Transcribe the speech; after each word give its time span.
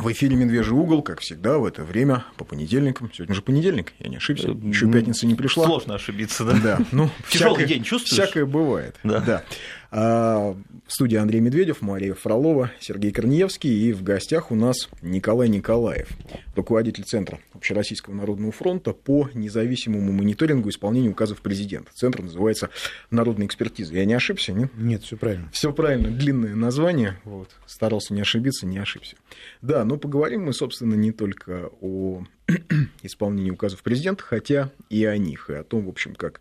В 0.00 0.12
эфире 0.12 0.36
«Медвежий 0.36 0.74
угол», 0.74 1.02
как 1.02 1.20
всегда, 1.20 1.58
в 1.58 1.64
это 1.64 1.82
время, 1.84 2.24
по 2.36 2.44
понедельникам. 2.44 3.10
Сегодня 3.12 3.34
же 3.34 3.42
понедельник, 3.42 3.92
я 3.98 4.08
не 4.08 4.16
ошибся. 4.16 4.48
Еще 4.48 4.90
пятница 4.90 5.26
не 5.26 5.34
пришла. 5.34 5.64
Сложно 5.64 5.94
ошибиться, 5.94 6.44
да? 6.44 6.54
Да. 6.62 6.78
Ну, 6.92 7.10
Тяжелый 7.28 7.56
всякое, 7.56 7.66
день 7.66 7.84
чувствуешь? 7.84 8.22
Всякое 8.22 8.46
бывает. 8.46 8.96
Да. 9.02 9.20
да. 9.20 9.44
А, 9.90 10.56
в 10.86 10.92
студии 10.92 11.16
Андрей 11.16 11.40
Медведев, 11.40 11.82
Мария 11.82 12.14
Фролова, 12.14 12.72
Сергей 12.80 13.12
Корнеевский. 13.12 13.70
И 13.70 13.92
в 13.92 14.02
гостях 14.02 14.50
у 14.50 14.54
нас 14.54 14.88
Николай 15.02 15.48
Николаев, 15.48 16.08
руководитель 16.54 17.04
Центра 17.04 17.38
Общероссийского 17.54 18.14
народного 18.14 18.52
фронта 18.52 18.92
по 18.92 19.28
независимому 19.34 20.12
мониторингу 20.12 20.68
исполнения 20.68 21.08
указов 21.08 21.40
президента. 21.40 21.90
Центр 21.94 22.22
называется 22.22 22.70
«Народная 23.10 23.46
экспертиза». 23.46 23.94
Я 23.94 24.04
не 24.04 24.14
ошибся, 24.14 24.52
нет? 24.52 24.70
Нет, 24.76 25.02
все 25.02 25.16
правильно. 25.16 25.48
Все 25.52 25.72
правильно, 25.72 26.10
длинное 26.10 26.54
название. 26.54 27.18
Вот. 27.24 27.50
Старался 27.66 28.14
не 28.14 28.20
ошибиться, 28.20 28.66
не 28.66 28.78
ошибся. 28.78 29.16
Да, 29.62 29.84
но 29.84 29.96
поговорим 29.96 30.44
мы, 30.44 30.52
собственно, 30.52 30.94
не 30.94 31.12
только 31.12 31.70
о 31.80 32.24
исполнении 33.02 33.50
указов 33.50 33.82
президента, 33.82 34.22
хотя 34.22 34.70
и 34.90 35.04
о 35.04 35.16
них, 35.16 35.50
и 35.50 35.54
о 35.54 35.64
том, 35.64 35.86
в 35.86 35.88
общем, 35.88 36.14
как 36.14 36.40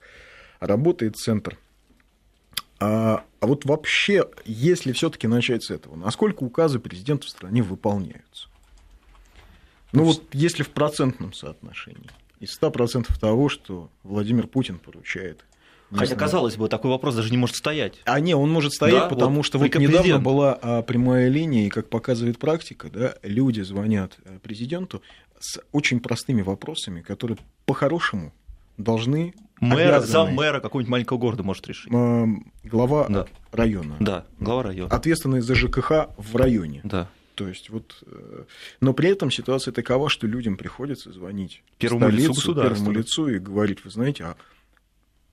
работает 0.59 1.15
Центр 1.15 1.57
а, 2.79 3.23
а 3.39 3.47
вот 3.47 3.65
вообще, 3.65 4.25
если 4.45 4.91
все-таки 4.91 5.27
начать 5.27 5.63
с 5.63 5.71
этого, 5.71 5.95
насколько 5.95 6.43
указы 6.43 6.79
президента 6.79 7.25
в 7.25 7.29
стране 7.29 7.61
выполняются? 7.61 8.49
Ну 9.91 10.03
вот 10.03 10.23
если 10.33 10.63
в 10.63 10.69
процентном 10.69 11.33
соотношении, 11.33 12.09
из 12.39 12.57
100% 12.59 13.07
того, 13.19 13.49
что 13.49 13.89
Владимир 14.03 14.47
Путин 14.47 14.77
поручает. 14.77 15.45
Хотя, 15.91 16.07
знаю. 16.07 16.19
казалось 16.19 16.57
бы, 16.57 16.67
такой 16.67 16.91
вопрос 16.91 17.15
даже 17.15 17.31
не 17.31 17.37
может 17.37 17.55
стоять. 17.55 18.01
А 18.05 18.19
не, 18.19 18.35
он 18.35 18.51
может 18.51 18.73
стоять, 18.73 19.03
да, 19.03 19.07
потому 19.07 19.37
вот, 19.37 19.45
что 19.45 19.57
вот 19.59 19.73
недавно 19.75 19.99
президент. 19.99 20.23
была 20.23 20.59
а, 20.61 20.81
прямая 20.81 21.29
линия, 21.29 21.67
и, 21.67 21.69
как 21.69 21.89
показывает 21.89 22.39
практика, 22.39 22.89
да, 22.89 23.15
люди 23.21 23.61
звонят 23.61 24.17
э, 24.25 24.39
президенту 24.41 25.01
с 25.39 25.61
очень 25.71 25.99
простыми 25.99 26.41
вопросами, 26.41 27.01
которые 27.01 27.37
по-хорошему 27.65 28.33
должны 28.77 29.33
Мэр, 29.59 30.01
зам 30.01 30.33
мэра 30.33 30.59
какого-нибудь 30.59 30.91
маленького 30.91 31.17
города 31.17 31.43
может 31.43 31.67
решить. 31.67 31.91
Глава 32.63 33.07
да. 33.09 33.25
района. 33.51 33.95
Да, 33.99 34.25
глава 34.39 34.63
района. 34.63 34.93
Ответственный 34.93 35.41
за 35.41 35.55
ЖКХ 35.55 36.09
в 36.17 36.35
районе. 36.35 36.81
Да. 36.83 37.09
То 37.35 37.47
есть 37.47 37.69
вот, 37.69 38.01
э, 38.05 38.43
но 38.79 38.93
при 38.93 39.09
этом 39.09 39.29
ситуация 39.29 39.73
такова, 39.73 40.09
что 40.09 40.25
людям 40.25 40.55
приходится 40.55 41.11
звонить 41.11 41.63
первому 41.77 42.05
столицу, 42.05 42.29
лицу 42.29 42.33
государства. 42.33 42.75
первому 42.75 42.91
лицу 42.91 43.27
и 43.27 43.39
говорить, 43.39 43.83
вы 43.83 43.91
знаете, 43.91 44.23
а 44.23 44.35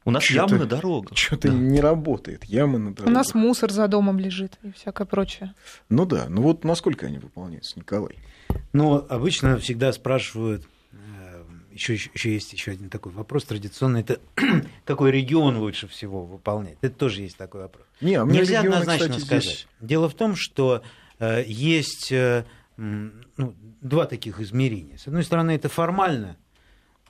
у 0.05 0.11
нас 0.11 0.29
ямы 0.31 0.59
на 0.59 0.67
дорогах. 0.67 1.17
Что-то 1.17 1.49
да. 1.49 1.55
не 1.55 1.81
работает, 1.81 2.45
ямы 2.45 2.79
на 2.81 2.93
дорогах. 2.93 3.07
У 3.07 3.15
нас 3.15 3.35
мусор 3.35 3.71
за 3.71 3.87
домом 3.87 4.19
лежит 4.19 4.59
и 4.65 4.73
всякое 4.73 5.07
прочее. 5.07 5.55
Ну 5.89 6.05
да, 6.05 6.27
ну 6.29 6.43
вот 6.43 6.65
насколько 6.65 7.07
они 7.07 7.19
выполняются, 7.19 7.79
Николай? 7.79 8.17
Ну, 8.73 9.07
обычно 9.09 9.59
всегда 9.59 9.93
спрашивают, 9.93 10.67
еще, 11.73 11.95
еще 11.95 12.33
есть 12.33 12.53
еще 12.53 12.73
один 12.73 12.89
такой 12.89 13.13
вопрос 13.13 13.45
традиционный. 13.45 14.01
Это 14.01 14.21
какой 14.85 15.11
регион 15.11 15.59
лучше 15.59 15.89
всего 15.89 16.25
выполнять? 16.25 16.79
Это 16.81 16.95
тоже 16.95 17.23
есть 17.23 17.37
такой 17.37 17.63
вопрос. 17.63 17.87
Не, 18.01 18.23
Нельзя 18.25 18.61
регионы, 18.61 18.77
однозначно 18.77 19.09
кстати, 19.09 19.25
сказать. 19.25 19.45
Здесь... 19.45 19.67
Дело 19.81 20.09
в 20.09 20.15
том, 20.15 20.35
что 20.37 20.83
э, 21.19 21.45
есть 21.47 22.13
э, 22.13 22.45
ну, 22.77 23.55
два 23.81 24.07
таких 24.07 24.41
измерения. 24.41 24.97
С 24.97 25.07
одной 25.07 25.25
стороны, 25.25 25.53
это 25.53 25.69
формально, 25.69 26.37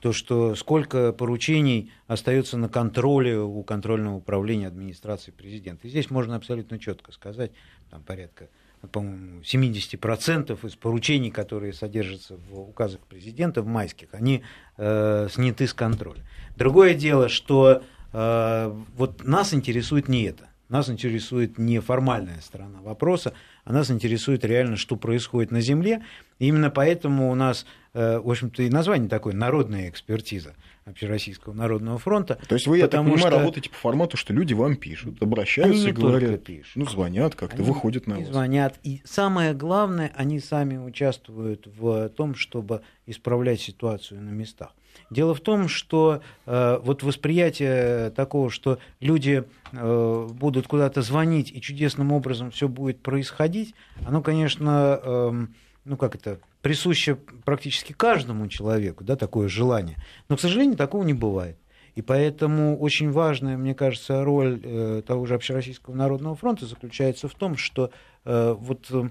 то, 0.01 0.11
что 0.11 0.53
сколько 0.55 1.13
поручений 1.13 1.91
остается 2.07 2.57
на 2.57 2.67
контроле 2.67 3.39
у 3.39 3.63
контрольного 3.63 4.15
управления 4.15 4.67
администрации 4.67 5.31
президента. 5.31 5.87
И 5.87 5.89
здесь 5.89 6.09
можно 6.09 6.35
абсолютно 6.35 6.77
четко 6.77 7.13
сказать, 7.13 7.51
там 7.89 8.03
порядка 8.03 8.49
по-моему, 8.91 9.41
70% 9.41 10.67
из 10.67 10.75
поручений, 10.75 11.31
которые 11.31 11.73
содержатся 11.73 12.37
в 12.37 12.59
указах 12.59 13.01
президента 13.01 13.61
в 13.61 13.67
майских, 13.67 14.09
они 14.11 14.43
э, 14.77 15.27
сняты 15.31 15.67
с 15.67 15.73
контроля. 15.73 16.21
Другое 16.57 16.93
дело, 16.93 17.29
что 17.29 17.83
э, 18.11 18.75
вот 18.95 19.23
нас 19.23 19.53
интересует 19.53 20.07
не 20.07 20.23
это. 20.23 20.49
Нас 20.69 20.89
интересует 20.89 21.57
не 21.57 21.79
формальная 21.79 22.41
сторона 22.41 22.81
вопроса, 22.81 23.33
а 23.63 23.73
нас 23.73 23.91
интересует 23.91 24.43
реально, 24.43 24.75
что 24.75 24.95
происходит 24.95 25.51
на 25.51 25.61
Земле. 25.61 26.03
И 26.39 26.47
именно 26.47 26.71
поэтому 26.71 27.31
у 27.31 27.35
нас, 27.35 27.65
э, 27.93 28.19
в 28.19 28.29
общем-то, 28.29 28.63
и 28.63 28.69
название 28.69 29.09
такое 29.09 29.33
«народная 29.33 29.89
экспертиза» 29.89 30.55
Общероссийского 30.85 31.53
народного 31.53 31.97
фронта. 31.97 32.37
То 32.47 32.55
есть 32.55 32.67
вы, 32.67 32.77
я 32.77 32.87
так 32.87 33.01
понимаю, 33.01 33.19
что... 33.19 33.29
работаете 33.29 33.69
по 33.69 33.75
формату, 33.75 34.17
что 34.17 34.33
люди 34.33 34.53
вам 34.53 34.75
пишут, 34.75 35.21
обращаются 35.21 35.81
они 35.81 35.89
и 35.89 35.93
говорят, 35.93 36.43
пишут. 36.43 36.75
ну, 36.75 36.85
звонят 36.85 37.35
как-то, 37.35 37.57
они 37.57 37.65
выходят 37.65 38.05
на 38.07 38.19
вас. 38.19 38.27
звонят. 38.27 38.79
И 38.83 39.01
самое 39.05 39.53
главное, 39.53 40.11
они 40.15 40.39
сами 40.39 40.77
участвуют 40.77 41.67
в 41.67 42.09
том, 42.09 42.35
чтобы 42.35 42.81
исправлять 43.05 43.61
ситуацию 43.61 44.21
на 44.21 44.29
местах. 44.29 44.73
Дело 45.09 45.33
в 45.33 45.41
том, 45.41 45.67
что 45.67 46.21
э, 46.45 46.79
вот 46.83 47.03
восприятие 47.03 48.09
такого, 48.11 48.49
что 48.49 48.79
люди 48.99 49.43
э, 49.71 50.27
будут 50.31 50.67
куда-то 50.67 51.01
звонить 51.01 51.51
и 51.51 51.61
чудесным 51.61 52.11
образом 52.11 52.51
все 52.51 52.67
будет 52.67 53.01
происходить, 53.01 53.75
оно, 54.05 54.21
конечно, 54.21 54.99
э, 55.03 55.45
ну 55.85 55.97
как 55.97 56.15
это, 56.15 56.39
присуще 56.63 57.15
практически 57.15 57.91
каждому 57.91 58.47
человеку, 58.47 59.03
да, 59.03 59.17
такое 59.17 59.49
желание. 59.49 59.97
Но, 60.29 60.37
к 60.37 60.39
сожалению, 60.39 60.77
такого 60.77 61.03
не 61.03 61.13
бывает. 61.13 61.59
И 61.93 62.01
поэтому 62.01 62.79
очень 62.79 63.11
важная, 63.11 63.57
мне 63.57 63.75
кажется, 63.75 64.23
роль 64.23 64.59
э, 64.63 65.03
того 65.05 65.25
же 65.25 65.35
Общероссийского 65.35 65.93
народного 65.93 66.35
фронта 66.35 66.65
заключается 66.65 67.27
в 67.27 67.35
том, 67.35 67.57
что 67.57 67.91
э, 68.23 68.55
вот 68.57 68.89
э, 68.89 69.09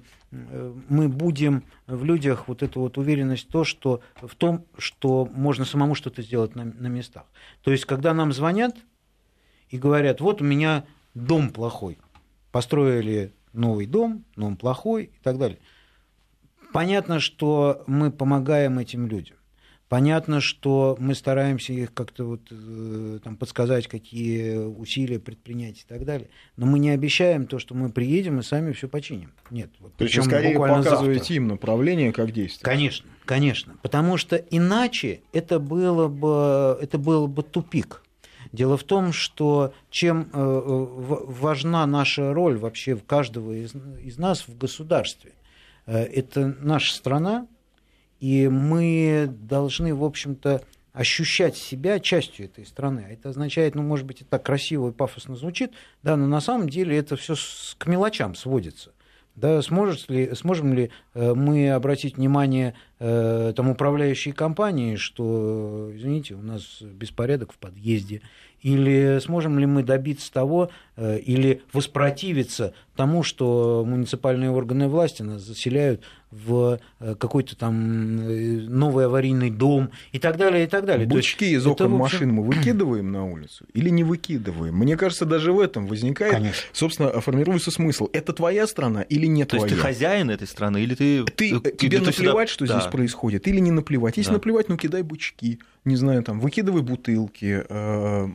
мы 0.89 1.09
будем 1.09 1.65
в 1.87 2.05
людях 2.05 2.49
вот 2.49 2.63
эту 2.63 2.81
вот 2.81 2.97
уверенность 2.97 3.49
то, 3.49 3.65
что, 3.65 4.01
в 4.15 4.35
том, 4.35 4.65
что 4.79 5.29
можно 5.33 5.65
самому 5.67 5.95
что-то 5.95 6.23
сделать 6.23 6.57
на, 6.57 6.65
на 6.65 6.87
местах. 6.89 7.25
То 7.63 7.71
есть, 7.71 7.85
когда 7.85 8.15
нам 8.15 8.33
звонят 8.33 8.75
и 9.69 9.77
говорят, 9.77 10.23
вот 10.23 10.41
у 10.41 10.45
меня 10.45 10.85
дом 11.15 11.51
плохой, 11.51 11.99
построили 12.51 13.33
новый 13.53 13.85
дом, 13.85 14.25
но 14.37 14.47
он 14.47 14.57
плохой 14.57 15.05
и 15.05 15.23
так 15.23 15.37
далее– 15.37 15.59
Понятно, 16.73 17.21
что 17.21 17.85
мы 17.87 18.11
помогаем 18.11 18.79
этим 18.79 19.07
людям. 19.07 19.37
Понятно, 19.93 20.41
что 20.41 20.97
мы 20.99 21.15
стараемся 21.15 21.75
их 21.75 21.93
как-то 21.93 22.25
вот, 22.25 22.41
э, 22.51 23.19
там, 23.23 23.37
подсказать, 23.37 23.89
какие 23.89 24.57
усилия 24.57 25.19
предпринять 25.19 25.81
и 25.81 25.85
так 25.87 26.07
далее. 26.07 26.31
Но 26.57 26.65
мы 26.65 26.79
не 26.79 26.89
обещаем 26.89 27.47
то, 27.47 27.59
что 27.59 27.75
мы 27.75 27.91
приедем 27.91 28.39
и 28.39 28.43
сами 28.43 28.73
все 28.73 28.89
починим. 28.89 29.35
Нет. 29.51 29.69
Вот, 29.81 29.95
то 29.95 30.05
есть 30.05 30.25
скорее 30.25 30.59
показываете 30.59 31.19
завтра. 31.19 31.37
им 31.37 31.49
направление, 31.49 32.11
как 32.11 32.33
действовать. 32.33 32.65
Конечно, 32.65 33.11
конечно. 33.27 33.77
Потому 33.83 34.17
что 34.17 34.37
иначе 34.37 35.21
это 35.35 35.59
было 35.59 36.09
бы, 36.09 36.79
это 36.81 36.97
было 36.97 37.27
бы 37.27 37.43
тупик. 37.43 38.03
Дело 38.51 38.79
в 38.79 38.85
том, 38.85 39.13
что 39.13 39.75
чем 39.91 40.23
э, 40.23 40.27
э, 40.33 40.87
важна 41.27 41.87
наша 41.87 42.33
роль 42.33 42.57
вообще 42.57 42.97
каждого 42.97 43.53
из, 43.53 43.75
из 44.03 44.17
нас 44.17 44.49
в 44.49 44.57
государстве. 44.57 45.33
Э, 45.87 46.05
это 46.05 46.57
наша 46.61 46.95
страна, 46.95 47.47
и 48.21 48.49
мы 48.49 49.29
должны, 49.29 49.95
в 49.95 50.05
общем-то, 50.05 50.63
ощущать 50.93 51.57
себя 51.57 51.99
частью 51.99 52.47
этой 52.47 52.67
страны. 52.67 53.07
Это 53.11 53.31
означает, 53.31 53.75
ну, 53.75 53.83
может 53.83 54.07
быть, 54.07 54.21
это 54.21 54.31
так 54.31 54.45
красиво 54.45 54.91
и 54.91 54.93
пафосно 54.93 55.37
звучит, 55.37 55.73
да, 56.03 56.17
но 56.17 56.27
на 56.27 56.41
самом 56.41 56.69
деле 56.69 56.97
это 56.97 57.17
все 57.17 57.35
к 57.79 57.87
мелочам 57.87 58.35
сводится. 58.35 58.93
Да, 59.35 59.63
сможет 59.63 60.11
ли, 60.11 60.35
сможем 60.35 60.75
ли 60.75 60.91
э, 61.15 61.33
мы 61.33 61.71
обратить 61.71 62.19
внимание 62.19 62.75
э, 62.99 63.55
там, 63.57 63.71
управляющей 63.71 64.33
компании, 64.33 64.97
что, 64.97 65.91
извините, 65.95 66.35
у 66.35 66.43
нас 66.43 66.83
беспорядок 66.83 67.55
в 67.55 67.57
подъезде, 67.57 68.21
или 68.63 69.19
сможем 69.21 69.59
ли 69.59 69.67
мы 69.67 69.83
добиться 69.83 70.33
того, 70.33 70.71
э, 70.97 71.19
или 71.19 71.63
воспротивиться 71.73 72.75
тому, 72.97 73.23
что 73.23 73.85
муниципальные 73.87 74.51
органы 74.51 74.89
власти 74.89 75.23
нас 75.23 75.43
заселяют 75.43 76.03
в 76.33 76.81
э, 76.99 77.15
какой-то 77.15 77.57
там 77.57 78.21
э, 78.21 78.61
новый 78.69 79.07
аварийный 79.07 79.51
дом 79.51 79.91
и 80.13 80.19
так 80.19 80.37
далее, 80.37 80.65
и 80.65 80.67
так 80.67 80.85
далее. 80.85 81.07
Бычки 81.07 81.45
из 81.45 81.67
окон 81.67 81.89
это, 81.89 81.97
машин 81.97 82.33
мы 82.33 82.43
выкидываем 82.43 83.13
на 83.13 83.27
улицу 83.27 83.67
или 83.75 83.91
не 83.91 84.03
выкидываем? 84.03 84.75
Мне 84.75 84.97
кажется, 84.97 85.27
даже 85.27 85.53
в 85.53 85.61
этом 85.61 85.87
возникает, 85.87 86.33
Конечно. 86.33 86.63
собственно, 86.73 87.21
формируется 87.21 87.71
смысл. 87.71 88.09
Это 88.13 88.33
твоя 88.33 88.67
страна 88.67 89.03
или 89.03 89.27
не 89.27 89.45
То 89.45 89.57
твоя? 89.57 89.69
То 89.69 89.75
есть 89.75 89.83
ты 89.83 89.87
хозяин 89.87 90.31
этой 90.31 90.49
страны 90.49 90.83
или 90.83 90.95
ты... 90.95 91.25
ты 91.25 91.51
тебе 91.79 91.99
ты 91.99 92.07
наплевать, 92.07 92.49
сюда... 92.49 92.67
что 92.67 92.67
да. 92.67 92.81
здесь 92.81 92.91
происходит, 92.91 93.47
или 93.47 93.61
не 93.61 93.71
наплевать? 93.71 94.17
Если 94.17 94.31
да. 94.31 94.35
наплевать, 94.35 94.69
ну 94.69 94.77
кидай 94.77 95.03
бычки 95.03 95.61
не 95.85 95.97
знаю, 95.97 96.23
там, 96.23 96.41
выкидывай 96.41 96.83
бутылки, 96.83 97.65
э, 97.69 98.29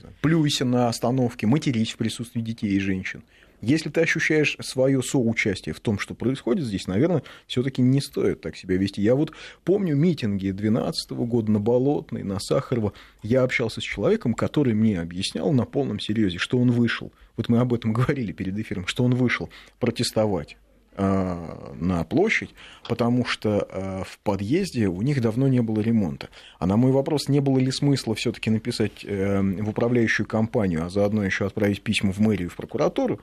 знаю, 0.00 0.14
плюйся 0.20 0.64
на 0.64 0.88
остановке, 0.88 1.46
матерись 1.46 1.92
в 1.92 1.96
присутствии 1.96 2.40
детей 2.40 2.70
и 2.70 2.78
женщин. 2.78 3.22
Если 3.62 3.90
ты 3.90 4.00
ощущаешь 4.00 4.56
свое 4.60 5.02
соучастие 5.04 5.72
в 5.72 5.78
том, 5.78 6.00
что 6.00 6.14
происходит 6.14 6.64
здесь, 6.64 6.88
наверное, 6.88 7.22
все-таки 7.46 7.80
не 7.80 8.00
стоит 8.00 8.40
так 8.40 8.56
себя 8.56 8.76
вести. 8.76 9.00
Я 9.00 9.14
вот 9.14 9.32
помню 9.64 9.94
митинги 9.94 10.50
2012 10.50 11.10
года 11.12 11.52
на 11.52 11.60
Болотной, 11.60 12.24
на 12.24 12.40
Сахарова. 12.40 12.92
Я 13.22 13.44
общался 13.44 13.80
с 13.80 13.84
человеком, 13.84 14.34
который 14.34 14.74
мне 14.74 15.00
объяснял 15.00 15.52
на 15.52 15.64
полном 15.64 16.00
серьезе, 16.00 16.38
что 16.38 16.58
он 16.58 16.72
вышел. 16.72 17.12
Вот 17.36 17.48
мы 17.48 17.60
об 17.60 17.72
этом 17.72 17.92
говорили 17.92 18.32
перед 18.32 18.58
эфиром, 18.58 18.88
что 18.88 19.04
он 19.04 19.14
вышел 19.14 19.48
протестовать 19.78 20.56
э, 20.96 21.72
на 21.78 22.02
площадь, 22.02 22.50
потому 22.88 23.24
что 23.24 23.68
э, 23.70 24.02
в 24.04 24.18
подъезде 24.24 24.88
у 24.88 25.02
них 25.02 25.20
давно 25.20 25.46
не 25.46 25.62
было 25.62 25.78
ремонта. 25.78 26.30
А 26.58 26.66
на 26.66 26.76
мой 26.76 26.90
вопрос, 26.90 27.28
не 27.28 27.38
было 27.38 27.60
ли 27.60 27.70
смысла 27.70 28.16
все-таки 28.16 28.50
написать 28.50 29.04
в 29.04 29.68
управляющую 29.68 30.26
компанию, 30.26 30.84
а 30.84 30.90
заодно 30.90 31.24
еще 31.24 31.46
отправить 31.46 31.82
письма 31.82 32.12
в 32.12 32.18
мэрию, 32.18 32.50
в 32.50 32.56
прокуратуру, 32.56 33.20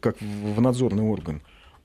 как 0.00 0.20
в 0.20 0.60
надзорный 0.60 1.04
орган, 1.04 1.42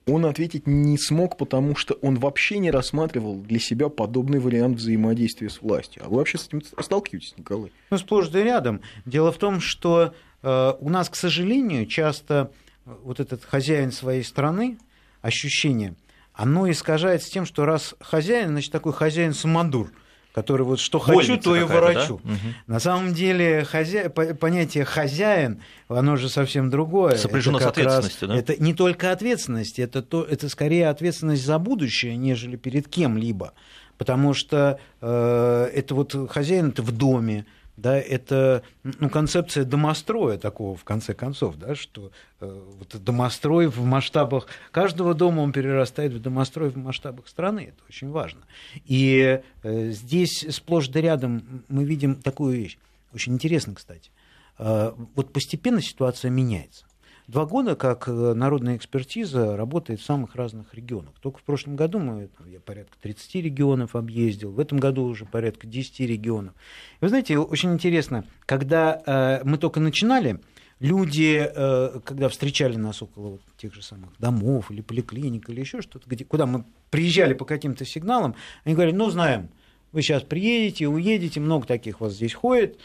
он 0.07 0.25
ответить 0.25 0.65
не 0.65 0.97
смог, 0.97 1.37
потому 1.37 1.75
что 1.75 1.93
он 2.01 2.15
вообще 2.15 2.57
не 2.57 2.71
рассматривал 2.71 3.35
для 3.35 3.59
себя 3.59 3.89
подобный 3.89 4.39
вариант 4.39 4.77
взаимодействия 4.77 5.49
с 5.49 5.61
властью. 5.61 6.03
А 6.05 6.09
вы 6.09 6.17
вообще 6.17 6.37
с 6.37 6.47
этим 6.47 6.61
сталкиваетесь, 6.63 7.35
Николай? 7.37 7.71
Ну, 7.91 7.97
сплошь 7.97 8.29
да 8.29 8.43
рядом. 8.43 8.81
Дело 9.05 9.31
в 9.31 9.37
том, 9.37 9.59
что 9.59 10.13
э, 10.41 10.73
у 10.79 10.89
нас, 10.89 11.09
к 11.09 11.15
сожалению, 11.15 11.85
часто 11.85 12.51
э, 12.85 12.95
вот 13.03 13.19
этот 13.19 13.43
хозяин 13.45 13.91
своей 13.91 14.23
страны, 14.23 14.79
ощущение, 15.21 15.95
оно 16.33 16.69
искажается 16.69 17.29
тем, 17.29 17.45
что 17.45 17.65
раз 17.65 17.93
хозяин, 17.99 18.49
значит, 18.49 18.71
такой 18.71 18.93
хозяин-самодур– 18.93 19.91
который 20.33 20.63
вот 20.63 20.79
что 20.79 20.99
хочу, 20.99 21.37
то 21.37 21.55
и 21.55 21.63
ворочу. 21.63 22.21
Да? 22.23 22.33
Угу. 22.33 22.39
На 22.67 22.79
самом 22.79 23.13
деле 23.13 23.63
хозя... 23.63 24.09
понятие 24.09 24.85
хозяин, 24.85 25.61
оно 25.87 26.15
же 26.15 26.29
совсем 26.29 26.69
другое. 26.69 27.17
Сопряжено 27.17 27.59
с 27.59 27.65
ответственностью, 27.65 28.27
раз... 28.27 28.37
да? 28.37 28.53
Это 28.53 28.63
не 28.63 28.73
только 28.73 29.11
ответственность, 29.11 29.79
это, 29.79 30.01
то... 30.01 30.23
это 30.23 30.49
скорее 30.49 30.89
ответственность 30.89 31.45
за 31.45 31.59
будущее, 31.59 32.15
нежели 32.15 32.55
перед 32.55 32.87
кем-либо. 32.87 33.53
Потому 33.97 34.33
что 34.33 34.79
э, 35.01 35.69
это 35.73 35.93
вот 35.93 36.15
хозяин 36.31 36.69
это 36.69 36.81
в 36.81 36.91
доме, 36.91 37.45
да, 37.81 37.97
это 37.97 38.63
ну, 38.83 39.09
концепция 39.09 39.65
домостроя 39.65 40.37
такого, 40.37 40.75
в 40.75 40.83
конце 40.83 41.13
концов, 41.13 41.57
да, 41.57 41.75
что 41.75 42.11
э, 42.39 42.63
вот 42.77 43.03
домострой 43.03 43.67
в 43.67 43.83
масштабах 43.83 44.47
каждого 44.71 45.13
дома 45.13 45.41
он 45.41 45.51
перерастает 45.51 46.13
в 46.13 46.21
домострой 46.21 46.69
в 46.69 46.77
масштабах 46.77 47.27
страны, 47.27 47.73
это 47.73 47.83
очень 47.89 48.09
важно. 48.09 48.41
И 48.85 49.41
э, 49.63 49.89
здесь 49.89 50.45
сплошь 50.49 50.87
да 50.89 51.01
рядом 51.01 51.63
мы 51.67 51.83
видим 51.83 52.15
такую 52.15 52.55
вещь, 52.55 52.77
очень 53.13 53.33
интересно, 53.33 53.73
кстати. 53.73 54.11
Э, 54.59 54.93
вот 55.15 55.33
постепенно 55.33 55.81
ситуация 55.81 56.29
меняется. 56.29 56.85
Два 57.31 57.45
года, 57.45 57.77
как 57.77 58.09
э, 58.09 58.33
народная 58.33 58.75
экспертиза 58.75 59.55
работает 59.55 60.01
в 60.01 60.03
самых 60.03 60.35
разных 60.35 60.73
регионах. 60.73 61.13
Только 61.21 61.39
в 61.39 61.43
прошлом 61.43 61.77
году 61.77 61.97
мы, 61.97 62.27
я 62.45 62.59
порядка 62.59 62.97
30 63.01 63.35
регионов 63.35 63.95
объездил, 63.95 64.51
в 64.51 64.59
этом 64.59 64.79
году 64.79 65.03
уже 65.05 65.25
порядка 65.25 65.65
10 65.65 66.01
регионов. 66.01 66.53
Вы 66.99 67.07
знаете, 67.07 67.37
очень 67.37 67.71
интересно, 67.71 68.25
когда 68.45 69.01
э, 69.05 69.45
мы 69.45 69.57
только 69.57 69.79
начинали, 69.79 70.41
люди, 70.81 71.41
э, 71.41 72.01
когда 72.03 72.27
встречали 72.27 72.75
нас 72.75 73.01
около 73.01 73.29
вот 73.29 73.41
тех 73.55 73.73
же 73.73 73.81
самых 73.81 74.09
домов 74.19 74.69
или 74.69 74.81
поликлиник 74.81 75.49
или 75.49 75.61
еще 75.61 75.81
что-то, 75.81 76.09
где, 76.09 76.25
куда 76.25 76.45
мы 76.45 76.65
приезжали 76.89 77.33
по 77.33 77.45
каким-то 77.45 77.85
сигналам, 77.85 78.35
они 78.65 78.75
говорили, 78.75 78.97
ну, 78.97 79.09
знаем, 79.09 79.47
вы 79.93 80.01
сейчас 80.01 80.23
приедете, 80.23 80.89
уедете, 80.89 81.39
много 81.39 81.65
таких 81.65 82.01
вас 82.01 82.11
здесь 82.11 82.33
ходит. 82.33 82.77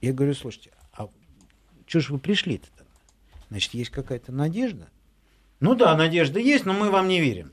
Я 0.00 0.12
говорю, 0.12 0.34
слушайте, 0.34 0.70
а 0.92 1.08
что 1.88 1.98
ж 1.98 2.10
вы 2.10 2.20
пришли-то? 2.20 2.68
Значит, 3.50 3.74
есть 3.74 3.90
какая-то 3.90 4.32
надежда. 4.32 4.88
Ну 5.60 5.74
да, 5.74 5.96
надежда 5.96 6.38
есть, 6.38 6.66
но 6.66 6.72
мы 6.72 6.90
вам 6.90 7.08
не 7.08 7.20
верим. 7.20 7.52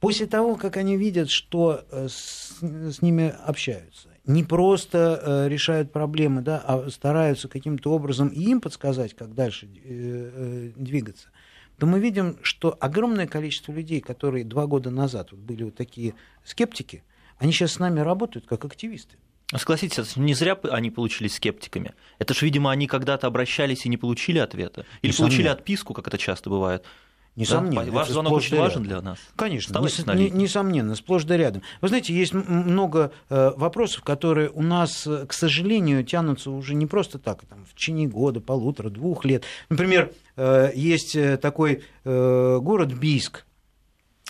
После 0.00 0.26
того, 0.26 0.56
как 0.56 0.76
они 0.76 0.96
видят, 0.96 1.28
что 1.28 1.84
э, 1.90 2.08
с, 2.08 2.58
с 2.60 3.02
ними 3.02 3.34
общаются, 3.44 4.10
не 4.24 4.44
просто 4.44 5.20
э, 5.20 5.48
решают 5.48 5.90
проблемы, 5.90 6.42
да, 6.42 6.62
а 6.64 6.88
стараются 6.90 7.48
каким-то 7.48 7.92
образом 7.92 8.28
и 8.28 8.42
им 8.42 8.60
подсказать, 8.60 9.14
как 9.14 9.34
дальше 9.34 9.66
э, 9.66 9.70
э, 9.84 10.70
двигаться, 10.76 11.30
то 11.78 11.86
мы 11.86 11.98
видим, 11.98 12.36
что 12.42 12.76
огромное 12.78 13.26
количество 13.26 13.72
людей, 13.72 14.00
которые 14.00 14.44
два 14.44 14.66
года 14.66 14.90
назад 14.90 15.32
вот 15.32 15.40
были 15.40 15.64
вот 15.64 15.76
такие 15.76 16.14
скептики, 16.44 17.02
они 17.38 17.52
сейчас 17.52 17.72
с 17.72 17.78
нами 17.78 18.00
работают 18.00 18.46
как 18.46 18.64
активисты. 18.64 19.16
Согласитесь, 19.56 20.16
не 20.16 20.34
зря 20.34 20.58
они 20.70 20.90
получились 20.90 21.36
скептиками. 21.36 21.94
Это 22.18 22.34
же, 22.34 22.44
видимо, 22.44 22.70
они 22.70 22.86
когда-то 22.86 23.26
обращались 23.26 23.86
и 23.86 23.88
не 23.88 23.96
получили 23.96 24.38
ответа. 24.38 24.84
Или 25.00 25.10
Несомненно. 25.12 25.30
получили 25.30 25.48
отписку, 25.48 25.94
как 25.94 26.06
это 26.06 26.18
часто 26.18 26.50
бывает. 26.50 26.84
Несомненно. 27.38 27.84
Да? 27.84 27.92
Ваш 27.92 28.08
звонок 28.08 28.32
очень 28.32 28.58
важен 28.58 28.82
для 28.82 29.00
нас. 29.00 29.18
Конечно, 29.36 29.78
нес, 29.78 30.04
не, 30.06 30.28
несомненно, 30.30 30.96
сплошь 30.96 31.22
да 31.24 31.36
рядом. 31.36 31.62
Вы 31.80 31.88
знаете, 31.88 32.12
есть 32.12 32.34
много 32.34 33.12
э, 33.30 33.52
вопросов, 33.56 34.02
которые 34.02 34.50
у 34.50 34.60
нас, 34.60 35.06
э, 35.06 35.24
к 35.24 35.32
сожалению, 35.32 36.04
тянутся 36.04 36.50
уже 36.50 36.74
не 36.74 36.86
просто 36.86 37.18
так, 37.18 37.44
там, 37.46 37.64
в 37.64 37.74
течение 37.74 38.08
года, 38.08 38.40
полутора, 38.40 38.90
двух 38.90 39.24
лет. 39.24 39.44
Например, 39.68 40.12
э, 40.36 40.72
есть 40.74 41.16
такой 41.40 41.84
э, 42.04 42.58
город 42.60 42.92
Бийск, 42.92 43.44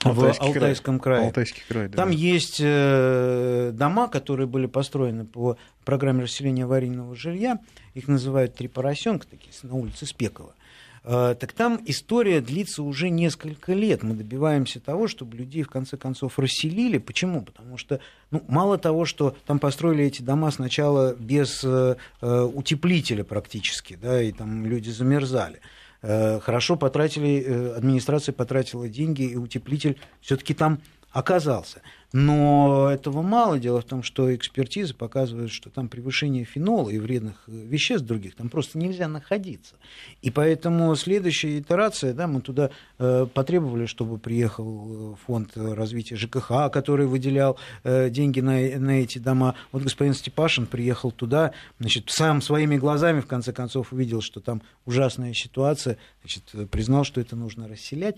Алтайский 0.05 0.47
в 0.47 0.57
Алтайском 0.57 1.01
крае. 1.01 1.17
крае. 1.17 1.27
Алтайский 1.29 1.63
край, 1.69 1.89
да. 1.89 1.97
Там 1.97 2.11
есть 2.11 2.61
э, 2.61 3.73
дома, 3.75 4.09
которые 4.09 4.47
были 4.47 4.67
построены 4.67 5.25
по 5.25 5.59
программе 5.85 6.23
расселения 6.23 6.65
аварийного 6.65 7.17
жилья. 7.17 7.59
Их 7.95 8.07
называют 8.07 8.55
три 8.55 8.69
поросенка, 8.69 9.27
такие 9.27 9.53
на 9.63 9.75
улице 9.75 10.07
Спекова. 10.07 10.55
Э, 11.03 11.35
так 11.39 11.53
там 11.53 11.81
история 11.87 12.41
длится 12.41 12.85
уже 12.85 13.09
несколько 13.09 13.73
лет. 13.73 14.05
Мы 14.05 14.15
добиваемся 14.15 14.79
того, 14.79 15.09
чтобы 15.09 15.37
людей 15.37 15.65
в 15.65 15.69
конце 15.69 15.97
концов 15.97 16.39
расселили. 16.39 16.99
Почему? 16.99 17.43
Потому 17.43 17.77
что 17.77 18.01
ну, 18.31 18.45
мало 18.47 18.79
того, 18.79 19.05
что 19.05 19.37
там 19.47 19.59
построили 19.59 20.05
эти 20.05 20.23
дома 20.23 20.53
сначала 20.53 21.15
без 21.15 21.65
э, 21.65 21.97
утеплителя 22.21 23.25
практически, 23.25 23.99
да, 24.01 24.23
и 24.23 24.31
там 24.31 24.65
люди 24.65 24.91
замерзали. 24.91 25.61
Э, 26.01 26.39
хорошо 26.41 26.77
потратили, 26.77 27.43
э, 27.45 27.77
администрация 27.77 28.33
потратила 28.33 28.89
деньги, 28.89 29.23
и 29.23 29.37
утеплитель 29.37 29.99
все-таки 30.21 30.55
там 30.55 30.81
оказался. 31.13 31.83
Но 32.13 32.89
этого 32.91 33.21
мало. 33.21 33.59
Дело 33.59 33.83
в 33.83 33.85
том, 33.85 34.03
что 34.03 34.35
экспертизы 34.35 34.95
показывают, 34.95 35.51
что 35.51 35.69
там 35.69 35.89
превышение 35.89 36.45
фенола 36.45 36.89
и 36.89 36.99
вредных 36.99 37.35
э, 37.47 37.53
веществ 37.53 38.07
других 38.07 38.35
там 38.35 38.49
просто 38.49 38.79
нельзя 38.79 39.09
находиться. 39.09 39.75
И 40.23 40.31
поэтому 40.31 40.95
следующая 40.97 41.59
итерация, 41.59 42.15
да, 42.15 42.27
мы 42.27 42.41
туда 42.41 42.71
э, 42.99 43.27
потребовали, 43.33 43.85
чтобы 43.85 44.17
приехал 44.17 45.13
э, 45.13 45.17
фонд 45.27 45.51
развития 45.55 46.17
ЖКХ, 46.17 46.71
который 46.73 47.07
выделял 47.07 47.59
э, 47.85 48.09
деньги 48.09 48.41
на, 48.41 48.53
на 48.79 49.03
эти 49.03 49.19
дома. 49.19 49.55
Вот 49.71 49.83
господин 49.83 50.15
Степашин 50.15 50.65
приехал 50.65 51.11
туда, 51.11 51.53
значит, 51.79 52.09
сам 52.09 52.41
своими 52.41 52.79
глазами, 52.79 53.21
в 53.21 53.27
конце 53.27 53.53
концов, 53.53 53.93
увидел, 53.93 54.23
что 54.23 54.41
там 54.41 54.63
ужасная 54.87 55.35
ситуация, 55.35 55.99
значит, 56.23 56.71
признал, 56.71 57.05
что 57.05 57.21
это 57.21 57.37
нужно 57.37 57.69
расселять 57.69 58.17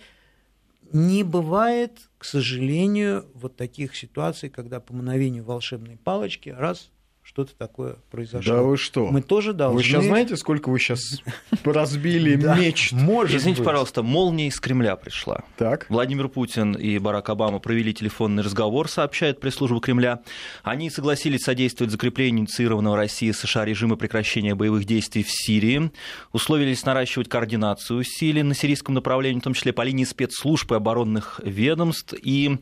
не 0.93 1.23
бывает, 1.23 2.11
к 2.19 2.25
сожалению, 2.25 3.27
вот 3.35 3.57
таких 3.57 3.97
ситуаций, 3.97 4.51
когда 4.51 4.81
по 4.81 4.93
мановению 4.93 5.45
волшебной 5.45 5.97
палочки 5.97 6.49
раз 6.51 6.91
что-то 7.41 7.57
такое 7.57 7.97
произошло. 8.11 8.55
Да 8.55 8.63
вы 8.63 8.77
что? 8.77 9.07
Мы 9.07 9.23
тоже 9.23 9.53
должны... 9.55 9.79
Вы 9.79 9.83
сейчас 9.83 10.05
знаете, 10.05 10.37
сколько 10.37 10.69
вы 10.69 10.79
сейчас 10.79 11.23
разбили 11.65 12.37
меч? 12.37 12.93
Может 12.93 13.39
Извините, 13.39 13.63
пожалуйста, 13.63 14.03
молния 14.03 14.49
из 14.49 14.61
Кремля 14.61 14.97
пришла. 14.97 15.43
Так. 15.57 15.87
Владимир 15.89 16.29
Путин 16.29 16.73
и 16.73 16.99
Барак 16.99 17.31
Обама 17.31 17.59
провели 17.59 17.95
телефонный 17.95 18.43
разговор, 18.43 18.89
сообщает 18.89 19.41
пресс-служба 19.41 19.81
Кремля. 19.81 20.21
Они 20.63 20.91
согласились 20.91 21.41
содействовать 21.41 21.91
закреплению 21.91 22.41
инициированного 22.41 22.97
России 22.97 23.31
США 23.31 23.65
режима 23.65 23.97
прекращения 23.97 24.55
боевых 24.55 24.85
действий 24.85 25.23
в 25.23 25.31
Сирии, 25.31 25.91
условились 26.33 26.85
наращивать 26.85 27.29
координацию 27.29 28.01
усилий 28.01 28.43
на 28.43 28.55
сирийском 28.55 28.95
направлении, 28.95 29.41
в 29.41 29.45
том 29.45 29.55
числе 29.55 29.73
по 29.73 29.83
линии 29.83 30.05
спецслужб 30.05 30.71
и 30.73 30.75
оборонных 30.75 31.41
ведомств, 31.43 32.15
и 32.23 32.59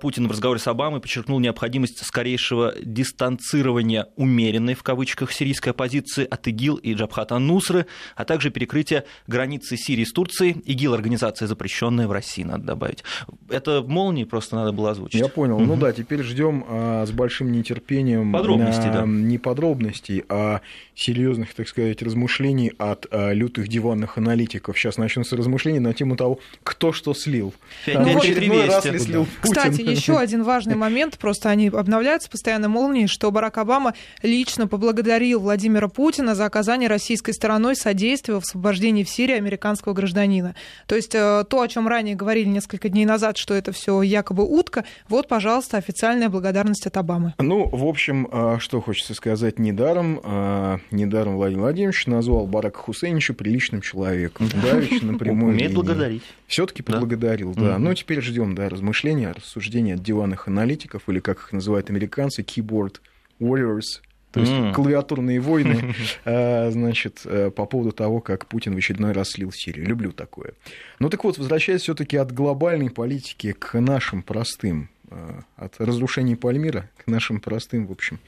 Путин 0.00 0.28
в 0.28 0.30
разговоре 0.30 0.60
с 0.60 0.66
Обамой 0.66 1.00
подчеркнул 1.00 1.40
необходимость 1.40 2.04
скорейшего 2.04 2.74
дистанцирования 2.82 4.08
умеренной, 4.16 4.74
в 4.74 4.82
кавычках, 4.82 5.32
сирийской 5.32 5.70
оппозиции 5.70 6.26
от 6.28 6.46
ИГИЛ 6.46 6.76
и 6.76 6.94
Джабхата 6.94 7.38
Нусры, 7.38 7.86
а 8.16 8.24
также 8.24 8.50
перекрытия 8.50 9.04
границы 9.26 9.76
Сирии 9.76 10.04
с 10.04 10.12
Турцией. 10.12 10.52
ИГИЛ– 10.64 10.94
организация, 10.94 11.48
запрещенная 11.48 12.06
в 12.06 12.12
России, 12.12 12.42
надо 12.42 12.64
добавить. 12.64 13.04
Это 13.48 13.82
молнии 13.82 14.24
просто 14.24 14.56
надо 14.56 14.72
было 14.72 14.90
озвучить. 14.90 15.20
Я 15.20 15.28
понял. 15.28 15.56
Угу. 15.56 15.64
Ну 15.64 15.76
да, 15.76 15.92
теперь 15.92 16.22
ждем 16.22 16.64
а, 16.68 17.06
с 17.06 17.10
большим 17.10 17.52
нетерпением 17.52 18.32
подробностей, 18.32 18.90
а, 18.90 18.92
да. 18.92 19.06
не 19.06 19.38
подробностей, 19.38 20.24
а 20.28 20.60
серьезных, 20.94 21.54
так 21.54 21.68
сказать, 21.68 22.02
размышлений 22.02 22.72
от 22.78 23.06
а, 23.10 23.32
лютых 23.32 23.68
диванных 23.68 24.18
аналитиков. 24.18 24.78
Сейчас 24.78 24.96
начнутся 24.96 25.36
размышления 25.36 25.80
на 25.80 25.94
тему 25.94 26.16
того, 26.16 26.38
кто 26.62 26.92
что 26.92 27.14
слил. 27.14 27.54
Там 27.86 28.04
в 28.04 28.16
очередной 28.18 28.66
раз 28.66 28.84
ли 28.84 28.98
слил 28.98 29.26
Путин 29.42 29.61
кстати, 29.70 29.88
еще 29.88 30.18
один 30.18 30.42
важный 30.42 30.74
момент, 30.74 31.18
просто 31.18 31.50
они 31.50 31.68
обновляются 31.68 32.30
постоянно 32.30 32.68
молнией, 32.68 33.06
что 33.06 33.30
Барак 33.30 33.58
Обама 33.58 33.94
лично 34.22 34.66
поблагодарил 34.66 35.40
Владимира 35.40 35.88
Путина 35.88 36.34
за 36.34 36.46
оказание 36.46 36.88
российской 36.88 37.32
стороной 37.32 37.76
содействия 37.76 38.34
в 38.34 38.38
освобождении 38.38 39.04
в 39.04 39.08
Сирии 39.08 39.34
американского 39.34 39.92
гражданина. 39.92 40.54
То 40.86 40.96
есть 40.96 41.14
э, 41.14 41.44
то, 41.48 41.60
о 41.60 41.68
чем 41.68 41.88
ранее 41.88 42.14
говорили 42.14 42.48
несколько 42.48 42.88
дней 42.88 43.04
назад, 43.04 43.36
что 43.36 43.54
это 43.54 43.72
все 43.72 44.02
якобы 44.02 44.44
утка, 44.44 44.84
вот, 45.08 45.28
пожалуйста, 45.28 45.76
официальная 45.76 46.28
благодарность 46.28 46.86
от 46.86 46.96
Обамы. 46.96 47.34
Ну, 47.38 47.68
в 47.68 47.84
общем, 47.84 48.28
а, 48.30 48.58
что 48.58 48.80
хочется 48.80 49.14
сказать, 49.14 49.58
недаром, 49.58 50.20
а, 50.22 50.78
недаром 50.90 51.36
Владимир 51.36 51.62
Владимирович 51.62 52.06
назвал 52.06 52.46
Барака 52.46 52.78
Хусейновича 52.78 53.34
приличным 53.34 53.80
человеком. 53.80 54.48
Давич 54.62 55.02
напрямую. 55.02 55.54
Умеет 55.54 55.74
благодарить. 55.74 56.22
Все-таки 56.46 56.82
поблагодарил, 56.82 57.54
да. 57.54 57.78
Ну, 57.78 57.94
теперь 57.94 58.20
ждем, 58.20 58.54
да, 58.54 58.68
размышления, 58.68 59.34
рассуждения 59.52 59.94
от 59.94 60.02
диванных 60.02 60.48
аналитиков, 60.48 61.08
или 61.08 61.20
как 61.20 61.38
их 61.38 61.52
называют 61.52 61.90
американцы, 61.90 62.42
keyboard 62.42 63.00
warriors, 63.38 64.00
то 64.30 64.40
есть 64.40 64.52
mm. 64.52 64.72
клавиатурные 64.72 65.40
войны, 65.40 65.94
а, 66.24 66.70
значит, 66.72 67.20
э, 67.26 67.50
по 67.50 67.66
поводу 67.66 67.92
того, 67.92 68.20
как 68.20 68.46
Путин 68.46 68.74
в 68.74 68.78
очередной 68.78 69.12
раз 69.12 69.32
слил 69.32 69.52
Сирию. 69.52 69.86
Люблю 69.86 70.12
такое. 70.12 70.54
Ну 70.98 71.10
так 71.10 71.22
вот, 71.24 71.36
возвращаясь 71.36 71.82
все-таки 71.82 72.16
от 72.16 72.32
глобальной 72.32 72.88
политики 72.88 73.52
к 73.52 73.78
нашим 73.78 74.22
простым, 74.22 74.88
э, 75.10 75.40
от 75.56 75.78
разрушений 75.78 76.34
Пальмира 76.36 76.88
к 76.96 77.06
нашим 77.06 77.40
простым, 77.40 77.86
в 77.86 77.92
общем, 77.92 78.20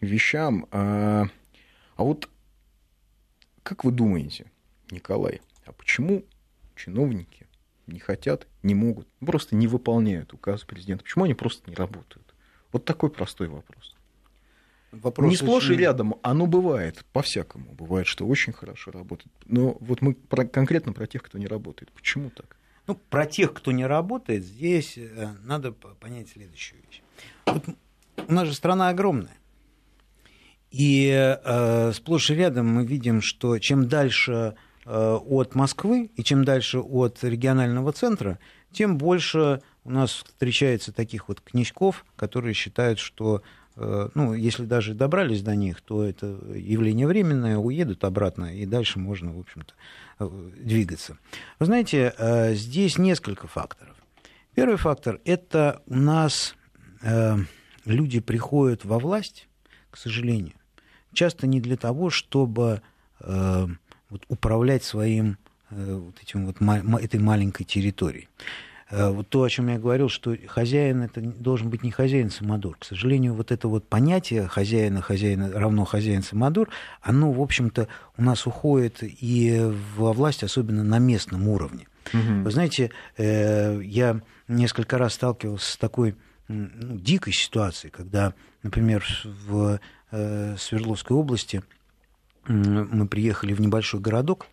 вещам. 0.00 0.66
А 0.72 1.28
вот 1.98 2.30
как 3.62 3.84
вы 3.84 3.92
думаете, 3.92 4.46
Николай, 4.90 5.42
а 5.66 5.72
почему 5.72 6.24
чиновники 6.74 7.46
не 7.90 8.00
хотят, 8.00 8.46
не 8.62 8.74
могут, 8.74 9.08
просто 9.18 9.56
не 9.56 9.66
выполняют 9.66 10.32
указ 10.32 10.64
президента? 10.64 11.04
Почему 11.04 11.24
они 11.24 11.34
просто 11.34 11.68
не 11.70 11.76
работают? 11.76 12.34
Вот 12.72 12.84
такой 12.84 13.10
простой 13.10 13.48
вопрос. 13.48 13.96
Вопрос 14.92 15.30
не 15.30 15.36
сплошь 15.36 15.64
очень... 15.64 15.74
и 15.74 15.78
рядом, 15.78 16.16
оно 16.22 16.46
бывает, 16.46 17.04
по-всякому. 17.12 17.72
Бывает, 17.72 18.06
что 18.06 18.26
очень 18.26 18.52
хорошо 18.52 18.90
работает. 18.90 19.32
Но 19.46 19.76
вот 19.80 20.02
мы 20.02 20.14
про, 20.14 20.44
конкретно 20.44 20.92
про 20.92 21.06
тех, 21.06 21.22
кто 21.22 21.38
не 21.38 21.46
работает. 21.46 21.92
Почему 21.92 22.30
так? 22.30 22.56
Ну, 22.86 22.96
про 23.08 23.26
тех, 23.26 23.52
кто 23.52 23.70
не 23.70 23.86
работает, 23.86 24.44
здесь 24.44 24.98
э, 24.98 25.34
надо 25.44 25.72
понять 25.72 26.30
следующую 26.30 26.80
вещь. 26.82 27.02
Вот 27.46 27.64
у 28.26 28.32
нас 28.32 28.48
же 28.48 28.54
страна 28.54 28.88
огромная. 28.88 29.36
И 30.70 31.08
э, 31.10 31.92
сплошь 31.92 32.30
и 32.30 32.34
рядом 32.34 32.68
мы 32.68 32.84
видим, 32.84 33.22
что 33.22 33.58
чем 33.58 33.88
дальше 33.88 34.56
от 34.86 35.54
Москвы 35.54 36.10
и 36.16 36.22
чем 36.22 36.44
дальше 36.44 36.78
от 36.78 37.22
регионального 37.22 37.92
центра, 37.92 38.38
тем 38.72 38.98
больше 38.98 39.60
у 39.84 39.90
нас 39.90 40.10
встречается 40.10 40.92
таких 40.92 41.28
вот 41.28 41.40
князьков, 41.40 42.04
которые 42.16 42.54
считают, 42.54 42.98
что 42.98 43.42
Э, 43.76 44.08
ну, 44.14 44.34
если 44.34 44.64
даже 44.64 44.94
добрались 44.94 45.42
до 45.42 45.56
них, 45.56 45.80
то 45.80 46.04
это 46.04 46.26
явление 46.54 47.06
временное, 47.06 47.56
уедут 47.56 48.04
обратно, 48.04 48.54
и 48.54 48.66
дальше 48.66 48.98
можно, 48.98 49.32
в 49.32 49.40
общем-то, 49.40 49.74
э, 50.18 50.50
двигаться. 50.58 51.16
Вы 51.58 51.66
знаете, 51.66 52.14
э, 52.18 52.54
здесь 52.54 52.98
несколько 52.98 53.46
факторов. 53.46 53.96
Первый 54.54 54.76
фактор– 54.76 55.20
это 55.24 55.82
у 55.86 55.96
нас 55.96 56.54
люди 57.86 58.20
приходят 58.20 58.84
во 58.84 58.98
власть, 58.98 59.48
к 59.90 59.96
сожалению, 59.96 60.52
часто 61.14 61.46
не 61.46 61.60
для 61.62 61.78
того, 61.78 62.10
чтобы 62.10 62.82
вот, 64.10 64.24
управлять 64.28 64.84
своим 64.84 65.38
вот 65.70 66.16
этим 66.20 66.46
вот, 66.46 66.56
этой 67.00 67.20
маленькой 67.20 67.64
территорией. 67.64 68.28
Э, 68.90 69.10
вот 69.10 69.28
то, 69.28 69.42
о 69.42 69.48
чем 69.48 69.68
я 69.68 69.78
говорил, 69.78 70.08
что 70.08 70.36
хозяин 70.48 71.02
это 71.02 71.20
должен 71.20 71.70
быть 71.70 71.82
не 71.82 71.90
хозяин 71.90 72.30
самодур. 72.30 72.76
К 72.78 72.84
сожалению, 72.84 73.34
вот 73.34 73.52
это 73.52 73.68
вот 73.68 73.88
понятие 73.88 74.46
хозяина, 74.48 75.00
хозяина 75.00 75.50
равно 75.52 75.84
хозяин 75.84 76.22
самодур, 76.22 76.68
оно, 77.00 77.32
в 77.32 77.40
общем-то, 77.40 77.88
у 78.16 78.22
нас 78.22 78.46
уходит 78.46 78.98
и 79.02 79.60
во 79.96 80.12
власть, 80.12 80.42
особенно 80.42 80.82
на 80.82 80.98
местном 80.98 81.48
уровне. 81.48 81.86
Угу. 82.12 82.42
Вы 82.44 82.50
знаете, 82.50 82.90
э, 83.16 83.80
я 83.84 84.20
несколько 84.48 84.98
раз 84.98 85.14
сталкивался 85.14 85.72
с 85.72 85.76
такой 85.76 86.16
ну, 86.48 86.96
дикой 86.96 87.32
ситуацией, 87.32 87.92
когда, 87.92 88.34
например, 88.64 89.06
в 89.24 89.78
э, 90.10 90.56
Свердловской 90.58 91.16
области 91.16 91.62
мы 92.46 93.06
приехали 93.06 93.52
в 93.52 93.60
небольшой 93.60 94.00
городок, 94.00 94.46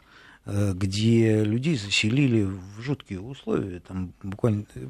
Э, 0.50 0.72
где 0.74 1.44
людей 1.44 1.76
заселили 1.76 2.44
в 2.44 2.80
жуткие 2.80 3.20
условия. 3.20 3.82
Там 3.82 4.14
буквально 4.24 4.64
э, 4.76 4.88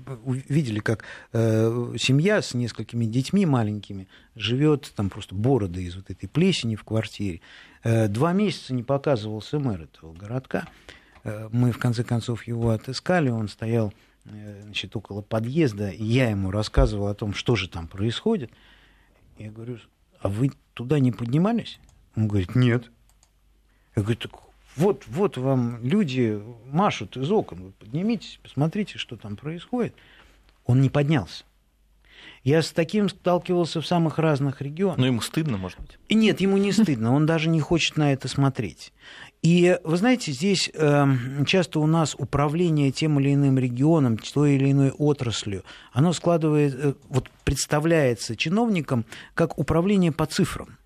видели, 0.48 0.77
как 0.77 1.04
э, 1.34 1.96
семья 1.98 2.44
с 2.44 2.54
несколькими 2.54 3.06
детьми 3.06 3.44
маленькими 3.48 4.08
живет, 4.36 4.94
там 4.96 5.10
просто 5.10 5.34
бороды 5.34 5.82
из 5.84 5.96
вот 5.96 6.12
этой 6.12 6.30
плесени 6.30 6.75
в 6.75 6.84
квартире. 6.84 7.42
Два 7.84 8.34
месяца 8.34 8.74
не 8.74 8.84
показывался 8.84 9.58
мэр 9.58 9.84
этого 9.84 10.13
городка. 10.13 10.68
Мы, 11.24 11.72
в 11.72 11.80
конце 11.80 12.04
концов, 12.04 12.46
его 12.46 12.72
отыскали, 12.72 13.30
он 13.30 13.48
стоял 13.48 13.94
значит, 14.25 14.96
около 14.96 15.22
подъезда, 15.22 15.89
и 15.89 16.04
я 16.04 16.30
ему 16.30 16.51
рассказывал 16.51 17.08
о 17.08 17.16
том, 17.16 17.34
что 17.34 17.56
же 17.56 17.70
там 17.70 17.88
происходит. 17.88 18.51
Я 19.38 19.51
говорю, 19.51 19.77
а 20.20 20.27
вы 20.27 20.51
туда 20.74 21.00
не 21.00 21.12
поднимались? 21.12 21.80
Он 22.18 22.28
говорит, 22.28 22.56
нет. 22.56 22.92
Я 23.96 24.02
говорю, 24.02 24.18
так 24.18 24.32
вот, 24.76 25.04
вот 25.08 25.38
вам 25.38 25.84
люди 25.84 26.42
машут 26.66 27.16
из 27.16 27.32
окон, 27.32 27.62
вы 27.62 27.72
поднимитесь, 27.72 28.40
посмотрите, 28.42 28.98
что 28.98 29.18
там 29.18 29.36
происходит. 29.38 29.96
Он 30.66 30.82
не 30.82 30.90
поднялся. 30.90 31.46
Я 32.44 32.62
с 32.62 32.72
таким 32.72 33.10
сталкивался 33.10 33.82
в 33.82 33.88
самых 33.88 34.18
разных 34.18 34.62
регионах. 34.62 34.98
Но 34.98 35.06
ему 35.06 35.22
стыдно, 35.22 35.58
может 35.58 35.80
быть? 35.80 36.00
И 36.08 36.16
нет, 36.16 36.42
ему 36.42 36.58
не 36.58 36.72
стыдно, 36.72 37.14
он 37.14 37.28
даже 37.28 37.50
не 37.50 37.60
хочет 37.60 37.98
на 37.98 38.14
это 38.14 38.28
смотреть. 38.28 38.94
И 39.44 39.78
вы 39.84 39.98
знаете, 39.98 40.32
здесь 40.32 40.72
э, 40.74 41.06
часто 41.46 41.80
у 41.80 41.86
нас 41.86 42.16
управление 42.18 42.92
тем 42.92 43.20
или 43.20 43.34
иным 43.36 43.60
регионом, 43.60 44.18
той 44.18 44.56
или 44.56 44.72
иной 44.72 44.90
отраслью, 44.90 45.64
оно 45.94 46.14
складывает, 46.14 46.74
э, 46.74 46.94
вот 47.10 47.30
представляется 47.44 48.36
чиновникам 48.36 49.06
как 49.36 49.60
управление 49.60 50.12
по 50.12 50.26
цифрам. 50.26 50.78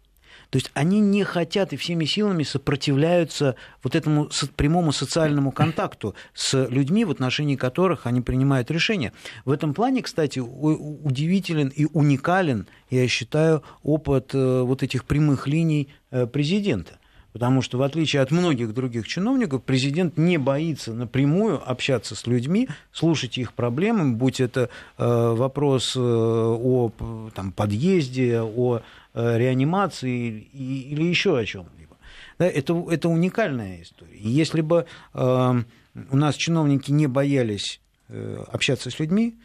То 0.52 0.58
есть 0.58 0.70
они 0.74 1.00
не 1.00 1.24
хотят 1.24 1.72
и 1.72 1.78
всеми 1.78 2.04
силами 2.04 2.44
сопротивляются 2.44 3.56
вот 3.84 3.96
этому 3.96 4.30
прямому 4.58 4.92
социальному 4.92 5.54
контакту 5.54 6.14
с 6.34 6.68
людьми, 6.68 7.06
в 7.06 7.10
отношении 7.10 7.56
которых 7.56 8.06
они 8.06 8.20
принимают 8.20 8.70
решения. 8.70 9.14
В 9.46 9.52
этом 9.52 9.74
плане, 9.74 10.04
кстати, 10.04 10.40
удивителен 10.40 11.70
и 11.70 11.88
уникален, 11.94 12.68
я 12.90 13.08
считаю, 13.08 13.64
опыт 13.82 14.36
э, 14.36 14.62
вот 14.62 14.84
этих 14.84 15.06
прямых 15.06 15.48
линий 15.48 15.88
э, 16.12 16.28
президента. 16.28 17.00
Потому 17.34 17.62
что, 17.62 17.78
в 17.78 17.82
отличие 17.82 18.22
от 18.22 18.32
многих 18.32 18.74
других 18.74 19.08
чиновников, 19.08 19.64
президент 19.64 20.18
не 20.18 20.38
боится 20.38 20.94
напрямую 20.94 21.62
общаться 21.70 22.16
с 22.16 22.28
людьми, 22.28 22.68
слушать 22.92 23.38
их 23.38 23.54
проблемы, 23.54 24.14
будь 24.14 24.42
это 24.42 24.70
э, 24.98 25.06
вопрос 25.06 25.96
о 25.96 26.92
там, 27.34 27.52
подъезде, 27.52 28.42
о 28.42 28.82
Э, 29.14 29.38
реанимации 29.38 30.30
или 30.54 31.04
еще 31.04 31.38
о 31.38 31.46
чем-либо. 31.46 31.98
Да, 32.40 32.48
это, 32.48 32.74
это 32.90 33.10
уникальная 33.10 33.82
история. 33.82 34.16
И 34.16 34.30
если 34.30 34.62
бы 34.62 34.86
э, 35.14 35.64
у 36.12 36.16
нас 36.16 36.36
чиновники 36.36 36.92
не 36.92 37.08
боялись 37.08 37.82
э, 38.08 38.42
общаться 38.48 38.90
с 38.90 39.00
людьми, 39.00 39.38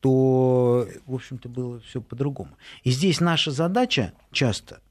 то, 0.00 0.86
в 1.06 1.14
общем-то, 1.14 1.48
было 1.48 1.80
все 1.80 2.02
по-другому. 2.02 2.50
И 2.82 2.90
здесь 2.90 3.18
наша 3.20 3.50
задача 3.50 4.12
часто 4.30 4.82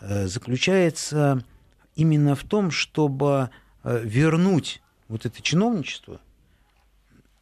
э, 0.00 0.28
заключается 0.28 1.44
именно 1.96 2.34
в 2.34 2.44
том, 2.44 2.70
чтобы 2.70 3.50
э, 3.82 4.00
вернуть 4.04 4.82
вот 5.08 5.26
это 5.26 5.40
чиновничество 5.42 6.20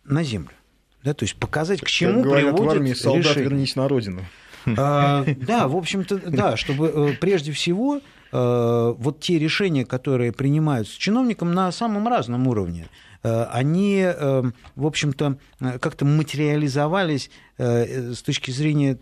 на 0.04 0.22
землю. 0.22 0.52
Да, 1.04 1.14
то 1.14 1.24
есть 1.24 1.36
показать, 1.36 1.80
к 1.80 1.86
чему 1.86 2.22
как 2.22 2.32
приводит 2.32 2.60
в 2.60 2.70
армии, 2.70 2.92
солдат, 2.92 3.24
решение. 3.24 3.44
вернись 3.44 3.76
на 3.76 3.88
родину. 3.88 4.24
А, 4.78 5.24
да, 5.38 5.66
в 5.66 5.76
общем-то, 5.76 6.18
да, 6.30 6.56
чтобы 6.56 6.86
э, 6.86 7.12
прежде 7.20 7.52
всего 7.52 8.00
э, 8.30 8.94
вот 8.96 9.20
те 9.20 9.38
решения, 9.38 9.84
которые 9.84 10.32
принимаются 10.32 10.98
чиновником 10.98 11.52
на 11.52 11.72
самом 11.72 12.06
разном 12.08 12.46
уровне, 12.46 12.88
они, 13.22 14.04
в 14.74 14.84
общем-то, 14.84 15.38
как-то 15.78 16.04
материализовались 16.04 17.30
с 17.56 18.20
точки 18.20 18.50
зрения 18.50 18.98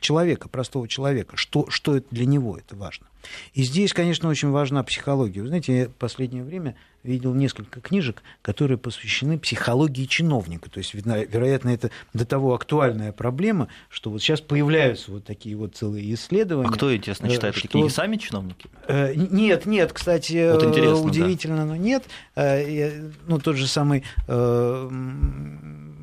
человека, 0.00 0.48
простого 0.48 0.86
человека, 0.86 1.36
что, 1.36 1.68
что 1.68 2.00
для 2.12 2.26
него 2.26 2.56
это 2.56 2.76
важно. 2.76 3.06
И 3.54 3.62
здесь, 3.62 3.92
конечно, 3.92 4.28
очень 4.28 4.50
важна 4.50 4.82
психология. 4.82 5.42
Вы 5.42 5.48
знаете, 5.48 5.78
я 5.78 5.86
в 5.86 5.92
последнее 5.92 6.44
время 6.44 6.76
видел 7.02 7.34
несколько 7.34 7.80
книжек, 7.80 8.22
которые 8.42 8.78
посвящены 8.78 9.38
психологии 9.38 10.04
чиновника. 10.04 10.70
То 10.70 10.78
есть, 10.78 10.94
вероятно, 10.94 11.70
это 11.70 11.90
до 12.12 12.26
того 12.26 12.54
актуальная 12.54 13.12
проблема, 13.12 13.68
что 13.88 14.10
вот 14.10 14.20
сейчас 14.20 14.40
появляются 14.40 15.10
вот 15.12 15.24
такие 15.24 15.56
вот 15.56 15.76
целые 15.76 16.12
исследования. 16.14 16.68
А 16.68 16.72
кто, 16.72 16.94
интересно, 16.94 17.26
э, 17.26 17.30
читает 17.30 17.54
что... 17.54 17.62
такие 17.62 17.80
книги? 17.80 17.92
Сами 17.92 18.16
чиновники? 18.16 18.68
Э, 18.86 19.14
нет, 19.14 19.66
нет, 19.66 19.92
кстати, 19.92 20.52
вот 20.52 21.06
удивительно, 21.06 21.58
да. 21.58 21.64
но 21.64 21.76
нет. 21.76 22.04
Э, 22.36 23.10
ну, 23.26 23.38
тот 23.38 23.56
же 23.56 23.66
самый 23.66 24.04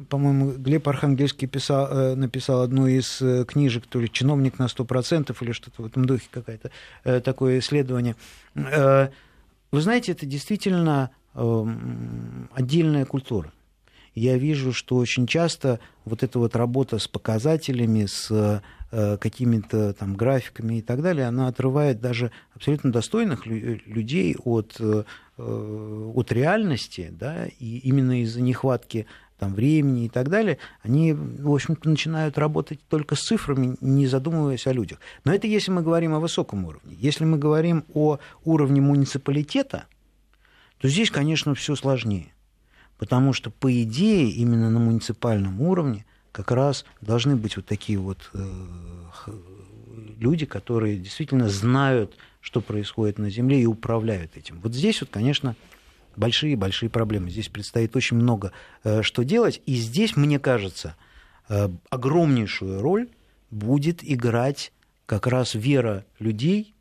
по-моему, 0.10 0.54
Глеб 0.54 0.88
Архангельский 0.88 1.48
писал, 1.48 1.88
э, 1.90 2.16
написал 2.16 2.62
одну 2.62 2.88
из 2.88 3.22
э, 3.22 3.46
книжек, 3.46 3.86
то 3.88 4.00
ли 4.00 4.10
«Чиновник 4.12 4.60
на 4.60 4.66
100%» 4.66 5.36
или 5.42 5.52
что-то 5.52 5.84
в 5.84 5.86
этом 5.86 6.06
духе, 6.06 6.28
какое-то 6.32 6.72
такое 7.22 7.60
исследование. 7.60 8.16
Вы 8.56 9.82
знаете, 9.82 10.14
это 10.14 10.26
действительно 10.26 11.12
эм, 11.36 12.50
отдельная 12.54 13.06
культура. 13.06 13.52
Я 14.16 14.38
вижу, 14.38 14.74
что 14.74 14.96
очень 14.96 15.28
часто 15.28 15.80
вот 16.06 16.24
эта 16.24 16.40
вот 16.40 16.56
работа 16.56 17.00
с 17.00 17.08
показателями, 17.08 18.06
с 18.06 18.62
какими-то 18.90 19.94
там 19.94 20.16
графиками 20.16 20.76
и 20.76 20.82
так 20.82 21.02
далее, 21.02 21.28
она 21.28 21.50
отрывает 21.50 22.00
даже 22.00 22.32
абсолютно 22.56 22.92
достойных 22.92 23.46
людей 23.46 24.38
от 24.42 24.80
Э, 25.40 26.12
от 26.16 26.32
реальности, 26.32 27.10
да, 27.12 27.46
и 27.60 27.78
именно 27.78 28.24
из-за 28.24 28.42
нехватки 28.42 29.06
там, 29.38 29.54
времени 29.54 30.06
и 30.06 30.10
так 30.10 30.30
далее, 30.30 30.58
они, 30.82 31.14
в 31.14 31.54
общем-то, 31.54 31.90
начинают 31.90 32.38
работать 32.38 32.80
только 32.90 33.16
с 33.16 33.22
цифрами, 33.22 33.78
не 33.82 34.08
задумываясь 34.08 34.68
о 34.68 34.74
людях. 34.74 35.00
Но 35.24 35.34
это 35.34 35.48
если 35.48 35.72
мы 35.72 35.82
говорим 35.82 36.14
о 36.14 36.20
высоком 36.20 36.66
уровне. 36.66 36.96
Если 37.00 37.26
мы 37.26 37.38
говорим 37.38 37.86
о 37.94 38.20
уровне 38.44 38.82
муниципалитета, 38.82 39.86
то 40.80 40.88
здесь, 40.88 41.12
конечно, 41.12 41.56
все 41.56 41.76
сложнее. 41.76 42.34
Потому 42.98 43.34
что, 43.34 43.52
по 43.52 43.72
идее, 43.84 44.30
именно 44.32 44.70
на 44.70 44.80
муниципальном 44.80 45.62
уровне 45.62 46.06
как 46.32 46.52
раз 46.52 46.86
должны 47.02 47.36
быть 47.36 47.58
вот 47.58 47.66
такие 47.66 48.00
вот 48.00 48.30
э, 48.34 48.44
люди, 50.20 50.46
которые 50.46 50.98
действительно 50.98 51.50
знают 51.50 52.16
что 52.48 52.62
происходит 52.62 53.18
на 53.18 53.30
Земле, 53.30 53.62
и 53.62 53.66
управляют 53.66 54.38
этим. 54.38 54.62
Вот 54.62 54.74
здесь 54.74 55.02
вот, 55.02 55.10
конечно, 55.10 55.58
большие-большие 56.18 56.90
проблемы. 56.90 57.30
Здесь 57.30 57.48
предстоит 57.48 57.96
очень 57.96 58.18
много 58.18 58.52
э, 58.84 59.04
что 59.04 59.24
делать. 59.24 59.62
И 59.66 59.76
здесь, 59.76 60.18
мне 60.18 60.40
кажется, 60.40 60.96
э, 61.48 61.70
огромнейшую 61.90 62.82
роль 62.82 63.10
будет 63.52 64.00
играть 64.02 64.74
как 65.06 65.28
раз 65.28 65.56
вера 65.56 66.06
людей 66.20 66.74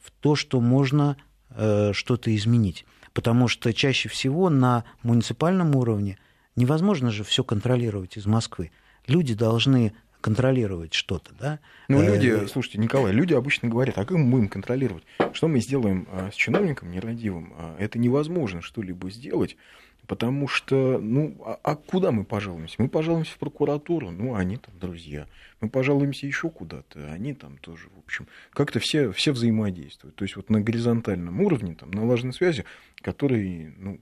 в 0.00 0.10
то, 0.10 0.36
что 0.36 0.60
можно 0.60 1.16
э, 1.50 1.92
что-то 1.92 2.34
изменить. 2.34 2.86
Потому 3.12 3.48
что 3.48 3.72
чаще 3.72 4.08
всего 4.08 4.48
на 4.48 4.84
муниципальном 5.02 5.76
уровне 5.76 6.18
невозможно 6.56 7.10
же 7.10 7.24
все 7.24 7.44
контролировать 7.44 8.16
из 8.16 8.26
Москвы. 8.26 8.70
Люди 9.06 9.34
должны 9.34 9.92
контролировать 10.24 10.94
что-то, 10.94 11.34
да? 11.38 11.60
Ну, 11.86 12.00
э, 12.00 12.06
люди, 12.06 12.46
слушайте, 12.46 12.78
Николай, 12.78 13.12
люди 13.12 13.34
обычно 13.34 13.68
говорят, 13.68 13.98
а 13.98 14.06
как 14.06 14.16
мы 14.16 14.30
будем 14.30 14.48
контролировать? 14.48 15.04
Что 15.34 15.48
мы 15.48 15.60
сделаем 15.60 16.08
а, 16.10 16.30
с 16.32 16.34
чиновником 16.34 16.90
нерадивым? 16.90 17.52
А, 17.58 17.76
это 17.78 17.98
невозможно 17.98 18.62
что-либо 18.62 19.10
сделать, 19.10 19.58
потому 20.06 20.48
что, 20.48 20.98
ну, 20.98 21.36
а, 21.44 21.60
а 21.62 21.76
куда 21.76 22.10
мы 22.10 22.24
пожалуемся? 22.24 22.76
Мы 22.78 22.88
пожалуемся 22.88 23.32
в 23.32 23.38
прокуратуру, 23.38 24.12
ну, 24.12 24.34
они 24.34 24.56
там 24.56 24.78
друзья. 24.78 25.26
Мы 25.60 25.68
пожалуемся 25.68 26.26
еще 26.26 26.48
куда-то, 26.48 27.12
они 27.12 27.34
там 27.34 27.58
тоже, 27.58 27.88
в 27.94 27.98
общем, 27.98 28.26
как-то 28.54 28.78
все, 28.78 29.12
все 29.12 29.30
взаимодействуют. 29.30 30.16
То 30.16 30.24
есть 30.24 30.36
вот 30.36 30.48
на 30.48 30.62
горизонтальном 30.62 31.38
уровне, 31.42 31.74
там, 31.74 31.90
налажены 31.90 32.32
связи, 32.32 32.64
которые, 33.02 33.74
ну, 33.76 34.00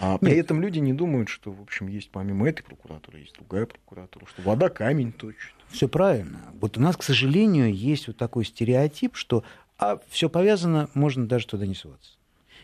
а 0.00 0.18
при 0.18 0.30
Нет. 0.30 0.44
этом 0.46 0.60
люди 0.60 0.78
не 0.78 0.92
думают, 0.92 1.28
что, 1.28 1.50
в 1.50 1.60
общем, 1.60 1.88
есть 1.88 2.10
помимо 2.10 2.48
этой 2.48 2.62
прокуратуры, 2.62 3.20
есть 3.20 3.34
другая 3.34 3.66
прокуратура, 3.66 4.26
что 4.26 4.42
вода 4.42 4.68
камень 4.68 5.12
точит. 5.12 5.54
Все 5.68 5.88
правильно. 5.88 6.40
Вот 6.60 6.76
у 6.76 6.80
нас, 6.80 6.96
к 6.96 7.02
сожалению, 7.02 7.74
есть 7.74 8.06
вот 8.06 8.16
такой 8.16 8.44
стереотип, 8.44 9.16
что 9.16 9.44
а 9.78 10.00
все 10.08 10.28
повязано, 10.28 10.90
можно 10.94 11.26
даже 11.26 11.46
туда 11.46 11.66
не 11.66 11.74
суваться. 11.74 12.12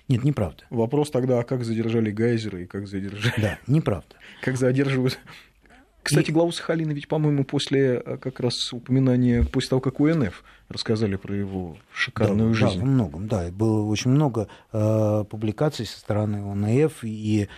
Нет, 0.09 0.25
неправда. 0.25 0.65
Вопрос 0.69 1.11
тогда, 1.11 1.39
а 1.39 1.45
как 1.45 1.65
задержали 1.65 2.11
Гайзера 2.11 2.61
и 2.61 2.67
как 2.67 2.87
задержали... 2.87 3.41
Да, 3.41 3.59
неправда. 3.67 4.17
Как 4.43 4.59
задерживают 4.59 5.19
кстати, 6.05 6.31
главу 6.31 6.53
Сахалина 6.53 6.93
ведь, 6.93 7.09
по-моему, 7.09 7.45
после 7.45 8.03
э, 8.05 8.17
как 8.19 8.39
раз 8.41 8.73
упоминания, 8.73 9.43
после 9.43 9.71
того, 9.71 9.81
как 9.81 9.99
УНФ 10.01 10.45
рассказали 10.69 11.17
про 11.17 11.35
его 11.35 11.77
шикарную 11.93 12.51
да, 12.51 12.55
жизнь. 12.55 12.79
Да, 12.79 12.81
во 12.81 12.87
многом, 12.87 13.29
да. 13.29 13.51
Было 13.51 13.83
очень 13.85 14.11
много 14.11 14.49
э, 14.73 15.25
публикаций 15.29 15.87
со 15.87 15.99
стороны 15.99 16.37
ОНФ 16.37 17.05
и 17.05 17.49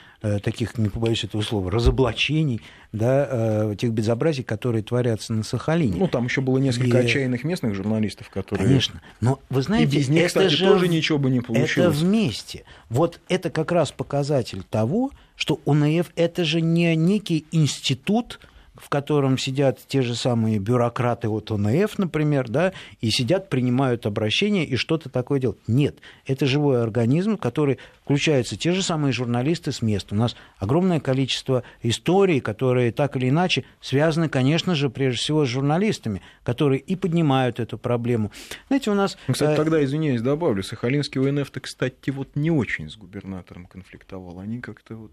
таких, 0.42 0.78
не 0.78 0.88
побоюсь 0.88 1.24
этого 1.24 1.42
слова, 1.42 1.70
разоблачений, 1.70 2.60
да, 2.92 3.28
э, 3.30 3.76
тех 3.78 3.92
безобразий, 3.92 4.44
которые 4.44 4.82
творятся 4.82 5.32
на 5.32 5.42
Сахалине. 5.42 5.96
Ну, 5.98 6.08
там 6.08 6.24
еще 6.24 6.40
было 6.40 6.58
несколько 6.58 6.98
и... 6.98 7.04
отчаянных 7.04 7.44
местных 7.44 7.74
журналистов, 7.74 8.30
которые... 8.30 8.66
Конечно. 8.66 9.02
Но 9.20 9.40
вы 9.50 9.62
знаете, 9.62 9.96
и 9.96 9.98
без 9.98 10.08
них, 10.08 10.20
это 10.20 10.28
кстати, 10.28 10.54
же... 10.54 10.66
тоже 10.66 10.88
ничего 10.88 11.18
бы 11.18 11.30
не 11.30 11.40
получилось. 11.40 11.72
Это 11.72 11.90
вместе. 11.90 12.64
Вот 12.88 13.20
это 13.28 13.50
как 13.50 13.72
раз 13.72 13.92
показатель 13.92 14.62
того, 14.62 15.10
что 15.34 15.60
ОНФ 15.66 16.10
это 16.16 16.44
же 16.44 16.60
не 16.60 16.96
некий 16.96 17.46
институт, 17.52 18.40
в 18.78 18.88
котором 18.88 19.38
сидят 19.38 19.80
те 19.86 20.02
же 20.02 20.14
самые 20.14 20.58
бюрократы 20.58 21.28
от 21.28 21.50
ОНФ, 21.50 21.98
например, 21.98 22.48
да, 22.48 22.72
и 23.00 23.10
сидят, 23.10 23.48
принимают 23.48 24.06
обращения 24.06 24.64
и 24.64 24.76
что-то 24.76 25.08
такое 25.08 25.40
делают. 25.40 25.60
Нет, 25.66 25.98
это 26.26 26.46
живой 26.46 26.82
организм, 26.82 27.36
в 27.36 27.40
который 27.40 27.78
включаются 28.02 28.56
те 28.56 28.72
же 28.72 28.82
самые 28.82 29.12
журналисты 29.12 29.72
с 29.72 29.82
мест. 29.82 30.12
У 30.12 30.16
нас 30.16 30.36
огромное 30.58 31.00
количество 31.00 31.62
историй, 31.82 32.40
которые 32.40 32.92
так 32.92 33.16
или 33.16 33.28
иначе 33.28 33.64
связаны, 33.80 34.28
конечно 34.28 34.74
же, 34.74 34.90
прежде 34.90 35.18
всего 35.18 35.44
с 35.44 35.48
журналистами, 35.48 36.22
которые 36.42 36.80
и 36.80 36.96
поднимают 36.96 37.60
эту 37.60 37.78
проблему. 37.78 38.30
Знаете, 38.68 38.90
у 38.90 38.94
нас... 38.94 39.16
Ну, 39.26 39.34
кстати, 39.34 39.52
э, 39.52 39.56
тогда, 39.56 39.82
извиняюсь, 39.84 40.22
добавлю, 40.22 40.62
Сахалинский 40.62 41.20
УНФ-то, 41.20 41.60
кстати, 41.60 42.10
вот 42.10 42.36
не 42.36 42.50
очень 42.50 42.90
с 42.90 42.96
губернатором 42.96 43.66
конфликтовал. 43.66 44.38
Они 44.38 44.60
как-то 44.60 44.96
вот 44.96 45.12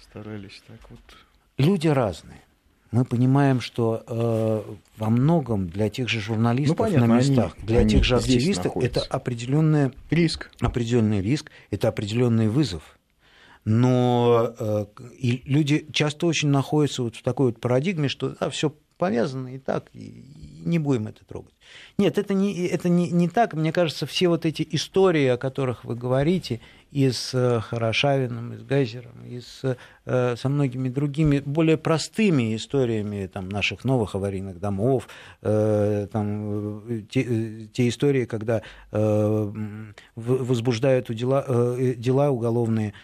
старались 0.00 0.62
так 0.66 0.90
вот... 0.90 1.00
Люди 1.58 1.88
разные. 1.88 2.40
Мы 2.92 3.04
понимаем, 3.04 3.60
что 3.60 4.02
э, 4.06 4.62
во 4.96 5.10
многом 5.10 5.68
для 5.68 5.88
тех 5.88 6.08
же 6.08 6.20
журналистов 6.20 6.76
ну, 6.76 6.84
понятно, 6.84 7.06
на 7.06 7.18
местах, 7.18 7.54
они, 7.56 7.66
для 7.66 7.78
они 7.80 7.90
тех 7.90 8.04
же 8.04 8.16
активистов 8.16 8.76
это 8.76 9.00
определенный 9.02 9.92
риск. 10.10 10.50
Определенный 10.60 11.22
риск, 11.22 11.50
это 11.70 11.88
определенный 11.88 12.48
вызов. 12.48 12.98
Но 13.64 14.54
э, 14.58 14.86
и 15.18 15.42
люди 15.44 15.86
часто 15.92 16.26
очень 16.26 16.48
находятся 16.48 17.04
вот 17.04 17.14
в 17.14 17.22
такой 17.22 17.46
вот 17.46 17.60
парадигме, 17.60 18.08
что 18.08 18.30
да, 18.30 18.50
все 18.50 18.74
повязано 18.98 19.54
и 19.54 19.58
так, 19.58 19.86
и 19.94 20.24
не 20.64 20.78
будем 20.78 21.08
это 21.08 21.24
трогать. 21.24 21.54
Нет, 21.98 22.18
это 22.18 22.34
не, 22.34 22.66
это 22.66 22.88
не, 22.88 23.10
не 23.10 23.28
так. 23.28 23.54
Мне 23.54 23.72
кажется, 23.72 24.06
все 24.06 24.28
вот 24.28 24.46
эти 24.46 24.66
истории, 24.70 25.26
о 25.26 25.36
которых 25.36 25.84
вы 25.84 25.94
говорите, 25.94 26.60
и 26.90 27.08
с 27.10 27.30
э, 27.34 27.60
Хорошавиным, 27.60 28.52
и 28.52 28.56
с 28.56 28.62
Гайзером, 28.62 29.24
и 29.24 29.40
с, 29.40 29.76
э, 30.06 30.36
со 30.36 30.48
многими 30.48 30.88
другими 30.88 31.38
более 31.38 31.76
простыми 31.76 32.56
историями 32.56 33.26
там, 33.26 33.48
наших 33.48 33.84
новых 33.84 34.14
аварийных 34.14 34.58
домов, 34.58 35.08
э, 35.42 36.08
там, 36.10 36.82
те, 37.08 37.66
те 37.72 37.88
истории, 37.88 38.24
когда 38.24 38.62
возбуждают 40.16 41.14
дела, 41.14 41.76
дела 41.96 42.30
уголовные 42.30 42.94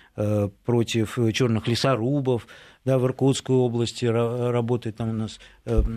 против 0.65 1.19
черных 1.33 1.69
лесорубов, 1.69 2.47
да, 2.87 2.99
в 2.99 3.05
Иркутской 3.05 3.55
области 3.55 4.07
работает 4.07 4.97
там 4.97 5.11
у 5.11 5.13
нас 5.13 5.41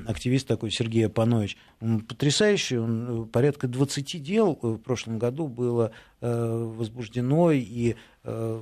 активист 0.07 0.47
такой 0.47 0.71
Сергей 0.71 1.05
Апанович. 1.05 1.55
Он 1.79 2.01
потрясающий, 2.01 2.77
он, 2.77 3.29
порядка 3.31 3.67
20 3.67 4.21
дел 4.21 4.57
в 4.61 4.77
прошлом 4.79 5.19
году 5.19 5.47
было 5.47 5.91
возбуждено, 6.19 7.51
и, 7.51 7.95
э, 8.23 8.59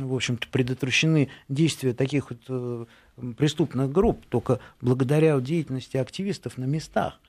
в 0.00 0.14
общем-то, 0.14 0.46
предотвращены 0.50 1.28
действия 1.50 1.92
таких 1.92 2.30
вот 2.30 2.40
э, 2.48 2.86
преступных 3.36 3.92
групп 3.92 4.24
только 4.28 4.60
благодаря 4.80 5.38
деятельности 5.40 5.98
активистов 5.98 6.56
на 6.56 6.64
местах. 6.64 7.20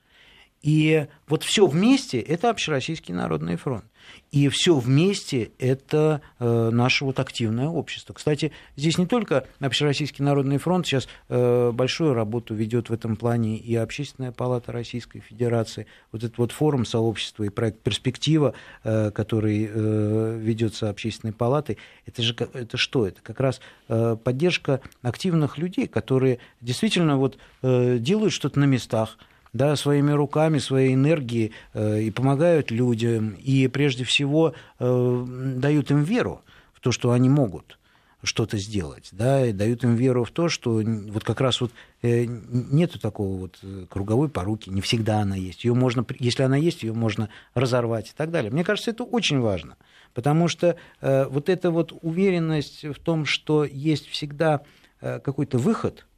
И 0.64 1.08
вот 1.28 1.42
все 1.42 1.66
вместе 1.66 2.18
это 2.20 2.48
Общероссийский 2.48 3.12
народный 3.12 3.56
фронт. 3.56 3.84
И 4.30 4.48
все 4.48 4.78
вместе 4.78 5.52
это 5.58 6.22
э, 6.38 6.70
наше 6.72 7.04
вот 7.04 7.20
активное 7.20 7.68
общество. 7.68 8.14
Кстати, 8.14 8.50
здесь 8.74 8.96
не 8.96 9.06
только 9.06 9.46
Общероссийский 9.60 10.24
народный 10.24 10.56
фронт, 10.56 10.86
сейчас 10.86 11.06
э, 11.28 11.70
большую 11.70 12.14
работу 12.14 12.54
ведет 12.54 12.88
в 12.88 12.94
этом 12.94 13.16
плане 13.16 13.58
и 13.58 13.76
Общественная 13.76 14.32
палата 14.32 14.72
Российской 14.72 15.20
Федерации, 15.20 15.86
вот 16.12 16.24
этот 16.24 16.38
вот 16.38 16.50
форум 16.50 16.86
сообщества 16.86 17.44
и 17.44 17.50
проект 17.50 17.82
«Перспектива», 17.82 18.54
э, 18.84 19.10
который 19.10 19.68
э, 19.70 20.38
ведется 20.40 20.88
Общественной 20.88 21.34
палатой, 21.34 21.76
это 22.06 22.22
же 22.22 22.34
это 22.54 22.78
что? 22.78 23.06
Это 23.06 23.20
как 23.20 23.38
раз 23.38 23.60
э, 23.88 24.16
поддержка 24.16 24.80
активных 25.02 25.58
людей, 25.58 25.88
которые 25.88 26.38
действительно 26.62 27.18
вот, 27.18 27.36
э, 27.60 27.98
делают 27.98 28.32
что-то 28.32 28.58
на 28.58 28.64
местах, 28.64 29.18
да, 29.54 29.74
своими 29.76 30.12
руками, 30.12 30.58
своей 30.58 30.92
энергией 30.92 31.52
э, 31.72 32.02
и 32.02 32.10
помогают 32.10 32.70
людям, 32.70 33.30
и 33.30 33.66
прежде 33.68 34.04
всего 34.04 34.52
э, 34.78 35.24
дают 35.56 35.90
им 35.90 36.02
веру 36.02 36.42
в 36.74 36.80
то, 36.80 36.92
что 36.92 37.12
они 37.12 37.30
могут 37.30 37.78
что-то 38.22 38.58
сделать, 38.58 39.08
да, 39.12 39.46
и 39.46 39.52
дают 39.52 39.84
им 39.84 39.94
веру 39.94 40.24
в 40.24 40.30
то, 40.30 40.48
что 40.48 40.82
вот 40.84 41.24
как 41.24 41.40
раз 41.40 41.60
вот 41.62 41.72
э, 42.02 42.24
нету 42.26 42.98
такого 42.98 43.38
вот 43.38 43.58
круговой 43.88 44.28
поруки, 44.28 44.68
не 44.68 44.82
всегда 44.82 45.20
она 45.20 45.36
есть. 45.36 45.64
Ее 45.64 45.74
можно, 45.74 46.04
если 46.18 46.42
она 46.42 46.56
есть, 46.56 46.82
ее 46.82 46.92
можно 46.92 47.30
разорвать 47.54 48.10
и 48.10 48.12
так 48.14 48.30
далее. 48.30 48.50
Мне 48.50 48.64
кажется, 48.64 48.90
это 48.90 49.04
очень 49.04 49.40
важно, 49.40 49.76
потому 50.12 50.48
что 50.48 50.76
вот 51.00 51.48
эта 51.48 51.70
вот 51.70 51.92
уверенность 52.02 52.84
в 52.84 52.98
том, 52.98 53.24
что 53.24 53.64
есть 53.64 54.08
всегда 54.08 54.60
какой-то 55.00 55.58
выход– 55.58 56.06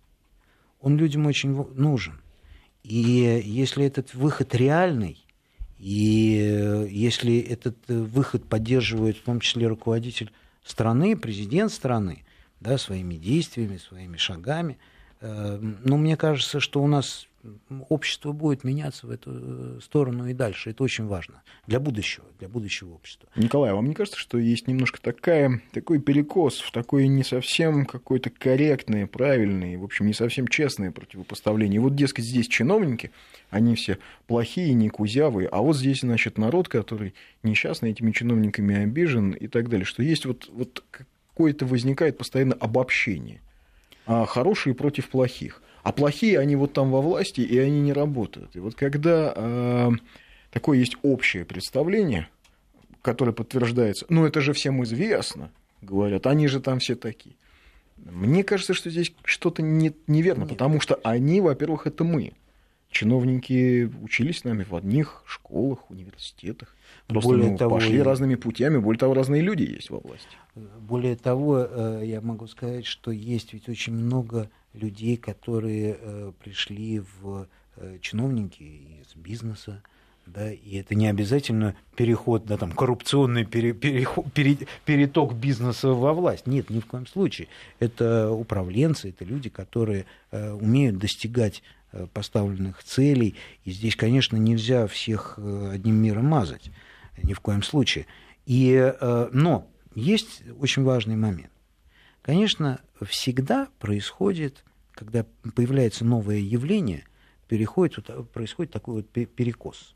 он 0.81 0.97
людям 0.97 1.27
очень 1.27 1.51
нужен. 1.75 2.21
И 2.87 3.43
если 3.45 3.85
этот 3.85 4.15
выход 4.15 4.55
реальный, 4.55 5.19
и 5.81 6.89
если 6.89 7.39
этот 7.41 7.77
выход 7.89 8.45
поддерживает 8.45 9.17
в 9.17 9.23
том 9.23 9.41
числе 9.41 9.67
руководитель 9.67 10.31
страны, 10.65 11.17
президент 11.17 11.73
страны, 11.73 12.23
да, 12.61 12.79
своими 12.79 13.17
действиями, 13.17 13.79
своими 13.79 14.17
шагами, 14.17 14.79
э, 15.21 15.59
ну, 15.85 15.97
мне 15.97 16.17
кажется, 16.17 16.61
что 16.61 16.81
у 16.81 16.87
нас 16.87 17.27
общество 17.89 18.33
будет 18.33 18.65
меняться 18.65 19.07
в 19.07 19.11
эту 19.11 19.31
э, 19.33 19.79
сторону 19.83 20.27
и 20.29 20.33
дальше. 20.33 20.71
Это 20.71 20.85
очень 20.85 21.07
важно 21.07 21.43
для 21.67 21.81
будущего, 21.81 22.27
для 22.39 22.49
будущего 22.49 22.95
общества. 22.95 23.29
Николай, 23.37 23.71
а 23.71 23.75
вам 23.75 23.89
не 23.89 23.95
кажется, 23.95 24.19
что 24.19 24.39
есть 24.39 24.69
немножко 24.69 25.01
такая, 25.01 25.61
такой 25.73 26.01
перекос 26.01 26.61
в 26.61 26.73
такое 26.73 27.07
не 27.07 27.25
совсем 27.25 27.87
какое-то 27.87 28.31
корректное, 28.31 29.07
правильное, 29.07 29.79
в 29.79 29.85
общем, 29.85 30.07
не 30.07 30.15
совсем 30.15 30.49
честное 30.49 30.91
противопоставление? 30.91 31.81
Вот, 31.81 31.95
дескать, 31.95 32.25
здесь 32.25 32.49
чиновники, 32.49 33.11
они 33.51 33.75
все 33.75 33.99
плохие, 34.27 34.75
не 34.75 34.89
кузявые, 34.89 35.49
а 35.49 35.61
вот 35.61 35.77
здесь, 35.77 36.01
значит, 36.01 36.39
народ, 36.39 36.69
который 36.69 37.15
несчастный 37.43 37.91
этими 37.91 38.13
чиновниками 38.13 38.77
обижен 38.77 39.33
и 39.33 39.49
так 39.49 39.69
далее, 39.69 39.85
что 39.85 40.03
есть 40.03 40.27
вот, 40.27 40.49
вот 40.53 40.85
какое-то 40.91 41.67
возникает 41.67 42.19
постоянно 42.19 42.55
обобщение. 42.55 43.41
А 44.07 44.25
хорошие 44.25 44.75
против 44.75 45.09
плохих. 45.09 45.63
А 45.87 45.93
плохие, 45.93 46.41
они 46.41 46.57
вот 46.57 46.73
там 46.73 46.91
во 46.91 47.01
власти, 47.01 47.43
и 47.43 47.57
они 47.59 47.81
не 47.81 47.93
работают. 47.93 48.57
И 48.57 48.59
вот 48.59 48.75
когда 48.75 49.33
э, 49.37 49.91
такое 50.51 50.79
есть 50.79 50.97
общее 51.03 51.45
представление, 51.45 52.29
которое 53.03 53.31
подтверждается, 53.31 54.05
ну 54.09 54.27
это 54.27 54.41
же 54.41 54.53
всем 54.53 54.83
известно, 54.83 55.53
говорят, 55.83 56.27
они 56.27 56.49
же 56.49 56.59
там 56.59 56.81
все 56.81 56.97
такие. 56.97 57.37
Мне 57.99 58.43
кажется, 58.43 58.75
что 58.75 58.91
здесь 58.91 59.15
что-то 59.23 59.63
не, 59.63 59.93
неверно, 60.09 60.41
Нет. 60.41 60.49
потому 60.49 60.81
что 60.81 60.99
они, 61.05 61.41
во-первых, 61.41 61.87
это 61.87 62.03
мы. 62.03 62.33
Чиновники 62.91 63.89
учились 64.03 64.39
с 64.39 64.45
нами 64.45 64.65
в 64.65 64.75
одних 64.75 65.23
школах, 65.25 65.89
университетах. 65.89 66.75
Просто 67.07 67.29
более 67.31 67.53
ну, 67.53 67.59
того, 67.59 67.77
пошли 67.77 68.03
разными 68.03 68.35
путями, 68.35 68.79
более 68.79 68.99
того, 68.99 69.15
разные 69.15 69.41
люди 69.41 69.63
есть 69.63 69.91
во 69.91 70.01
власти. 70.01 70.37
Более 70.81 71.15
того, 71.15 71.61
э, 71.61 72.03
я 72.07 72.21
могу 72.21 72.49
сказать, 72.49 72.87
что 72.87 73.13
есть 73.13 73.53
ведь 73.53 73.69
очень 73.69 73.93
много 73.93 74.51
людей, 74.77 75.17
которые 75.17 75.97
э, 75.99 76.33
пришли 76.43 77.01
в 77.21 77.47
э, 77.77 77.99
чиновники 78.01 78.63
из 79.03 79.15
бизнеса, 79.15 79.83
да, 80.27 80.53
и 80.53 80.77
это 80.77 80.95
не 80.95 81.07
обязательно 81.07 81.77
переход, 81.95 82.47
да, 82.47 82.57
там, 82.57 82.73
коррупционный 82.73 83.45
пере, 83.45 83.73
переход, 83.73 84.33
пере, 84.33 84.59
переток 84.85 85.35
бизнеса 85.35 85.89
во 85.89 86.13
власть. 86.13 86.47
Нет, 86.47 86.69
ни 86.69 86.81
в 86.81 86.87
коем 86.87 87.07
случае. 87.07 87.47
Это 87.79 88.31
управленцы, 88.33 89.11
это 89.11 89.25
люди, 89.25 89.49
которые 89.49 90.05
э, 90.33 90.53
умеют 90.53 90.99
достигать 90.99 91.63
э, 91.93 92.09
поставленных 92.13 92.83
целей. 92.83 93.37
И 93.65 93.71
здесь, 93.71 93.95
конечно, 93.95 94.37
нельзя 94.37 94.89
всех 94.89 95.35
э, 95.37 95.71
одним 95.75 95.95
миром 95.95 96.27
мазать. 96.27 96.71
Ни 97.23 97.33
в 97.33 97.41
коем 97.41 97.63
случае. 97.63 98.07
И, 98.47 98.75
э, 98.75 99.29
но 99.33 99.69
есть 99.95 100.43
очень 100.61 100.83
важный 100.83 101.17
момент. 101.17 101.51
Конечно, 102.27 102.81
всегда 103.03 103.69
происходит, 103.79 104.65
когда 104.91 105.25
появляется 105.55 106.05
новое 106.05 106.39
явление, 106.39 107.05
переходит, 107.47 108.11
происходит 108.33 108.73
такой 108.73 108.97
вот 108.97 109.09
перекос. 109.09 109.95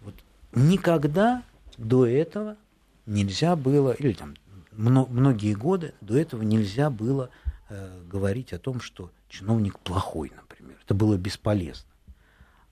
Вот 0.00 0.14
никогда 0.54 1.42
до 1.76 2.06
этого 2.06 2.56
нельзя 3.04 3.56
было, 3.56 3.92
или 3.92 4.14
там 4.14 4.36
многие 4.72 5.52
годы 5.52 5.92
до 6.00 6.16
этого 6.16 6.40
нельзя 6.40 6.88
было 6.88 7.28
э, 7.68 8.04
говорить 8.10 8.54
о 8.54 8.58
том, 8.58 8.80
что 8.80 9.10
чиновник 9.28 9.78
плохой, 9.80 10.32
например. 10.34 10.78
Это 10.82 10.94
было 10.94 11.18
бесполезно. 11.18 11.90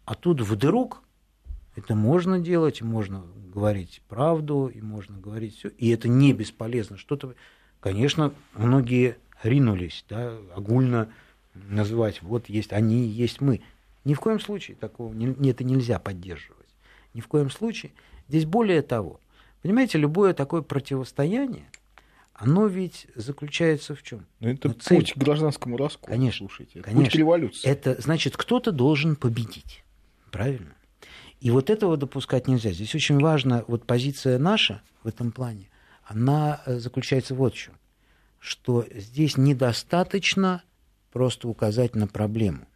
А 0.07 0.15
тут 0.15 0.41
вдруг 0.41 1.03
это 1.77 1.95
можно 1.95 2.39
делать, 2.39 2.81
можно 2.81 3.23
говорить 3.53 4.01
правду, 4.09 4.73
и 4.75 4.81
можно 4.81 5.19
говорить 5.19 5.59
все, 5.59 5.69
и 5.69 5.91
это 5.91 6.09
не 6.09 6.33
бесполезно. 6.33 6.97
Что-то 6.97 7.35
конечно, 7.81 8.33
многие 8.55 9.17
ринулись, 9.43 10.05
да, 10.09 10.37
огульно 10.55 11.09
называть, 11.55 12.23
вот 12.23 12.49
есть 12.49 12.73
они, 12.73 13.07
есть 13.07 13.41
мы. 13.41 13.61
Ни 14.05 14.15
в 14.15 14.21
коем 14.21 14.41
случае 14.41 14.77
такого 14.77 15.13
не, 15.13 15.51
это 15.51 15.65
нельзя 15.65 15.99
поддерживать. 15.99 16.67
Ни 17.15 17.21
в 17.21 17.29
коем 17.29 17.51
случае. 17.51 17.93
Здесь 18.29 18.45
более 18.45 18.83
того, 18.83 19.21
понимаете, 19.63 19.99
любое 19.99 20.35
такое 20.35 20.63
противостояние, 20.63 21.69
оно 22.35 22.67
ведь 22.67 23.09
заключается 23.17 23.95
в 23.95 24.03
чем? 24.03 24.25
Ну, 24.41 24.51
это 24.51 24.73
цель. 24.73 24.99
путь 24.99 25.15
к 25.15 25.17
гражданскому 25.17 25.77
расколу. 25.77 26.13
Конечно, 26.13 26.47
слушайте. 26.47 26.79
Это 26.79 26.85
конечно. 26.85 27.05
Путь 27.05 27.13
к 27.13 27.17
революции. 27.17 27.69
Это 27.69 28.01
значит, 28.01 28.37
кто-то 28.37 28.71
должен 28.71 29.17
победить. 29.17 29.83
Правильно? 30.31 30.75
И 31.41 31.51
вот 31.51 31.71
этого 31.71 31.97
допускать 31.97 32.47
нельзя. 32.47 32.71
Здесь 32.71 32.95
очень 32.95 33.19
важна 33.19 33.65
вот 33.67 33.87
позиция 33.87 34.39
наша 34.39 34.83
в 35.03 35.09
этом 35.09 35.33
плане– 35.33 35.69
она 36.09 36.61
э, 36.65 36.79
заключается 36.79 37.35
вот 37.35 37.55
в 37.55 37.57
чем, 37.57 37.75
что 38.39 38.85
здесь 38.95 39.37
недостаточно 39.37 40.63
просто 41.13 41.49
указать 41.49 41.95
на 41.95 42.07
проблему. 42.07 42.67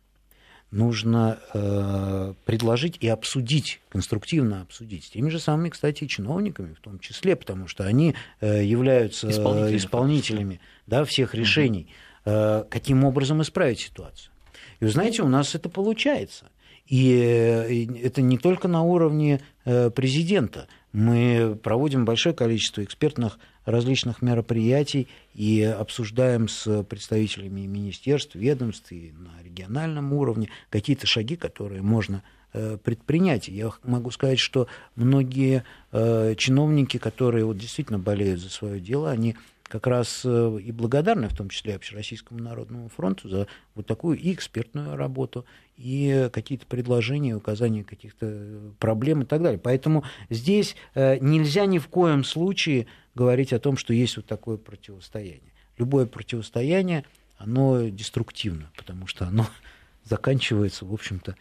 Нужно 0.71 1.38
э, 1.53 2.35
предложить 2.47 2.97
и 3.01 3.09
обсудить, 3.09 3.81
конструктивно 3.90 4.62
обсудить 4.62 5.05
с 5.05 5.11
теми 5.11 5.29
же 5.29 5.38
самыми, 5.38 5.68
кстати, 5.68 6.07
чиновниками 6.07 6.73
в 6.73 6.81
том 6.81 6.99
числе, 6.99 7.37
потому 7.37 7.68
что 7.68 7.85
они 7.85 8.14
э, 8.40 8.64
являются 8.64 9.31
исполнителями, 9.31 9.77
исполнителями 9.77 10.61
да, 10.87 11.05
всех 11.05 11.35
решений, 11.35 11.88
э, 12.25 12.64
каким 12.71 13.05
образом 13.05 13.42
исправить 13.42 13.81
ситуацию. 13.81 14.33
И 14.81 14.85
вы 14.85 14.90
знаете, 14.90 15.23
у 15.23 15.29
нас 15.29 15.55
это 15.55 15.68
получается. 15.68 16.47
И 16.87 17.14
э, 17.14 17.87
это 18.07 18.23
не 18.23 18.38
только 18.38 18.66
на 18.66 18.83
уровне 18.83 19.40
э, 19.64 19.90
президента. 19.90 20.68
Мы 20.92 21.59
проводим 21.62 22.05
большое 22.05 22.35
количество 22.35 22.85
экспертных 22.85 23.38
различных 23.64 24.20
мероприятий 24.20 25.09
и 25.35 25.62
обсуждаем 25.62 26.48
с 26.48 26.83
представителями 26.85 27.62
министерств, 27.62 28.35
ведомств 28.35 28.92
и 28.92 29.12
на 29.12 29.42
региональном 29.42 30.12
уровне 30.12 30.50
какие-то 30.68 31.07
шаги, 31.07 31.37
которые 31.37 31.81
можно 31.81 32.22
э, 32.52 32.76
предпринять. 32.76 33.48
Я 33.48 33.70
могу 33.85 34.11
сказать, 34.11 34.38
что 34.38 34.66
многие 34.94 35.64
э, 35.92 36.35
чиновники, 36.37 36.98
которые 36.98 37.46
вот 37.46 37.57
действительно 37.57 37.98
болеют 37.98 38.40
за 38.40 38.50
свое 38.50 38.78
дело, 38.78 39.11
они 39.11 39.37
как 39.72 39.87
раз 39.87 40.20
э, 40.26 40.58
и 40.62 40.70
благодарны, 40.70 41.30
в 41.30 41.35
том 41.35 41.48
числе 41.48 41.76
Общероссийскому 41.76 42.38
народному 42.38 42.90
фронту, 42.90 43.30
за 43.30 43.46
вот 43.74 43.87
такую 43.87 44.18
и 44.18 44.35
экспертную 44.35 44.96
работу, 44.96 45.46
и 45.78 46.28
какие-то 46.30 46.66
предложения, 46.66 47.35
указания 47.35 47.82
каких-то 47.82 48.74
проблем 48.78 49.22
и 49.22 49.24
так 49.24 49.42
далее. 49.42 49.58
Поэтому 49.58 50.04
здесь 50.28 50.76
э, 50.94 51.16
нельзя 51.20 51.64
ни 51.64 51.78
в 51.78 51.88
коем 51.88 52.22
случае 52.22 52.87
говорить 53.14 53.54
о 53.54 53.58
том, 53.58 53.78
что 53.78 53.94
есть 53.94 54.18
вот 54.18 54.26
такое 54.26 54.58
противостояние. 54.58 55.54
Любое 55.78 56.04
противостояние, 56.04 57.06
оно 57.38 57.88
деструктивно, 57.88 58.70
потому 58.76 59.06
что 59.06 59.26
оно 59.26 59.46
заканчивается, 60.04 60.85
в 60.85 60.92
общем-то, 60.92 61.35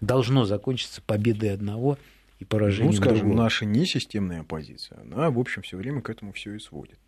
должно 0.00 0.44
закончиться 0.44 1.02
победой 1.02 1.52
одного 1.52 1.98
и 2.38 2.44
поражением 2.44 2.92
ну, 2.92 2.96
скажем, 2.96 3.18
другого. 3.18 3.42
наша 3.42 3.64
несистемная 3.64 4.42
оппозиция, 4.42 5.00
она, 5.00 5.28
в 5.32 5.40
общем, 5.40 5.62
все 5.62 5.76
время 5.76 6.02
к 6.02 6.10
этому 6.10 6.32
все 6.32 6.54
и 6.54 6.60
сводит 6.60 7.00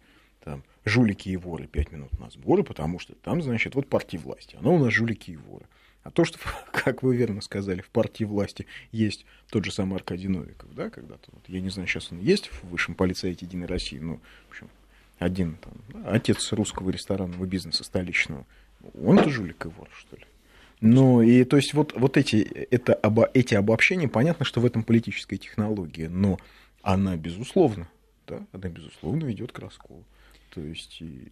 там, 0.47 0.63
жулики 0.85 1.29
и 1.29 1.37
воры, 1.37 1.67
пять 1.67 1.91
минут 1.91 2.17
на 2.21 2.31
сборы, 2.31 2.63
потому 2.63 3.01
что 3.01 3.17
там, 3.17 3.43
значит, 3.43 3.75
вот 3.75 3.89
партия 3.89 4.19
власти, 4.19 4.57
она 4.61 4.71
у 4.71 4.79
нас 4.79 4.93
жулики 4.93 5.33
и 5.33 5.37
воры. 5.37 5.67
А 6.05 6.13
то, 6.13 6.25
что, 6.25 6.39
как 6.73 7.03
вы 7.03 7.17
верно 7.17 7.41
сказали, 7.41 7.81
в 7.81 7.91
партии 7.91 8.23
власти 8.23 8.67
есть 8.93 9.27
тот 9.51 9.65
же 9.65 9.73
самый 9.73 9.97
Аркадий 9.97 10.29
Новиков, 10.29 10.73
да, 10.73 10.89
когда-то, 10.89 11.31
вот, 11.33 11.43
я 11.49 11.61
не 11.61 11.69
знаю, 11.69 11.89
сейчас 11.89 12.13
он 12.13 12.21
есть 12.21 12.47
в 12.47 12.69
высшем 12.69 12.95
полицейте 12.95 13.45
Единой 13.45 13.67
России, 13.67 13.99
ну, 13.99 14.21
в 14.47 14.51
общем, 14.51 14.71
один 15.19 15.57
там, 15.57 16.05
отец 16.07 16.53
русского 16.53 16.91
ресторанного 16.91 17.45
бизнеса 17.45 17.83
столичного, 17.83 18.47
он-то 19.03 19.29
жулик 19.29 19.67
и 19.67 19.69
вор, 19.69 19.89
что 19.99 20.15
ли? 20.15 20.23
Ну, 20.81 21.23
и 21.23 21.43
то 21.43 21.57
есть 21.57 21.75
вот, 21.75 21.95
вот 21.97 22.17
эти, 22.17 22.37
это, 22.37 22.95
обо, 22.95 23.29
эти 23.35 23.55
обобщения, 23.55 24.07
понятно, 24.07 24.45
что 24.45 24.61
в 24.61 24.65
этом 24.65 24.85
политическая 24.85 25.39
технология, 25.39 26.09
но 26.09 26.39
она, 26.83 27.17
безусловно, 27.17 27.89
да, 28.29 28.47
она, 28.53 28.69
безусловно, 28.69 29.25
ведет 29.25 29.51
к 29.51 29.59
расколу. 29.59 30.05
То 30.51 30.61
есть... 30.61 31.01
И... 31.01 31.29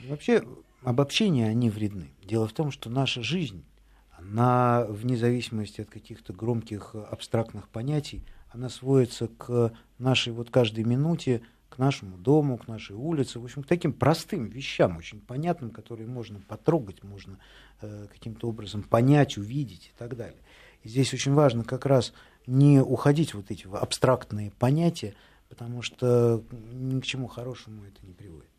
Вообще 0.00 0.44
обобщения, 0.82 1.48
они 1.48 1.70
вредны. 1.70 2.10
Дело 2.22 2.46
в 2.46 2.52
том, 2.52 2.70
что 2.70 2.90
наша 2.90 3.22
жизнь, 3.22 3.64
она, 4.12 4.84
вне 4.88 5.16
зависимости 5.16 5.80
от 5.80 5.88
каких-то 5.88 6.32
громких 6.32 6.94
абстрактных 6.94 7.68
понятий, 7.68 8.24
она 8.50 8.68
сводится 8.68 9.28
к 9.28 9.72
нашей 9.98 10.32
вот 10.32 10.50
каждой 10.50 10.84
минуте, 10.84 11.42
к 11.68 11.78
нашему 11.78 12.16
дому, 12.16 12.56
к 12.56 12.68
нашей 12.68 12.94
улице, 12.94 13.40
в 13.40 13.44
общем, 13.44 13.64
к 13.64 13.66
таким 13.66 13.92
простым 13.92 14.46
вещам, 14.46 14.96
очень 14.96 15.20
понятным, 15.20 15.70
которые 15.70 16.06
можно 16.06 16.40
потрогать, 16.40 17.02
можно 17.02 17.38
э, 17.80 18.06
каким-то 18.12 18.48
образом 18.48 18.84
понять, 18.84 19.36
увидеть 19.36 19.86
и 19.92 19.98
так 19.98 20.16
далее. 20.16 20.38
И 20.84 20.88
здесь 20.88 21.12
очень 21.12 21.32
важно 21.32 21.64
как 21.64 21.84
раз 21.84 22.12
не 22.46 22.80
уходить 22.80 23.34
вот 23.34 23.50
эти 23.50 23.66
абстрактные 23.74 24.52
понятия, 24.52 25.14
потому 25.48 25.82
что 25.82 26.44
ни 26.72 27.00
к 27.00 27.04
чему 27.04 27.26
хорошему 27.26 27.84
это 27.84 28.06
не 28.06 28.12
приводит. 28.12 28.53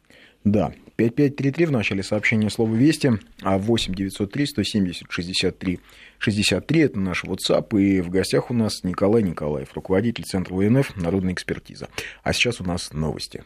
Да, 0.45 0.71
5533 0.95 1.65
в 1.65 1.71
начале 1.71 2.03
сообщения 2.03 2.51
слова 2.51 2.73
«Вести», 2.73 3.11
а 3.41 3.57
8 3.57 3.95
903 3.95 4.45
170 4.45 5.07
63 5.09 5.79
63– 6.19 6.79
это 6.81 6.99
наш 6.99 7.23
WhatsApp, 7.23 7.77
и 7.81 7.99
в 7.99 8.09
гостях 8.09 8.51
у 8.51 8.53
нас 8.53 8.83
Николай 8.83 9.23
Николаев, 9.23 9.73
руководитель 9.73 10.23
Центра 10.23 10.53
УНФ 10.53 10.95
«Народная 10.97 11.33
экспертиза». 11.33 11.89
А 12.23 12.31
сейчас 12.31 12.61
у 12.61 12.63
нас 12.63 12.93
новости. 12.93 13.43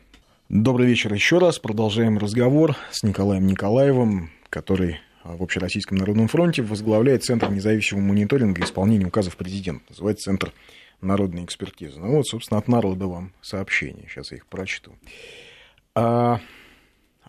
Добрый 0.50 0.88
вечер 0.88 1.14
еще 1.14 1.38
раз. 1.38 1.58
Продолжаем 1.58 2.18
разговор 2.18 2.76
с 2.92 3.02
Николаем 3.04 3.48
Николаевым, 3.48 4.32
который 4.50 5.00
в 5.24 5.42
Общероссийском 5.42 5.98
народном 5.98 6.28
фронте 6.28 6.64
возглавляет 6.64 7.24
Центр 7.24 7.50
независимого 7.50 8.04
мониторинга 8.04 8.62
исполнения 8.64 9.06
указов 9.06 9.38
президента. 9.38 9.86
Называется 9.90 10.26
Центр 10.26 10.52
народной 11.00 11.46
экспертизы. 11.46 11.98
Ну 11.98 12.18
вот, 12.18 12.28
собственно, 12.28 12.58
от 12.58 12.68
народа 12.68 13.08
вам 13.08 13.32
сообщение. 13.42 14.06
Сейчас 14.10 14.32
я 14.32 14.38
их 14.38 14.48
прочту. 14.48 14.96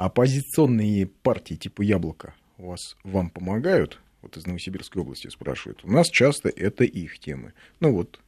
Оппозиционные 0.01 1.07
партии 1.07 1.57
типа 1.57 1.83
«Яблоко» 1.83 2.33
у 2.57 2.69
вас 2.69 2.97
вам 3.05 3.29
помогают? 3.29 4.01
Вот 4.23 4.35
из 4.39 4.47
Новосибирской 4.47 5.03
области 5.03 5.29
спрашивают. 5.29 5.85
У 5.85 5.93
нас 5.93 6.09
часто 6.09 6.49
это 6.49 6.85
их 6.85 7.19
темы. 7.19 7.53
Ну 7.81 7.93
вот, 7.93 8.19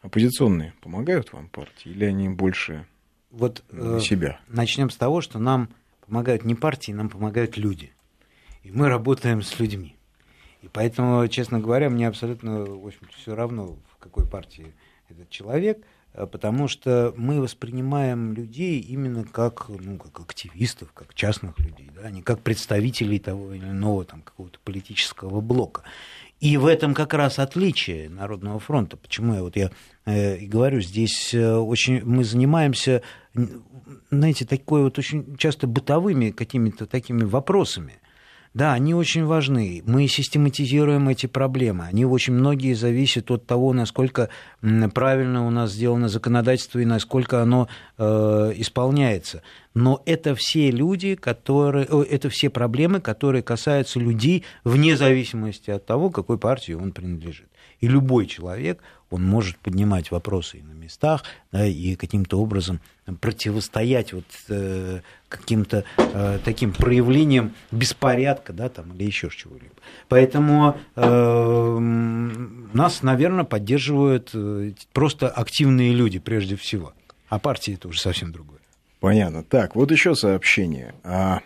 оппозиционные 0.00 0.72
помогают 0.80 1.34
вам 1.34 1.48
партии 1.48 1.90
или 1.90 2.06
они 2.06 2.30
больше 2.30 2.86
вот, 3.30 3.62
э, 3.68 4.00
себя. 4.00 4.40
Начнем 4.48 4.88
с 4.88 4.96
того, 4.96 5.20
что 5.20 5.38
нам 5.38 5.68
помогают 6.06 6.46
не 6.46 6.54
партии, 6.54 6.92
нам 6.92 7.10
помогают 7.10 7.58
люди. 7.58 7.92
И 8.62 8.70
мы 8.70 8.88
работаем 8.88 9.42
с 9.42 9.60
людьми. 9.60 9.96
И 10.62 10.68
поэтому, 10.68 11.28
честно 11.28 11.60
говоря, 11.60 11.90
мне 11.90 12.08
абсолютно, 12.08 12.64
в 12.64 12.86
общем 12.86 13.06
все 13.18 13.34
равно, 13.34 13.76
в 13.92 13.98
какой 13.98 14.26
партии 14.26 14.72
этот 15.10 15.28
человек, 15.28 15.76
э, 15.76 15.82
потому 16.12 16.68
что 16.68 17.14
мы 17.16 17.40
воспринимаем 17.40 18.32
людей 18.32 18.80
именно 18.80 19.24
как, 19.24 19.68
ну, 19.68 19.98
как 19.98 20.20
активистов, 20.20 20.92
как 20.92 21.14
частных 21.14 21.58
людей, 21.58 21.90
да, 21.94 22.02
а 22.08 22.10
не 22.10 22.22
как 22.22 22.40
представителей 22.40 23.18
того 23.18 23.52
или 23.52 23.64
иного 23.64 24.04
там, 24.04 24.22
какого-то 24.22 24.58
политического 24.64 25.40
блока. 25.40 25.82
И 26.40 26.56
в 26.56 26.66
этом 26.66 26.94
как 26.94 27.12
раз 27.12 27.38
отличие 27.38 28.08
Народного 28.08 28.58
фронта. 28.58 28.96
Почему 28.96 29.34
я 29.34 29.42
вот 29.42 29.56
я 29.56 29.70
э, 30.06 30.38
и 30.38 30.46
говорю, 30.46 30.80
здесь 30.80 31.34
э, 31.34 31.54
очень 31.54 32.02
мы 32.02 32.24
занимаемся, 32.24 33.02
знаете, 34.10 34.46
такой 34.46 34.82
вот 34.82 34.98
очень 34.98 35.36
часто 35.36 35.66
бытовыми 35.66 36.30
какими-то 36.30 36.86
такими 36.86 37.24
вопросами. 37.24 37.99
Да, 38.52 38.72
они 38.72 38.94
очень 38.94 39.24
важны. 39.26 39.80
Мы 39.86 40.08
систематизируем 40.08 41.08
эти 41.08 41.26
проблемы. 41.26 41.84
Они 41.84 42.04
очень 42.04 42.32
многие 42.32 42.74
зависят 42.74 43.30
от 43.30 43.46
того, 43.46 43.72
насколько 43.72 44.28
правильно 44.92 45.46
у 45.46 45.50
нас 45.50 45.70
сделано 45.70 46.08
законодательство 46.08 46.80
и 46.80 46.84
насколько 46.84 47.42
оно 47.42 47.68
э, 47.96 48.52
исполняется. 48.56 49.42
Но 49.72 50.02
это 50.04 50.34
все 50.34 50.72
люди, 50.72 51.14
которые, 51.14 51.86
это 51.86 52.28
все 52.28 52.50
проблемы, 52.50 53.00
которые 53.00 53.44
касаются 53.44 54.00
людей 54.00 54.44
вне 54.64 54.96
зависимости 54.96 55.70
от 55.70 55.86
того, 55.86 56.10
какой 56.10 56.36
партии 56.36 56.72
он 56.72 56.90
принадлежит. 56.90 57.46
И 57.78 57.86
любой 57.86 58.26
человек, 58.26 58.82
он 59.10 59.24
может 59.24 59.58
поднимать 59.58 60.10
вопросы 60.10 60.58
и 60.58 60.62
на 60.62 60.72
местах, 60.72 61.24
да, 61.52 61.66
и 61.66 61.96
каким-то 61.96 62.40
образом 62.40 62.80
противостоять 63.20 64.12
вот, 64.12 64.24
э, 64.48 65.00
каким-то 65.28 65.84
э, 65.96 66.38
таким 66.44 66.72
проявлениям 66.72 67.54
беспорядка 67.72 68.52
да, 68.52 68.68
там, 68.68 68.94
или 68.94 69.04
еще 69.04 69.28
чего-либо. 69.30 69.74
Поэтому 70.08 70.78
э, 70.94 71.78
нас, 72.72 73.02
наверное, 73.02 73.44
поддерживают 73.44 74.30
э, 74.32 74.72
просто 74.92 75.28
активные 75.28 75.92
люди 75.92 76.20
прежде 76.20 76.56
всего. 76.56 76.92
А 77.28 77.38
партии 77.38 77.74
это 77.74 77.88
уже 77.88 78.00
совсем 78.00 78.32
другое. 78.32 78.60
Понятно. 79.00 79.42
Так, 79.42 79.74
вот 79.74 79.90
еще 79.90 80.14
сообщение. 80.14 80.94
А 81.02 81.40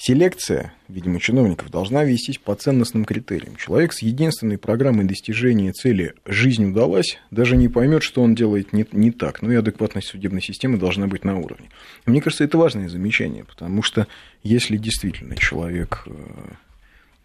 Селекция, 0.00 0.72
видимо, 0.86 1.18
чиновников 1.18 1.70
должна 1.72 2.04
вестись 2.04 2.38
по 2.38 2.54
ценностным 2.54 3.04
критериям. 3.04 3.56
Человек 3.56 3.92
с 3.92 4.00
единственной 4.00 4.56
программой 4.56 5.06
достижения 5.06 5.72
цели 5.72 6.14
«жизнь 6.24 6.66
удалась» 6.66 7.18
даже 7.32 7.56
не 7.56 7.68
поймет, 7.68 8.04
что 8.04 8.22
он 8.22 8.36
делает 8.36 8.72
не, 8.72 8.86
не 8.92 9.10
так. 9.10 9.42
Ну 9.42 9.50
и 9.50 9.56
адекватность 9.56 10.06
судебной 10.06 10.40
системы 10.40 10.78
должна 10.78 11.08
быть 11.08 11.24
на 11.24 11.36
уровне. 11.36 11.68
Мне 12.06 12.22
кажется, 12.22 12.44
это 12.44 12.56
важное 12.56 12.88
замечание, 12.88 13.42
потому 13.42 13.82
что 13.82 14.06
если 14.44 14.76
действительно 14.76 15.34
человек 15.34 16.04
э, 16.06 16.12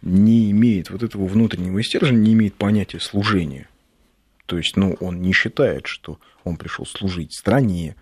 не 0.01 0.49
имеет 0.49 0.89
вот 0.89 1.03
этого 1.03 1.27
внутреннего 1.27 1.83
стержня, 1.83 2.17
не 2.17 2.33
имеет 2.33 2.55
понятия 2.55 2.99
служения, 2.99 3.69
то 4.47 4.57
есть 4.57 4.75
ну, 4.77 4.97
он 4.99 5.21
не 5.21 5.31
считает, 5.31 5.85
что 5.85 6.19
он 6.43 6.57
пришел 6.57 6.87
служить 6.87 7.35
стране, 7.35 7.95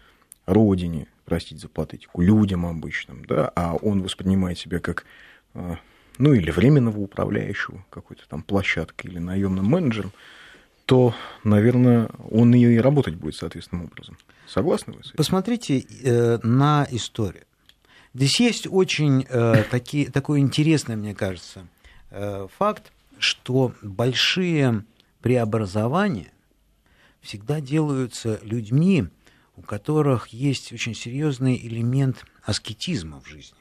родине, 0.45 1.07
простить 1.31 1.61
за 1.61 1.69
патетику, 1.69 2.21
людям 2.21 2.65
обычным, 2.65 3.23
да, 3.23 3.49
а 3.55 3.75
он 3.75 4.03
воспринимает 4.03 4.57
себя 4.57 4.81
как, 4.81 5.05
а, 5.53 5.77
ну, 6.17 6.33
или 6.33 6.51
временного 6.51 6.99
управляющего 6.99 7.85
какой-то 7.89 8.27
там 8.27 8.43
площадкой 8.43 9.07
или 9.07 9.19
наемным 9.19 9.65
менеджером, 9.65 10.11
то, 10.85 11.15
наверное, 11.45 12.09
он 12.29 12.53
и 12.53 12.77
работать 12.79 13.15
будет 13.15 13.35
соответственным 13.35 13.85
образом. 13.85 14.17
Согласны 14.45 14.91
вы 14.91 15.03
с 15.05 15.07
этим? 15.07 15.15
Посмотрите 15.15 15.85
э, 16.03 16.39
на 16.43 16.85
историю. 16.91 17.45
Здесь 18.13 18.37
есть 18.41 18.67
очень 18.69 19.25
э, 19.29 19.63
таки, 19.71 20.07
такой 20.07 20.41
интересный, 20.41 20.97
мне 20.97 21.15
кажется, 21.15 21.65
э, 22.09 22.45
факт, 22.57 22.91
что 23.19 23.73
большие 23.81 24.83
преобразования 25.21 26.33
всегда 27.21 27.61
делаются 27.61 28.41
людьми, 28.43 29.07
у 29.55 29.61
которых 29.61 30.27
есть 30.29 30.71
очень 30.71 30.95
серьезный 30.95 31.55
элемент 31.57 32.25
аскетизма 32.43 33.21
в 33.21 33.27
жизни. 33.27 33.57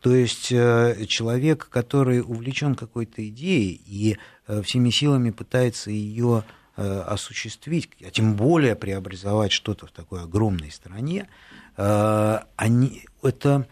То 0.00 0.14
есть 0.14 0.52
э, 0.52 1.06
человек, 1.08 1.68
который 1.68 2.20
увлечен 2.20 2.74
какой-то 2.74 3.26
идеей 3.28 3.80
и 3.86 4.18
э, 4.46 4.62
всеми 4.62 4.90
силами 4.90 5.30
пытается 5.30 5.90
ее 5.90 6.44
э, 6.76 7.00
осуществить, 7.00 7.90
а 8.06 8.10
тем 8.10 8.36
более 8.36 8.76
преобразовать 8.76 9.52
что-то 9.52 9.86
в 9.86 9.90
такой 9.90 10.22
огромной 10.22 10.70
стране, 10.70 11.28
они, 11.76 13.04
это 13.22 13.68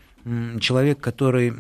человек, 0.61 1.01
который 1.01 1.55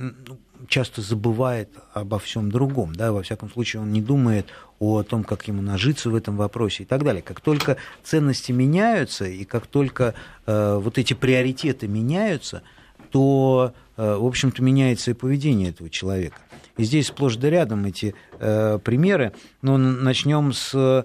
часто 0.68 1.02
забывает 1.02 1.68
обо 1.92 2.18
всем 2.18 2.50
другом, 2.50 2.94
да, 2.94 3.12
во 3.12 3.22
всяком 3.22 3.50
случае 3.50 3.82
он 3.82 3.92
не 3.92 4.00
думает 4.00 4.46
о 4.78 5.02
том, 5.02 5.24
как 5.24 5.46
ему 5.48 5.62
нажиться 5.62 6.10
в 6.10 6.14
этом 6.14 6.36
вопросе 6.36 6.82
и 6.82 6.86
так 6.86 7.04
далее. 7.04 7.22
Как 7.22 7.40
только 7.40 7.76
ценности 8.02 8.52
меняются 8.52 9.24
и 9.24 9.44
как 9.44 9.66
только 9.66 10.14
э, 10.46 10.78
вот 10.80 10.98
эти 10.98 11.14
приоритеты 11.14 11.88
меняются, 11.88 12.62
то, 13.10 13.72
э, 13.96 14.16
в 14.16 14.26
общем-то, 14.26 14.62
меняется 14.62 15.12
и 15.12 15.14
поведение 15.14 15.70
этого 15.70 15.88
человека. 15.88 16.38
И 16.76 16.84
здесь 16.84 17.06
сплошь 17.06 17.36
да 17.36 17.50
рядом 17.50 17.84
эти 17.84 18.14
э, 18.40 18.78
примеры. 18.82 19.32
Но 19.62 19.78
начнем 19.78 20.52
с 20.52 20.74
э, 20.74 21.02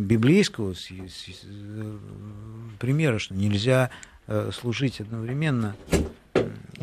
библейского 0.00 0.74
с, 0.74 0.86
с, 0.86 0.90
с, 0.90 1.42
э, 1.44 1.98
примера, 2.80 3.18
что 3.18 3.34
нельзя 3.34 3.90
э, 4.26 4.50
служить 4.52 5.00
одновременно 5.00 5.76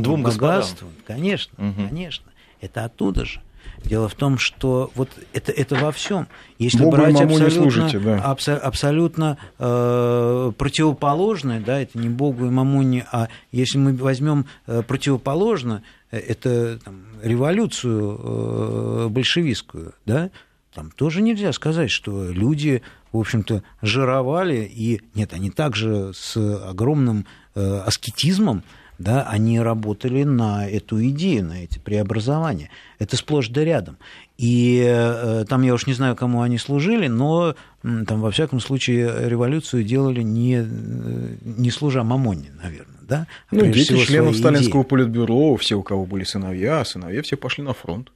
Двум 0.04 0.24
богатством. 0.24 0.90
Конечно, 1.06 1.54
угу. 1.58 1.88
конечно. 1.88 2.26
Это 2.62 2.86
оттуда 2.86 3.26
же. 3.26 3.42
Дело 3.84 4.10
в 4.10 4.16
том, 4.16 4.38
что 4.38 4.92
вот 4.96 5.10
это, 5.34 5.52
это 5.52 5.76
во 5.76 5.92
всем. 5.92 6.28
Если 6.58 6.80
Богу 6.80 6.98
брать 6.98 7.22
абсолютно, 7.22 7.50
служите, 7.50 8.00
да. 8.00 8.18
абсо, 8.18 8.58
абсолютно 8.58 9.38
э, 9.58 10.52
противоположное, 10.58 11.62
да, 11.62 11.80
это 11.80 11.98
не 11.98 12.10
Богу 12.10 12.46
и 12.46 12.50
Мамоне, 12.50 13.06
а 13.12 13.30
если 13.52 13.78
мы 13.78 13.94
возьмем 13.96 14.46
э, 14.68 14.82
противоположно, 14.84 15.84
э, 16.12 16.18
это 16.18 16.80
там, 16.84 17.04
революцию 17.24 18.20
э, 18.22 19.08
большевистскую, 19.10 19.94
да, 20.06 20.30
там 20.74 20.92
тоже 20.92 21.22
нельзя 21.22 21.52
сказать, 21.54 21.90
что 21.90 22.30
люди, 22.30 22.82
в 23.12 23.18
общем-то, 23.18 23.64
жировали, 23.82 24.70
и 24.72 25.02
нет, 25.16 25.34
они 25.34 25.50
также 25.52 26.12
с 26.14 26.38
огромным 26.38 27.26
э, 27.56 27.82
аскетизмом 27.86 28.64
да, 29.00 29.24
они 29.24 29.60
работали 29.62 30.24
на 30.24 30.70
эту 30.70 31.04
идею, 31.08 31.46
на 31.46 31.64
эти 31.64 31.80
преобразования. 31.80 32.70
Это 33.00 33.16
сплошь 33.16 33.48
да 33.48 33.64
рядом. 33.64 33.98
И 34.38 34.84
э, 34.86 35.46
там 35.48 35.64
я 35.64 35.74
уж 35.74 35.88
не 35.88 35.94
знаю, 35.94 36.18
кому 36.18 36.42
они 36.42 36.58
служили, 36.58 37.08
но 37.08 37.56
там, 37.82 38.20
во 38.20 38.30
всяком 38.30 38.60
случае, 38.60 39.30
революцию 39.30 39.86
делали 39.86 40.22
не, 40.22 40.58
э, 40.58 40.66
не 41.42 41.72
служа 41.72 42.04
Мамоне, 42.04 42.52
наверное. 42.62 43.00
Да? 43.02 43.28
А 43.50 43.56
ну, 43.56 43.66
дети 43.72 43.98
членов 44.06 44.36
Сталинского 44.36 44.82
идеи. 44.82 44.90
политбюро, 44.90 45.56
все, 45.56 45.76
у 45.76 45.82
кого 45.82 46.06
были 46.06 46.26
сыновья, 46.26 46.82
а 46.82 46.86
сыновья 46.86 47.22
все 47.22 47.38
пошли 47.38 47.64
на 47.64 47.74
фронт. 47.74 48.12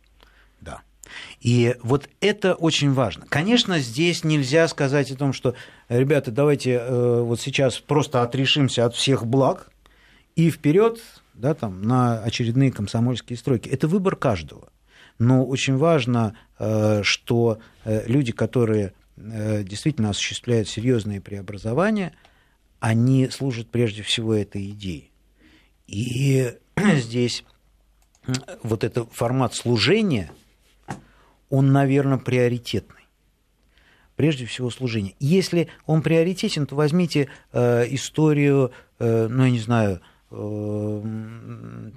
Да. 0.60 0.82
И 1.40 1.76
вот 1.82 2.10
это 2.20 2.56
очень 2.56 2.92
важно. 2.92 3.26
Конечно, 3.30 3.80
здесь 3.80 4.26
нельзя 4.26 4.68
сказать 4.68 5.12
о 5.12 5.16
том, 5.16 5.32
что, 5.32 5.56
ребята, 5.88 6.30
давайте 6.30 6.74
э, 6.74 7.22
вот 7.22 7.40
сейчас 7.40 7.80
просто 7.80 8.22
отрешимся 8.22 8.86
от 8.86 8.96
всех 8.96 9.26
благ, 9.26 9.70
и 10.36 10.50
вперед 10.50 11.00
да, 11.34 11.54
там, 11.54 11.82
на 11.82 12.22
очередные 12.22 12.72
комсомольские 12.72 13.38
стройки. 13.38 13.70
Это 13.70 13.88
выбор 13.88 14.16
каждого. 14.16 14.70
Но 15.20 15.46
очень 15.46 15.78
важно, 15.78 16.36
э, 16.60 17.02
что 17.04 17.60
э, 17.86 18.08
люди, 18.08 18.32
которые 18.32 18.94
э, 19.16 19.64
действительно 19.64 20.10
осуществляют 20.10 20.68
серьезные 20.68 21.22
преобразования, 21.22 22.14
они 22.80 23.30
служат 23.30 23.70
прежде 23.70 24.04
всего 24.04 24.34
этой 24.34 24.70
идее. 24.72 25.10
И 25.88 26.54
здесь 26.96 27.44
вот 28.64 28.84
этот 28.84 29.12
формат 29.12 29.54
служения, 29.54 30.32
он, 31.50 31.72
наверное, 31.72 32.18
приоритетный. 32.18 33.08
Прежде 34.16 34.46
всего 34.46 34.70
служение. 34.70 35.16
Если 35.20 35.68
он 35.86 36.02
приоритетен, 36.04 36.68
то 36.68 36.76
возьмите 36.76 37.30
историю, 37.52 38.72
ну, 39.00 39.44
я 39.44 39.50
не 39.50 39.60
знаю, 39.60 40.02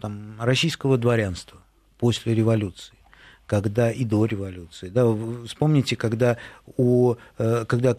там, 0.00 0.36
российского 0.38 0.98
дворянства 0.98 1.58
после 1.98 2.34
революции 2.34 2.92
когда 3.48 3.92
и 3.92 4.04
до 4.04 4.24
революции. 4.24 4.88
Да, 4.88 5.06
вспомните, 5.46 5.94
когда, 5.94 6.36
у, 6.76 7.14
э, 7.38 7.64
когда 7.68 7.94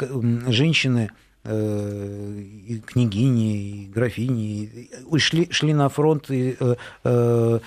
женщины 0.49 1.09
Э, 1.49 2.41
и 2.67 2.79
княгини, 2.79 3.57
и 3.57 3.87
графини, 3.87 4.89
и 5.09 5.17
шли, 5.17 5.47
шли 5.49 5.73
на 5.73 5.87
фронт 5.87 6.29
и, 6.29 6.57
э, 6.59 7.59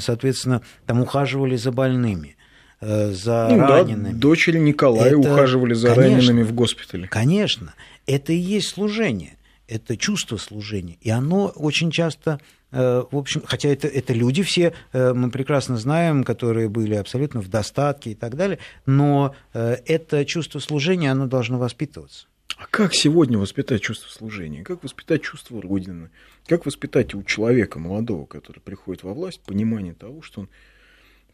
соответственно, 0.00 0.62
там 0.86 1.02
ухаживали 1.02 1.54
за 1.54 1.70
больными 1.70 2.34
за 2.80 3.48
ну, 3.50 3.60
ранеными. 3.60 4.12
Да, 4.12 4.18
дочери 4.18 4.58
Николая 4.58 5.08
это, 5.08 5.18
ухаживали 5.18 5.74
за 5.74 5.94
конечно, 5.94 6.16
ранеными 6.16 6.42
в 6.42 6.52
госпитале. 6.52 7.06
Конечно, 7.06 7.74
это 8.06 8.32
и 8.32 8.36
есть 8.36 8.68
служение, 8.68 9.36
это 9.68 9.96
чувство 9.96 10.36
служения, 10.36 10.98
и 11.00 11.10
оно 11.10 11.52
очень 11.54 11.90
часто 11.90 12.40
в 12.70 13.08
общем, 13.12 13.42
хотя 13.46 13.70
это, 13.70 13.88
это 13.88 14.12
люди 14.12 14.42
все, 14.42 14.74
мы 14.92 15.30
прекрасно 15.30 15.78
знаем, 15.78 16.22
которые 16.22 16.68
были 16.68 16.96
абсолютно 16.96 17.40
в 17.40 17.48
достатке 17.48 18.10
и 18.10 18.14
так 18.14 18.36
далее, 18.36 18.58
но 18.84 19.34
это 19.54 20.26
чувство 20.26 20.58
служения, 20.58 21.10
оно 21.10 21.26
должно 21.26 21.58
воспитываться. 21.58 22.26
А 22.58 22.66
как 22.66 22.92
сегодня 22.94 23.38
воспитать 23.38 23.80
чувство 23.80 24.10
служения? 24.10 24.64
Как 24.64 24.82
воспитать 24.82 25.22
чувство 25.22 25.62
Родины? 25.62 26.10
Как 26.46 26.66
воспитать 26.66 27.14
у 27.14 27.22
человека 27.22 27.78
молодого, 27.78 28.26
который 28.26 28.60
приходит 28.60 29.02
во 29.02 29.14
власть, 29.14 29.40
понимание 29.46 29.94
того, 29.94 30.20
что 30.20 30.42
он 30.42 30.48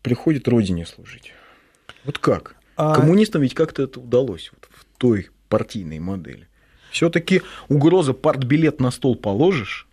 приходит 0.03 0.47
Родине 0.47 0.87
служить? 0.87 1.33
Вот 2.05 2.18
как? 2.18 2.57
А... 2.77 2.94
Коммунистам 2.94 3.42
ведь 3.42 3.55
как-то 3.55 3.83
это 3.85 3.99
удалось 3.99 4.53
вот 4.53 4.68
в 4.70 4.85
той 4.99 5.31
партийной 5.49 5.99
модели. 5.99 6.47
Все-таки 6.94 7.42
угроза 7.68 8.14
партбилет 8.14 8.80
на 8.80 8.92
стол 8.92 9.16
положишь? 9.16 9.88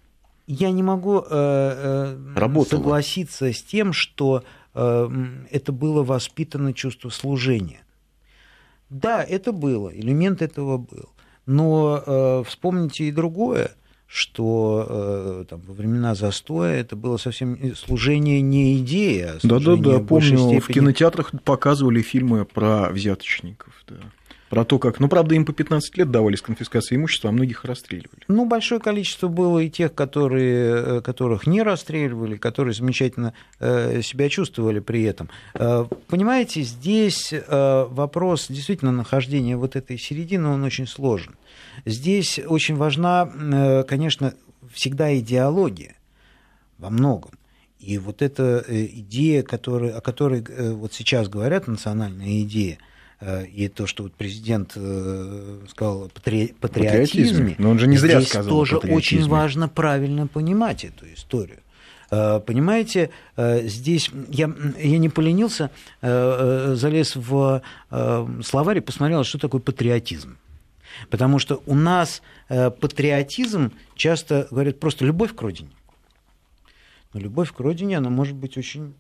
Я 0.46 0.70
не 0.70 0.84
могу 0.84 1.20
э, 1.20 2.16
э, 2.36 2.64
согласиться 2.70 3.52
с 3.52 3.64
тем, 3.64 3.92
что 3.92 4.44
э, 4.76 5.10
это 5.50 5.72
было 5.72 6.04
воспитано 6.04 6.74
чувство 6.74 7.10
служения. 7.10 7.82
Да, 8.92 9.24
это 9.24 9.52
было, 9.52 9.90
элемент 9.90 10.44
этого 10.44 10.78
был. 10.78 11.10
Но 11.48 12.04
э, 12.06 12.44
вспомните 12.46 13.06
и 13.06 13.12
другое, 13.12 13.72
что 14.06 14.86
э, 14.88 15.46
там, 15.50 15.62
во 15.62 15.74
времена 15.74 16.14
застоя 16.14 16.76
это 16.76 16.96
было 16.96 17.18
совсем 17.18 17.76
служение 17.76 18.42
не 18.42 18.78
идея, 18.78 19.40
а 19.44 19.48
Да-да-да, 19.48 20.00
помню, 20.02 20.38
степени... 20.38 20.60
в 20.60 20.68
кинотеатрах 20.68 21.32
показывали 21.44 22.04
фильмы 22.04 22.46
про 22.46 22.92
взяточников. 22.92 23.74
Да 23.88 23.96
про 24.52 24.66
то, 24.66 24.80
как... 24.80 25.00
Ну, 25.00 25.08
правда, 25.08 25.34
им 25.34 25.46
по 25.46 25.54
15 25.54 25.98
лет 25.98 26.12
давали 26.12 26.36
с 26.36 26.42
конфискацией 26.42 27.00
имущества, 27.00 27.30
а 27.30 27.32
многих 27.32 27.64
расстреливали. 27.64 28.20
Ну, 28.28 28.46
большое 28.46 28.82
количество 28.82 29.30
было 29.30 29.60
и 29.60 29.70
тех, 29.70 29.96
которые, 29.96 30.98
э, 30.98 31.02
которых 31.02 31.48
не 31.48 31.64
расстреливали, 31.64 32.36
которые 32.36 32.74
замечательно 32.74 33.34
э, 33.62 34.02
себя 34.02 34.28
чувствовали 34.28 34.82
при 34.82 35.04
этом. 35.04 35.30
Э, 35.54 35.86
понимаете, 36.08 36.64
здесь 36.64 37.34
вопрос 37.48 38.48
действительно 38.50 38.92
нахождения 38.92 39.56
вот 39.56 39.78
этой 39.78 39.98
середины, 39.98 40.50
он 40.50 40.66
очень 40.66 40.86
сложен. 40.86 41.38
Здесь 41.86 42.38
очень 42.46 42.76
важна, 42.76 43.84
конечно, 43.88 44.34
всегда 44.74 45.18
идеология 45.18 45.96
во 46.78 46.90
многом. 46.90 47.32
И 47.80 47.98
вот 47.98 48.22
эта 48.22 48.66
идея, 48.68 49.44
которая, 49.44 49.94
о 49.94 50.02
которой 50.02 50.44
вот 50.74 50.94
сейчас 50.94 51.30
говорят, 51.30 51.68
национальная 51.68 52.42
идея– 52.42 52.78
и 53.52 53.68
то, 53.68 53.86
что 53.86 54.04
вот 54.04 54.14
президент 54.14 54.74
э, 54.76 55.60
сказал 55.70 56.06
о 56.06 56.10
патри... 56.10 56.56
патриотизме, 56.60 57.56
но 57.60 57.70
он 57.70 57.78
же 57.78 57.86
не 57.86 57.98
зря 57.98 58.20
здесь 58.20 58.30
сказал 58.30 58.50
тоже 58.50 58.78
очень 58.78 59.28
важно 59.28 59.70
правильно 59.70 60.26
понимать 60.26 60.86
эту 60.86 61.06
историю. 61.14 61.60
Э, 62.10 62.40
понимаете, 62.40 63.12
здесь 63.38 64.10
я, 64.30 64.52
я 64.80 64.98
не 64.98 65.10
поленился, 65.10 65.70
залез 66.02 67.16
в 67.16 67.62
словарь 68.44 68.78
и 68.80 68.82
посмотрел, 68.82 69.24
что 69.24 69.38
такое 69.38 69.62
патриотизм. 69.62 70.38
Потому 71.10 71.38
что 71.38 71.62
у 71.68 71.76
нас 71.76 72.24
патриотизм 72.50 73.72
часто 73.96 74.48
говорят 74.50 74.80
просто 74.80 75.06
любовь 75.06 75.36
к 75.36 75.42
родине. 75.42 75.70
Но 77.14 77.20
любовь 77.20 77.54
к 77.54 77.60
родине, 77.60 77.98
она 78.00 78.10
может 78.10 78.36
быть 78.36 78.58
очень 78.58 78.96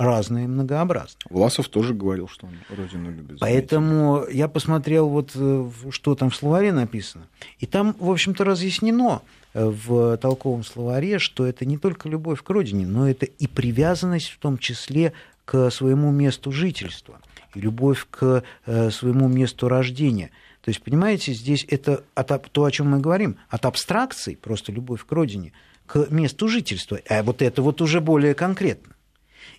разные 0.00 0.44
и 0.46 0.48
многообразные. 0.48 1.20
Власов 1.28 1.68
тоже 1.68 1.92
говорил, 1.92 2.26
что 2.26 2.46
он 2.46 2.54
родину 2.74 3.10
любит. 3.10 3.38
Поэтому 3.38 4.24
я 4.30 4.48
посмотрел, 4.48 5.08
вот, 5.08 5.32
э, 5.34 5.70
что 5.90 6.14
там 6.14 6.30
в 6.30 6.36
словаре 6.36 6.72
написано. 6.72 7.26
И 7.58 7.66
там, 7.66 7.94
в 7.98 8.10
общем-то, 8.10 8.44
разъяснено 8.44 9.20
э, 9.52 9.66
в 9.66 10.16
толковом 10.16 10.64
словаре, 10.64 11.18
что 11.18 11.46
это 11.46 11.66
не 11.66 11.76
только 11.76 12.08
любовь 12.08 12.42
к 12.42 12.48
родине, 12.48 12.86
но 12.86 13.08
это 13.08 13.26
и 13.26 13.46
привязанность 13.46 14.30
в 14.30 14.38
том 14.38 14.56
числе 14.56 15.12
к 15.44 15.70
своему 15.70 16.10
месту 16.10 16.50
жительства, 16.50 17.20
и 17.54 17.60
любовь 17.60 18.06
к 18.10 18.42
э, 18.64 18.90
своему 18.90 19.28
месту 19.28 19.68
рождения. 19.68 20.30
То 20.62 20.70
есть, 20.70 20.82
понимаете, 20.82 21.34
здесь 21.34 21.66
это 21.68 22.04
от, 22.14 22.50
то, 22.50 22.64
о 22.64 22.70
чем 22.70 22.90
мы 22.90 23.00
говорим, 23.00 23.36
от 23.50 23.66
абстракций, 23.66 24.38
просто 24.40 24.72
любовь 24.72 25.04
к 25.04 25.12
родине, 25.12 25.52
к 25.86 26.10
месту 26.10 26.48
жительства. 26.48 27.00
А 27.08 27.22
вот 27.22 27.42
это 27.42 27.60
вот 27.60 27.82
уже 27.82 28.00
более 28.00 28.34
конкретно. 28.34 28.94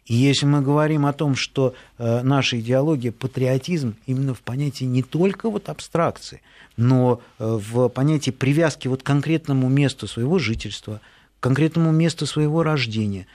И 0.06 0.15
если 0.15 0.45
мы 0.45 0.62
говорим 0.62 1.06
о 1.06 1.13
том, 1.13 1.36
что 1.36 1.73
э, 1.97 2.21
наша 2.21 2.60
идеология 2.60 3.12
патриотизм 3.12 3.95
именно 4.06 4.34
в 4.34 4.41
понятии 4.41 4.86
не 4.86 5.04
только 5.04 5.49
вот 5.49 5.69
абстракции, 5.69 6.41
но 6.77 7.21
э, 7.39 7.45
в 7.45 7.89
понятии 7.89 8.32
привязки 8.32 8.88
вот 8.88 9.04
к 9.04 9.06
конкретному 9.06 9.69
месту 9.69 10.08
своего 10.08 10.39
жительства, 10.39 11.01
к 11.39 11.43
конкретному 11.43 11.91
месту 11.91 12.25
своего 12.25 12.63
рождения, 12.63 13.27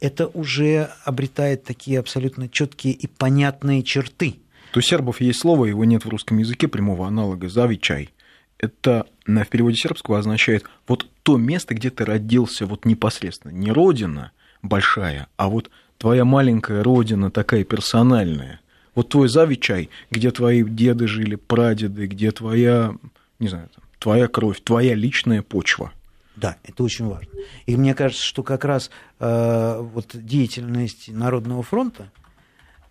это 0.00 0.28
уже 0.28 0.90
обретает 1.04 1.64
такие 1.64 1.98
абсолютно 1.98 2.48
четкие 2.48 2.94
и 2.94 3.06
понятные 3.06 3.82
черты. 3.82 4.36
То 4.72 4.80
сербов 4.80 5.20
есть 5.20 5.40
слово, 5.40 5.66
его 5.66 5.84
нет 5.84 6.04
в 6.04 6.08
русском 6.08 6.38
языке, 6.38 6.68
прямого 6.68 7.06
аналога 7.06 7.48
«завичай». 7.48 8.10
Это 8.58 9.06
в 9.26 9.44
переводе 9.46 9.76
сербского 9.76 10.18
означает 10.18 10.64
вот 10.86 11.06
то 11.22 11.38
место, 11.38 11.74
где 11.74 11.90
ты 11.90 12.04
родился 12.04 12.66
вот 12.66 12.84
непосредственно. 12.84 13.52
Не 13.52 13.72
родина 13.72 14.32
большая, 14.62 15.28
а 15.36 15.48
вот 15.48 15.70
твоя 16.00 16.24
маленькая 16.24 16.82
родина 16.82 17.30
такая 17.30 17.62
персональная. 17.62 18.60
Вот 18.94 19.10
твой 19.10 19.28
Завичай, 19.28 19.90
где 20.10 20.30
твои 20.30 20.64
деды 20.64 21.06
жили, 21.06 21.36
прадеды, 21.36 22.06
где 22.06 22.32
твоя, 22.32 22.96
не 23.38 23.48
знаю, 23.48 23.68
твоя 23.98 24.26
кровь, 24.26 24.60
твоя 24.62 24.94
личная 24.94 25.42
почва. 25.42 25.92
Да, 26.36 26.56
это 26.64 26.82
очень 26.82 27.06
важно. 27.06 27.28
И 27.66 27.76
мне 27.76 27.94
кажется, 27.94 28.24
что 28.24 28.42
как 28.42 28.64
раз 28.64 28.90
э, 29.20 29.78
вот 29.78 30.10
деятельность 30.14 31.08
Народного 31.08 31.62
фронта 31.62 32.10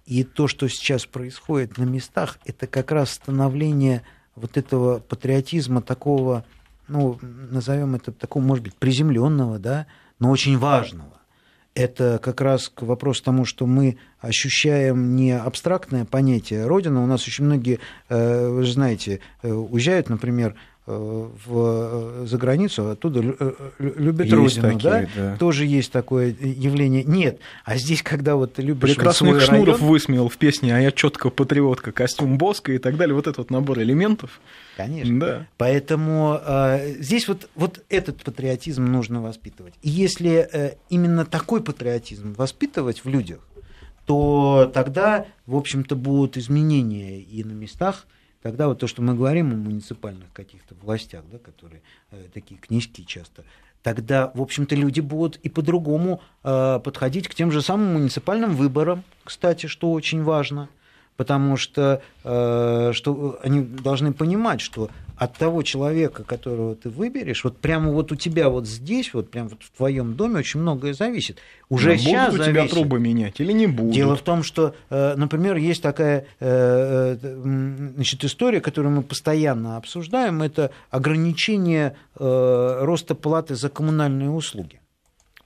и 0.06 0.24
то, 0.24 0.48
что 0.48 0.68
сейчас 0.68 1.08
происходит 1.08 1.80
на 1.80 1.84
местах, 1.84 2.38
это 2.46 2.68
как 2.68 2.92
раз 2.92 3.12
становление 3.14 4.04
вот 4.36 4.56
этого 4.56 5.00
патриотизма 5.00 5.82
такого, 5.82 6.46
ну, 6.88 7.18
назовем 7.22 7.96
это 7.96 8.12
такого, 8.12 8.44
может 8.44 8.64
быть, 8.64 8.76
приземленного, 8.76 9.58
да, 9.58 9.88
но 10.20 10.30
очень 10.30 10.58
важного 10.60 11.19
это 11.80 12.20
как 12.22 12.42
раз 12.42 12.68
к 12.68 12.82
вопросу 12.82 13.24
тому, 13.24 13.46
что 13.46 13.66
мы 13.66 13.98
ощущаем 14.20 15.16
не 15.16 15.32
абстрактное 15.32 16.04
понятие 16.04 16.68
Родина. 16.68 17.02
У 17.02 17.06
нас 17.06 17.26
очень 17.26 17.46
многие, 17.46 17.80
э, 18.10 18.50
вы 18.50 18.64
же 18.64 18.74
знаете, 18.74 19.22
э, 19.42 19.50
уезжают, 19.50 20.10
например, 20.10 20.56
в, 20.90 22.26
за 22.26 22.38
границу, 22.38 22.90
оттуда 22.90 23.22
любят 23.78 24.26
есть 24.26 24.34
родину, 24.34 24.74
такие, 24.74 25.10
да? 25.16 25.32
да? 25.32 25.38
Тоже 25.38 25.66
есть 25.66 25.92
такое 25.92 26.36
явление. 26.40 27.04
Нет, 27.04 27.40
а 27.64 27.78
здесь, 27.78 28.02
когда 28.02 28.36
вот 28.36 28.58
любишь 28.58 28.96
Прекрасных 28.96 29.16
свой 29.16 29.40
Шнуров 29.40 29.78
район... 29.78 29.92
высмеял 29.92 30.30
в 30.30 30.38
песне 30.38 30.76
«А 30.76 30.80
я 30.80 30.92
четко 30.92 31.30
патриотка», 31.30 31.92
костюм 31.92 32.38
Боска 32.38 32.74
и 32.74 32.80
так 32.80 32.98
далее, 32.98 33.14
вот 33.14 33.28
этот 33.28 33.38
вот 33.38 33.52
набор 33.52 33.80
элементов. 33.80 34.40
Конечно. 34.78 35.20
Да. 35.20 35.48
Поэтому 35.58 36.40
э, 36.44 36.96
здесь 37.00 37.28
вот, 37.28 37.50
вот 37.56 37.84
этот 37.90 38.24
патриотизм 38.24 38.86
нужно 38.86 39.22
воспитывать. 39.22 39.74
И 39.82 39.90
если 39.90 40.50
э, 40.52 40.76
именно 40.90 41.26
такой 41.26 41.62
патриотизм 41.62 42.34
воспитывать 42.34 43.04
в 43.04 43.10
людях, 43.10 43.40
то 44.06 44.72
тогда, 44.74 45.28
в 45.46 45.56
общем-то, 45.56 45.96
будут 45.96 46.36
изменения 46.38 47.20
и 47.22 47.44
на 47.44 47.52
местах, 47.52 48.08
тогда 48.42 48.68
вот 48.68 48.80
то, 48.80 48.88
что 48.88 49.02
мы 49.02 49.16
говорим 49.16 49.52
о 49.52 49.56
муниципальных 49.56 50.32
каких-то 50.34 50.76
властях, 50.76 51.24
да, 51.32 51.38
которые 51.38 51.82
э, 52.12 52.26
такие 52.34 52.60
книжки 52.60 53.04
часто, 53.04 53.44
тогда, 53.84 54.32
в 54.34 54.42
общем-то, 54.42 54.76
люди 54.76 55.00
будут 55.00 55.38
и 55.38 55.50
по-другому 55.50 56.22
э, 56.44 56.80
подходить 56.84 57.28
к 57.28 57.36
тем 57.36 57.52
же 57.52 57.62
самым 57.62 57.94
муниципальным 57.94 58.56
выборам, 58.56 59.04
кстати, 59.24 59.68
что 59.68 59.92
очень 59.92 60.24
важно– 60.24 60.70
потому 61.20 61.58
что, 61.58 62.02
э, 62.24 62.92
что 62.94 63.40
они 63.44 63.60
должны 63.60 64.14
понимать, 64.14 64.62
что 64.62 64.90
от 65.20 65.38
того 65.38 65.64
человека, 65.64 66.24
которого 66.24 66.76
ты 66.76 66.90
выберешь, 66.90 67.44
вот 67.44 67.58
прямо 67.58 67.92
вот 67.92 68.14
у 68.14 68.16
тебя 68.16 68.50
вот 68.50 68.66
здесь, 68.66 69.14
вот 69.14 69.30
прямо 69.30 69.50
вот 69.50 69.64
в 69.64 69.72
твоем 69.76 70.16
доме 70.16 70.38
очень 70.38 70.62
многое 70.62 70.94
зависит. 70.94 71.40
Уже 71.68 71.90
Но 71.90 71.96
сейчас 71.98 72.32
будут 72.32 72.40
у 72.40 72.44
зависит. 72.46 72.70
тебя 72.70 72.74
трубы 72.74 73.00
менять 73.02 73.42
или 73.42 73.52
не 73.52 73.68
будут? 73.68 73.94
Дело 73.94 74.16
в 74.16 74.22
том, 74.22 74.44
что, 74.44 74.74
э, 74.90 75.16
например, 75.18 75.58
есть 75.58 75.82
такая 75.82 76.26
э, 76.40 77.18
э, 77.22 77.92
значит, 77.96 78.24
история, 78.24 78.62
которую 78.62 78.96
мы 78.96 79.02
постоянно 79.04 79.76
обсуждаем, 79.76 80.42
это 80.42 80.72
ограничение 80.90 81.96
роста 82.16 83.14
платы 83.14 83.56
за 83.56 83.70
коммунальные 83.70 84.30
услуги. 84.30 84.80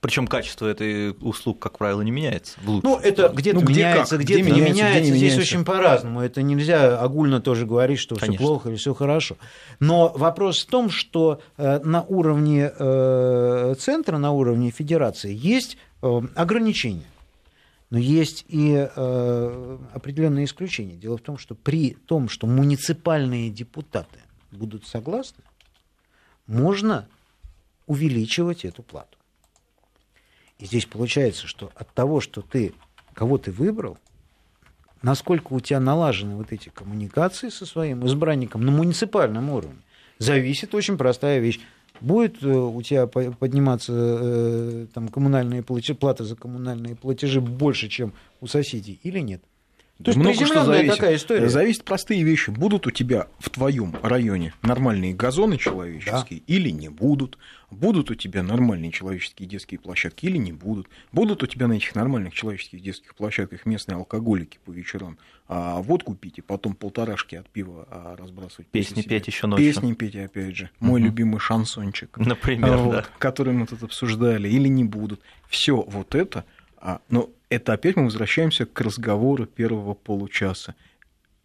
Причем 0.04 0.26
качество 0.26 0.66
этой 0.66 1.12
услуг, 1.22 1.60
как 1.60 1.78
правило, 1.78 2.02
не 2.02 2.10
меняется. 2.10 2.60
В 2.60 2.82
ну, 2.84 2.98
это 2.98 3.30
где-то 3.30 3.60
ну, 3.60 3.64
где 3.64 3.84
меняется, 3.84 4.18
где-то 4.18 4.42
где 4.42 4.50
не 4.50 4.60
меняется, 4.60 4.74
меняется. 4.74 5.00
где 5.00 5.10
не 5.10 5.16
Здесь 5.16 5.32
меняется. 5.32 5.54
очень 5.56 5.64
по-разному. 5.64 6.20
Это 6.20 6.42
нельзя 6.42 7.00
огульно 7.00 7.40
тоже 7.40 7.64
говорить, 7.64 7.98
что 7.98 8.16
все 8.16 8.32
плохо 8.32 8.68
или 8.68 8.76
все 8.76 8.92
хорошо. 8.92 9.38
Но 9.80 10.12
вопрос 10.14 10.62
в 10.62 10.66
том, 10.66 10.90
что 10.90 11.40
э, 11.56 11.78
на 11.84 12.02
уровне 12.02 12.70
э, 12.78 13.74
центра, 13.78 14.18
на 14.18 14.32
уровне 14.32 14.70
федерации 14.70 15.34
есть 15.34 15.78
э, 16.02 16.20
ограничения. 16.34 17.06
Но 17.88 17.96
есть 17.96 18.44
и 18.48 18.86
э, 18.94 19.78
определенные 19.94 20.44
исключения. 20.44 20.96
Дело 20.96 21.16
в 21.16 21.22
том, 21.22 21.38
что 21.38 21.54
при 21.54 21.94
том, 21.94 22.28
что 22.28 22.46
муниципальные 22.46 23.48
депутаты 23.48 24.18
будут 24.50 24.86
согласны, 24.86 25.44
можно 26.46 27.08
увеличивать 27.86 28.66
эту 28.66 28.82
плату. 28.82 29.16
И 30.58 30.66
здесь 30.66 30.86
получается, 30.86 31.46
что 31.46 31.70
от 31.74 31.92
того, 31.92 32.20
что 32.20 32.42
ты, 32.42 32.72
кого 33.12 33.38
ты 33.38 33.50
выбрал, 33.50 33.98
насколько 35.02 35.52
у 35.52 35.60
тебя 35.60 35.80
налажены 35.80 36.36
вот 36.36 36.52
эти 36.52 36.68
коммуникации 36.68 37.48
со 37.48 37.66
своим 37.66 38.06
избранником 38.06 38.62
на 38.64 38.70
муниципальном 38.70 39.50
уровне, 39.50 39.82
зависит 40.18 40.74
очень 40.74 40.96
простая 40.96 41.40
вещь. 41.40 41.60
Будет 42.00 42.42
э, 42.42 42.48
у 42.48 42.82
тебя 42.82 43.06
по- 43.06 43.30
подниматься 43.32 43.92
э, 43.94 44.86
там, 44.92 45.08
коммунальные 45.08 45.62
платежи, 45.62 45.94
плата 45.94 46.24
за 46.24 46.34
коммунальные 46.34 46.96
платежи 46.96 47.40
больше, 47.40 47.88
чем 47.88 48.12
у 48.40 48.46
соседей, 48.46 48.98
или 49.02 49.20
нет? 49.20 49.42
То 50.02 50.10
есть 50.10 50.18
Много 50.18 50.44
что 50.44 50.64
зависит. 50.64 50.96
такая 50.96 51.14
история. 51.16 51.48
Зависит 51.48 51.84
простые 51.84 52.24
вещи. 52.24 52.50
Будут 52.50 52.86
у 52.88 52.90
тебя 52.90 53.28
в 53.38 53.48
твоем 53.48 53.94
районе 54.02 54.52
нормальные 54.62 55.14
газоны 55.14 55.56
человеческие 55.56 56.40
или 56.48 56.70
не 56.70 56.88
будут? 56.88 57.38
Будут 57.70 58.10
у 58.10 58.16
тебя 58.16 58.42
нормальные 58.42 58.90
человеческие 58.90 59.48
детские 59.48 59.78
площадки 59.78 60.26
или 60.26 60.36
не 60.36 60.52
будут? 60.52 60.88
Будут 61.12 61.44
у 61.44 61.46
тебя 61.46 61.68
на 61.68 61.74
этих 61.74 61.94
нормальных 61.94 62.34
человеческих 62.34 62.82
детских 62.82 63.14
площадках 63.14 63.66
местные 63.66 63.96
алкоголики 63.96 64.58
по 64.64 64.72
вечерам 64.72 65.16
а 65.46 65.82
водку 65.82 66.14
пить 66.14 66.38
и 66.38 66.40
потом 66.40 66.74
полторашки 66.74 67.36
от 67.36 67.48
пива 67.50 67.86
а, 67.90 68.16
разбрасывать? 68.16 68.66
Песни 68.68 69.02
петь 69.02 69.26
еще 69.26 69.46
ночью. 69.46 69.66
Песни 69.66 69.92
петь, 69.92 70.16
опять 70.16 70.56
же. 70.56 70.70
Мой 70.80 71.00
Мгм. 71.00 71.08
любимый 71.10 71.38
шансончик. 71.38 72.16
Например, 72.16 72.76
Вот, 72.78 72.92
да. 72.92 73.04
который 73.18 73.52
мы 73.52 73.66
тут 73.66 73.82
обсуждали, 73.82 74.48
или 74.48 74.68
не 74.68 74.84
будут. 74.84 75.20
Все 75.48 75.76
вот 75.76 76.14
это, 76.14 76.44
а, 76.78 77.00
но 77.10 77.28
это 77.54 77.72
опять 77.72 77.96
мы 77.96 78.04
возвращаемся 78.04 78.66
к 78.66 78.80
разговору 78.80 79.46
первого 79.46 79.94
получаса. 79.94 80.74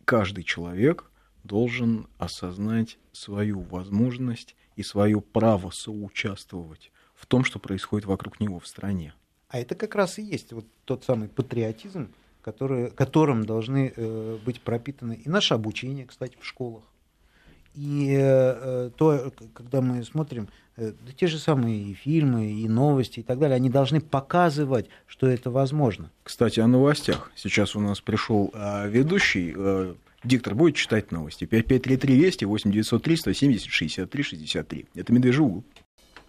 Каждый 0.05 0.43
человек 0.43 1.10
должен 1.43 2.07
осознать 2.18 2.97
свою 3.12 3.62
возможность 3.62 4.55
и 4.76 4.84
свое 4.84 5.22
право 5.22 5.70
соучаствовать 5.72 6.91
в 7.16 7.26
том, 7.26 7.43
что 7.43 7.60
происходит 7.60 8.05
вокруг 8.05 8.39
него 8.39 8.60
в 8.60 8.68
стране. 8.68 9.14
А 9.49 9.60
это 9.60 9.76
как 9.76 9.95
раз 9.95 10.20
и 10.20 10.24
есть 10.24 10.53
вот 10.53 10.66
тот 10.86 11.03
самый 11.03 11.28
патриотизм, 11.28 12.14
который, 12.41 12.91
которым 12.91 13.45
должны 13.45 13.93
э, 13.95 14.38
быть 14.45 14.62
пропитаны 14.62 15.14
и 15.14 15.30
наше 15.30 15.53
обучение, 15.53 16.05
кстати, 16.05 16.38
в 16.39 16.45
школах. 16.45 16.84
И 17.80 18.13
э, 18.19 18.89
то, 18.97 19.32
когда 19.53 19.80
мы 19.80 20.03
смотрим 20.03 20.49
э, 20.75 20.91
да 20.91 21.13
те 21.15 21.27
же 21.27 21.39
самые 21.39 21.82
и 21.82 21.93
фильмы, 21.93 22.51
и 22.51 22.67
новости 22.67 23.21
и 23.21 23.23
так 23.23 23.39
далее, 23.39 23.55
они 23.55 23.69
должны 23.69 24.01
показывать, 24.01 24.88
что 25.07 25.27
это 25.27 25.49
возможно. 25.49 26.11
Кстати, 26.23 26.59
о 26.59 26.67
новостях. 26.67 27.32
Сейчас 27.36 27.77
у 27.77 27.80
нас 27.80 28.01
пришел 28.01 28.51
а, 28.53 28.86
ведущий. 28.86 29.53
а, 29.55 29.95
диктор 30.25 30.55
будет 30.55 30.75
читать 30.75 31.13
новости. 31.13 31.45
5533 31.45 32.15
Вести, 32.17 32.45
8903 32.45 33.15
170 33.15 33.69
63 33.69 34.23
63. 34.23 34.86
Это 34.95 35.13
Медвежий 35.13 35.45
угол. 35.45 35.63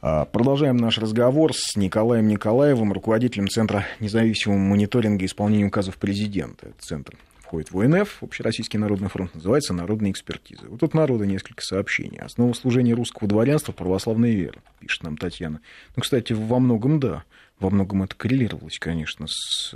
А, 0.03 0.27
Продолжаем 0.27 0.77
наш 0.77 0.99
разговор 0.99 1.53
с 1.53 1.75
Николаем 1.75 2.29
Николаевым, 2.29 2.93
руководителем 2.93 3.49
Центра 3.49 3.87
независимого 3.99 4.59
мониторинга 4.59 5.25
исполнения 5.25 5.67
указов 5.67 5.97
президента. 5.97 6.69
Центр 6.79 7.19
входит 7.51 7.73
в 7.73 7.81
ОНФ, 7.81 8.23
Общероссийский 8.23 8.79
народный 8.79 9.09
фронт, 9.09 9.35
называется 9.35 9.75
«Народная 9.75 10.13
экспертиза». 10.13 10.69
Вот 10.69 10.79
тут 10.79 10.95
народа 10.95 11.27
несколько 11.27 11.63
сообщений. 11.63 12.19
Основа 12.19 12.53
служения 12.53 12.95
русского 12.95 13.29
дворянства– 13.29 13.73
православная 13.77 14.31
вера, 14.31 14.63
пишет 14.79 15.03
нам 15.03 15.17
Татьяна. 15.17 15.61
Ну, 15.97 16.03
кстати, 16.03 16.33
во 16.33 16.61
многом 16.61 17.01
да. 17.01 17.25
Во 17.59 17.69
многом 17.69 18.05
это 18.05 18.15
коррелировалось, 18.15 18.79
конечно, 18.79 19.27
с, 19.27 19.75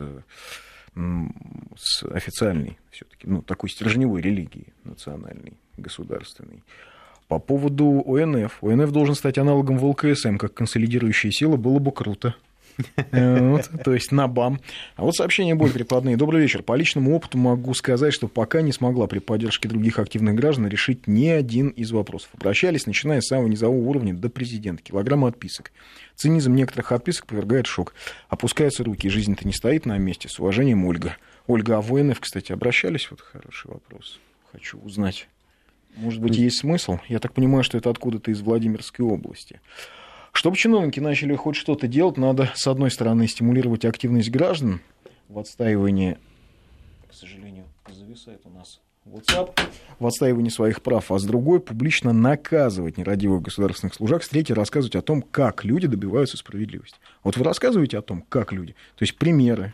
с 0.94 2.02
официальной 2.04 2.78
все-таки, 2.92 3.26
ну, 3.26 3.42
такой 3.42 3.70
стержневой 3.70 4.22
религией 4.22 4.72
национальной, 4.84 5.54
государственной. 5.76 6.62
По 7.26 7.40
поводу 7.40 8.04
ОНФ. 8.06 8.62
ОНФ 8.62 8.92
должен 8.92 9.16
стать 9.16 9.36
аналогом 9.36 9.78
ВЛКСМ, 9.78 10.36
как 10.36 10.54
консолидирующая 10.54 11.32
сила, 11.32 11.56
было 11.56 11.80
бы 11.80 11.90
круто. 11.90 12.36
Э, 13.10 13.50
вот, 13.50 13.70
то 13.84 13.94
есть 13.94 14.12
на 14.12 14.28
БАМ. 14.28 14.60
А 14.96 15.02
вот 15.02 15.14
сообщения 15.14 15.54
более 15.54 15.74
прикладные. 15.74 16.16
Добрый 16.16 16.42
вечер. 16.42 16.62
По 16.62 16.74
личному 16.74 17.14
опыту 17.14 17.38
могу 17.38 17.74
сказать, 17.74 18.12
что 18.12 18.28
пока 18.28 18.60
не 18.60 18.72
смогла 18.72 19.06
при 19.06 19.18
поддержке 19.18 19.68
других 19.68 19.98
активных 19.98 20.34
граждан 20.34 20.68
решить 20.68 21.06
ни 21.06 21.28
один 21.28 21.68
из 21.68 21.92
вопросов. 21.92 22.30
Обращались, 22.34 22.86
начиная 22.86 23.20
с 23.20 23.28
самого 23.28 23.48
низового 23.48 23.88
уровня 23.88 24.14
до 24.14 24.28
президента. 24.28 24.82
Килограмма 24.82 25.28
отписок. 25.28 25.72
Цинизм 26.16 26.54
некоторых 26.54 26.92
отписок 26.92 27.26
повергает 27.26 27.66
шок. 27.66 27.94
Опускаются 28.28 28.84
руки, 28.84 29.08
жизнь-то 29.08 29.46
не 29.46 29.52
стоит 29.52 29.86
на 29.86 29.98
месте. 29.98 30.28
С 30.28 30.38
уважением, 30.38 30.84
Ольга. 30.84 31.16
Ольга, 31.46 31.76
а 31.76 31.80
ВНФ, 31.80 32.18
кстати, 32.20 32.52
обращались? 32.52 33.10
Вот 33.10 33.20
хороший 33.20 33.70
вопрос. 33.70 34.18
Хочу 34.52 34.78
узнать. 34.78 35.28
Может 35.96 36.20
быть, 36.20 36.36
есть 36.36 36.58
смысл? 36.58 36.98
Я 37.08 37.18
так 37.18 37.32
понимаю, 37.32 37.62
что 37.62 37.78
это 37.78 37.90
откуда-то 37.90 38.30
из 38.30 38.40
Владимирской 38.40 39.04
области. 39.04 39.60
Чтобы 40.34 40.56
чиновники 40.56 40.98
начали 41.00 41.34
хоть 41.36 41.56
что-то 41.56 41.86
делать, 41.86 42.16
надо, 42.18 42.50
с 42.54 42.66
одной 42.66 42.90
стороны, 42.90 43.28
стимулировать 43.28 43.84
активность 43.84 44.30
граждан 44.30 44.80
в 45.28 45.38
отстаивании, 45.38 46.18
к 47.08 47.14
сожалению, 47.14 47.64
зависает 47.88 48.40
у 48.44 48.50
нас 48.50 48.80
WhatsApp, 49.06 49.56
в 50.00 50.06
отстаивании 50.06 50.50
своих 50.50 50.82
прав, 50.82 51.12
а 51.12 51.18
с 51.18 51.24
другой 51.24 51.60
публично 51.60 52.12
наказывать 52.12 52.98
нерадивых 52.98 53.42
государственных 53.42 53.94
служак, 53.94 54.24
с 54.24 54.28
третьей 54.28 54.54
рассказывать 54.56 54.96
о 54.96 55.02
том, 55.02 55.22
как 55.22 55.64
люди 55.64 55.86
добиваются 55.86 56.36
справедливости. 56.36 56.98
Вот 57.22 57.36
вы 57.36 57.44
рассказываете 57.44 57.96
о 57.98 58.02
том, 58.02 58.22
как 58.28 58.52
люди, 58.52 58.72
то 58.96 59.04
есть 59.04 59.16
примеры 59.16 59.72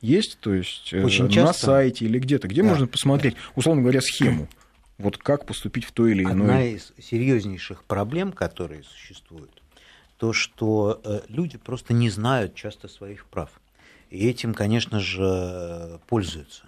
есть, 0.00 0.38
то 0.40 0.54
есть 0.54 0.92
э, 0.94 1.04
Очень 1.04 1.24
на 1.24 1.30
часто. 1.30 1.66
сайте 1.66 2.06
или 2.06 2.18
где-то, 2.18 2.48
где 2.48 2.62
Да. 2.62 2.68
можно 2.70 2.86
посмотреть, 2.86 3.34
условно 3.56 3.82
говоря, 3.82 4.00
схему, 4.00 4.48
вот 4.96 5.18
как 5.18 5.44
поступить 5.44 5.84
в 5.84 5.92
то 5.92 6.06
или 6.06 6.22
иное. 6.22 6.32
Одна 6.32 6.64
из 6.64 6.92
серьезнейших 6.98 7.84
проблем, 7.84 8.32
которые 8.32 8.84
существуют, 8.84 9.57
то, 10.18 10.32
что 10.32 11.00
э, 11.04 11.20
люди 11.28 11.56
просто 11.58 11.94
не 11.94 12.10
знают 12.10 12.54
часто 12.54 12.88
своих 12.88 13.24
прав. 13.26 13.50
И 14.10 14.28
этим, 14.28 14.54
конечно 14.54 15.00
же, 15.00 16.00
пользуются. 16.06 16.64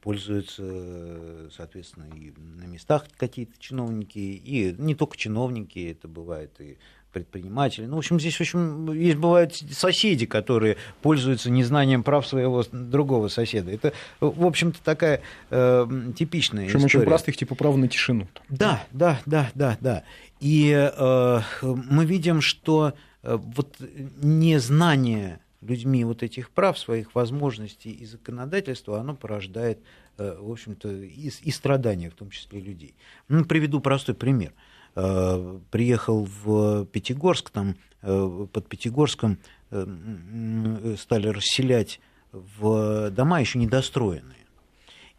Пользуются, 0.00 0.62
э, 0.64 1.48
соответственно, 1.54 2.06
и 2.14 2.32
на 2.36 2.64
местах 2.64 3.06
какие-то 3.16 3.52
чиновники, 3.58 4.18
и 4.18 4.74
не 4.78 4.94
только 4.94 5.16
чиновники, 5.16 5.90
это 5.90 6.08
бывает 6.08 6.52
и 6.60 6.76
предприниматели. 7.12 7.86
Ну, 7.86 7.96
в 7.96 7.98
общем, 7.98 8.20
здесь, 8.20 8.36
в 8.36 8.40
общем, 8.40 8.92
есть 8.92 9.16
бывают 9.16 9.54
соседи, 9.54 10.26
которые 10.26 10.76
пользуются 11.02 11.50
незнанием 11.50 12.02
прав 12.02 12.26
своего 12.26 12.64
другого 12.70 13.28
соседа. 13.28 13.70
Это, 13.72 13.92
в 14.20 14.44
общем-то, 14.44 14.78
такая 14.84 15.22
э, 15.50 15.86
типичная 16.16 16.66
Причем 16.66 16.80
история. 16.80 16.98
очень 16.98 17.08
простых, 17.08 17.36
типа 17.36 17.54
права 17.54 17.76
на 17.76 17.88
тишину. 17.88 18.28
Да, 18.48 18.84
да, 18.92 19.20
да, 19.26 19.50
да, 19.54 19.76
да. 19.80 20.04
И 20.40 20.70
э, 20.72 21.40
мы 21.62 22.04
видим, 22.04 22.40
что 22.40 22.94
э, 23.22 23.36
вот 23.36 23.76
незнание 24.22 25.40
людьми 25.60 26.04
вот 26.04 26.22
этих 26.22 26.50
прав, 26.50 26.78
своих 26.78 27.14
возможностей 27.14 27.90
и 27.90 28.04
законодательства, 28.04 29.00
оно 29.00 29.14
порождает, 29.14 29.80
э, 30.16 30.36
в 30.40 30.50
общем-то, 30.50 30.88
и, 30.90 31.30
и 31.42 31.50
страдания, 31.50 32.10
в 32.10 32.14
том 32.14 32.30
числе 32.30 32.60
людей. 32.60 32.94
Ну, 33.28 33.44
приведу 33.44 33.80
простой 33.80 34.14
пример. 34.14 34.52
Э, 34.94 35.58
приехал 35.70 36.24
в 36.24 36.86
Пятигорск, 36.86 37.50
там 37.50 37.76
э, 38.02 38.46
под 38.52 38.68
Пятигорском 38.68 39.38
э, 39.70 39.82
м, 39.82 40.96
стали 40.96 41.28
расселять 41.28 42.00
в 42.32 43.10
дома 43.10 43.40
еще 43.40 43.58
недостроенные. 43.58 44.36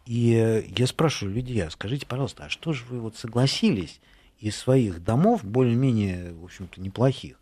И 0.06 0.34
э, 0.34 0.64
я 0.76 0.86
спрашиваю 0.86 1.34
людей, 1.34 1.62
а 1.62 1.70
скажите, 1.70 2.06
пожалуйста, 2.06 2.44
а 2.46 2.48
что 2.48 2.72
же 2.72 2.84
вы 2.88 3.00
вот 3.00 3.16
согласились 3.16 4.00
из 4.40 4.56
своих 4.56 5.04
домов, 5.04 5.44
более-менее, 5.44 6.32
в 6.32 6.44
общем-то, 6.44 6.80
неплохих, 6.80 7.36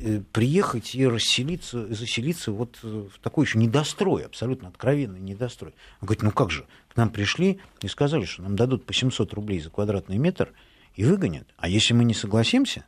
э, 0.00 0.20
приехать 0.32 0.94
и 0.94 1.06
расселиться, 1.06 1.86
заселиться 1.94 2.52
вот 2.52 2.78
э, 2.82 3.06
в 3.14 3.18
такой 3.20 3.46
еще 3.46 3.58
недострой, 3.58 4.24
абсолютно 4.24 4.68
откровенный 4.68 5.20
недострой. 5.20 5.72
Он 6.00 6.06
говорит, 6.06 6.22
ну 6.22 6.30
как 6.32 6.50
же, 6.50 6.66
к 6.92 6.96
нам 6.96 7.10
пришли 7.10 7.60
и 7.80 7.88
сказали, 7.88 8.24
что 8.24 8.42
нам 8.42 8.56
дадут 8.56 8.84
по 8.84 8.92
700 8.92 9.32
рублей 9.32 9.60
за 9.60 9.70
квадратный 9.70 10.18
метр, 10.18 10.52
и 10.94 11.04
выгонят. 11.04 11.46
А 11.56 11.68
если 11.68 11.94
мы 11.94 12.04
не 12.04 12.14
согласимся, 12.14 12.84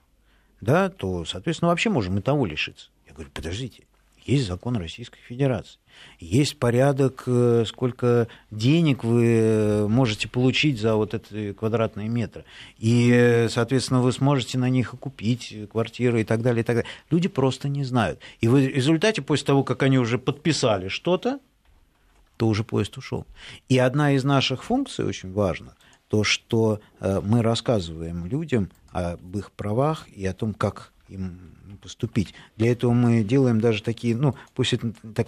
да, 0.61 0.89
то, 0.89 1.25
соответственно, 1.25 1.71
вообще 1.71 1.91
можем 1.91 2.19
и 2.19 2.23
того 2.23 2.47
лишиться. 2.47 2.91
Я 3.07 3.15
говорю, 3.15 3.31
подождите, 3.33 3.85
есть 4.25 4.47
закон 4.47 4.77
Российской 4.77 5.21
Федерации. 5.21 5.79
Есть 6.19 6.59
порядок, 6.59 7.25
э, 7.27 7.65
сколько 7.67 8.29
денег 8.51 9.05
вы 9.05 9.27
э, 9.27 9.87
можете 9.87 10.29
получить 10.29 10.81
за 10.81 10.97
вот 10.97 11.13
эти 11.13 11.53
квадратные 11.53 12.09
метры. 12.09 12.45
И, 12.79 13.11
э, 13.13 13.49
соответственно, 13.49 14.01
вы 14.01 14.13
сможете 14.13 14.57
на 14.59 14.71
них 14.71 14.91
купить 14.99 15.55
квартиры 15.71 16.23
и 16.23 16.25
так 16.25 16.41
далее, 16.43 16.63
и 16.63 16.65
так 16.65 16.77
далее. 16.77 16.91
Люди 17.11 17.29
просто 17.29 17.69
не 17.69 17.85
знают. 17.85 18.19
И 18.41 18.49
в 18.49 18.59
результате, 18.59 19.21
после 19.21 19.47
того, 19.47 19.63
как 19.63 19.83
они 19.83 19.99
уже 19.99 20.19
подписали 20.19 20.89
что-то, 20.89 21.39
то 22.39 22.49
уже 22.49 22.65
поезд 22.65 22.97
ушел. 22.97 23.27
И 23.69 23.79
одна 23.79 24.13
из 24.13 24.25
наших 24.25 24.65
функций 24.65 25.05
очень 25.05 25.33
важна, 25.33 25.75
то, 26.09 26.25
что 26.25 26.81
мы 27.01 27.43
рассказываем 27.43 28.27
людям 28.27 28.71
об 28.91 29.37
их 29.37 29.53
правах 29.53 30.09
и 30.09 30.27
о 30.27 30.35
том, 30.35 30.53
как 30.53 30.93
им 31.09 31.54
поступить. 31.85 32.33
Для 32.57 32.73
этого 32.73 32.93
мы 32.93 33.23
делаем 33.23 33.61
даже 33.61 33.83
такие, 33.83 34.17
ну, 34.17 34.35
пусть 34.55 34.73
это 34.73 34.95
так 35.15 35.27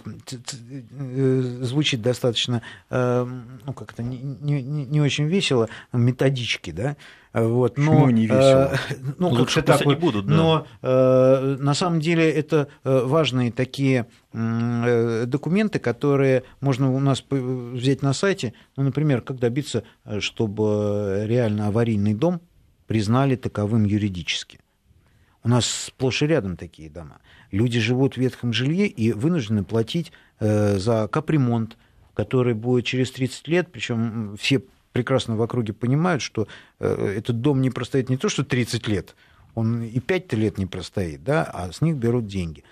э, 0.91 1.41
звучит 1.61 2.01
достаточно, 2.01 2.63
э, 2.89 3.27
ну, 3.63 3.73
как-то 3.73 4.01
не, 4.01 4.17
не, 4.17 4.63
не 4.63 4.99
очень 4.99 5.27
весело, 5.27 5.69
методички, 5.93 6.71
да, 6.71 6.97
вот, 7.31 7.77
но, 7.77 7.91
Почему 7.91 8.09
не 8.09 8.23
весело? 8.23 8.73
Э, 8.73 8.95
ну, 9.19 9.29
Лучше 9.29 9.61
так 9.61 9.85
вот, 9.85 9.93
не 9.93 9.99
будут, 9.99 10.25
да. 10.25 10.35
Но 10.35 10.67
э, 10.81 11.57
на 11.59 11.75
самом 11.75 11.99
деле 11.99 12.27
это 12.27 12.69
важные 12.83 13.51
такие 13.51 14.07
э, 14.33 15.25
документы, 15.27 15.77
которые 15.77 16.41
можно 16.59 16.91
у 16.91 16.99
нас 16.99 17.23
взять 17.29 18.01
на 18.01 18.13
сайте. 18.13 18.53
Ну, 18.75 18.83
например, 18.83 19.21
как 19.21 19.37
добиться, 19.37 19.83
чтобы 20.17 21.25
реально 21.27 21.67
аварийный 21.67 22.15
дом 22.15 22.41
признали 22.87 23.35
таковым 23.35 23.83
юридически. 23.83 24.59
У 25.47 25.49
нас 25.49 25.65
сплошь 25.65 26.23
и 26.23 26.27
рядом 26.27 26.57
такие 26.57 26.89
дома. 26.89 27.21
Люди 27.51 27.79
живут 27.79 28.15
в 28.15 28.17
ветхом 28.17 28.51
жилье 28.51 28.85
и 28.85 29.13
вынуждены 29.13 29.63
платить 29.63 30.11
э, 30.41 30.77
за 30.77 31.07
капремонт, 31.07 31.77
который 32.13 32.53
будет 32.53 32.83
через 32.83 33.11
30 33.11 33.47
лет, 33.47 33.69
причем 33.71 34.35
все 34.37 34.61
прекрасно 34.91 35.37
в 35.37 35.41
округе 35.41 35.71
понимают, 35.71 36.21
что 36.21 36.49
э, 36.81 37.13
этот 37.19 37.39
дом 37.39 37.61
не 37.61 37.69
простоит 37.69 38.09
не 38.09 38.17
то, 38.17 38.27
что 38.27 38.43
30 38.43 38.89
лет, 38.89 39.15
он 39.55 39.83
и 39.83 40.01
5 40.01 40.33
лет 40.33 40.57
не 40.57 40.65
простоит, 40.65 41.23
да, 41.23 41.45
а 41.45 41.71
с 41.71 41.79
них 41.79 41.95
берут 41.95 42.27
деньги. 42.27 42.65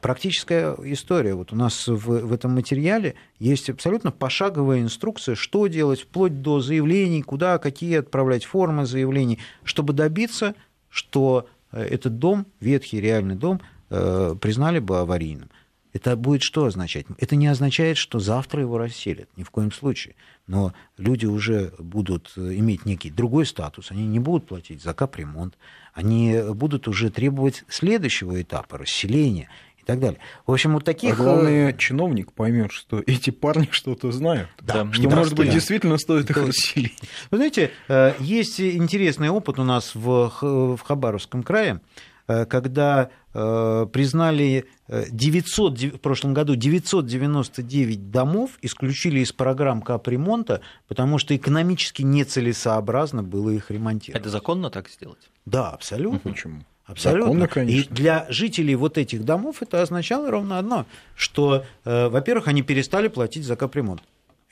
Практическая 0.00 0.74
история. 0.82 1.34
Вот 1.34 1.52
у 1.52 1.56
нас 1.56 1.86
в, 1.86 1.98
в 1.98 2.32
этом 2.32 2.50
материале 2.50 3.14
есть 3.38 3.70
абсолютно 3.70 4.10
пошаговая 4.10 4.80
инструкция, 4.80 5.36
что 5.36 5.68
делать, 5.68 6.00
вплоть 6.00 6.42
до 6.42 6.58
заявлений, 6.58 7.22
куда, 7.22 7.58
какие 7.58 7.98
отправлять 7.98 8.44
формы 8.44 8.86
заявлений, 8.86 9.38
чтобы 9.62 9.92
добиться, 9.92 10.56
что 10.88 11.46
этот 11.78 12.18
дом, 12.18 12.46
ветхий 12.60 13.00
реальный 13.00 13.34
дом, 13.34 13.60
э, 13.90 14.34
признали 14.40 14.78
бы 14.78 14.98
аварийным. 14.98 15.50
Это 15.92 16.16
будет 16.16 16.42
что 16.42 16.64
означать? 16.64 17.04
Это 17.18 17.36
не 17.36 17.46
означает, 17.46 17.98
что 17.98 18.18
завтра 18.18 18.62
его 18.62 18.78
расселят, 18.78 19.28
ни 19.36 19.42
в 19.42 19.50
коем 19.50 19.70
случае. 19.70 20.14
Но 20.46 20.72
люди 20.96 21.26
уже 21.26 21.74
будут 21.78 22.32
э, 22.36 22.54
иметь 22.56 22.86
некий 22.86 23.10
другой 23.10 23.46
статус, 23.46 23.90
они 23.90 24.06
не 24.06 24.18
будут 24.18 24.46
платить 24.46 24.82
за 24.82 24.94
капремонт, 24.94 25.58
они 25.92 26.38
будут 26.54 26.88
уже 26.88 27.10
требовать 27.10 27.64
следующего 27.68 28.40
этапа 28.40 28.78
расселения 28.78 29.50
и 29.82 29.84
так 29.84 29.98
далее. 29.98 30.18
В 30.46 30.52
общем, 30.52 30.74
вот 30.74 30.84
таких... 30.84 31.14
А 31.14 31.16
главное, 31.16 31.72
чиновник 31.72 32.32
поймет, 32.32 32.72
что 32.72 33.02
эти 33.04 33.30
парни 33.30 33.68
что-то 33.70 34.12
знают. 34.12 34.48
Да, 34.60 34.88
что, 34.92 35.10
может 35.10 35.34
быть, 35.34 35.50
действительно 35.50 35.98
стоит 35.98 36.30
их 36.30 36.36
расселить. 36.36 36.98
Вы 37.30 37.38
знаете, 37.38 37.70
э, 37.88 38.14
есть 38.20 38.60
интересный 38.60 39.28
опыт 39.28 39.58
у 39.58 39.64
нас 39.64 39.94
в, 39.94 40.32
в 40.40 40.78
Хабаровском 40.78 41.42
крае, 41.42 41.80
э, 42.28 42.44
когда 42.46 43.10
э, 43.34 43.86
признали 43.92 44.66
900, 44.88 45.80
в 45.80 45.98
прошлом 45.98 46.32
году 46.32 46.54
999 46.54 48.10
домов 48.10 48.50
исключили 48.62 49.20
из 49.20 49.32
программ 49.32 49.82
капремонта, 49.82 50.60
потому 50.86 51.18
что 51.18 51.34
экономически 51.34 52.02
нецелесообразно 52.02 53.24
было 53.24 53.50
их 53.50 53.70
ремонтировать. 53.70 54.20
Это 54.20 54.30
законно 54.30 54.70
так 54.70 54.88
сделать? 54.88 55.30
Да, 55.44 55.70
абсолютно. 55.70 56.30
Почему? 56.30 56.62
Абсолютно. 56.84 57.40
Законно, 57.40 57.68
И 57.68 57.84
для 57.84 58.26
жителей 58.28 58.74
вот 58.74 58.98
этих 58.98 59.24
домов 59.24 59.62
это 59.62 59.82
означало 59.82 60.30
ровно 60.30 60.58
одно, 60.58 60.86
что, 61.14 61.64
э, 61.84 62.08
во-первых, 62.08 62.48
они 62.48 62.62
перестали 62.62 63.08
платить 63.08 63.44
за 63.44 63.56
капремонт. 63.56 64.02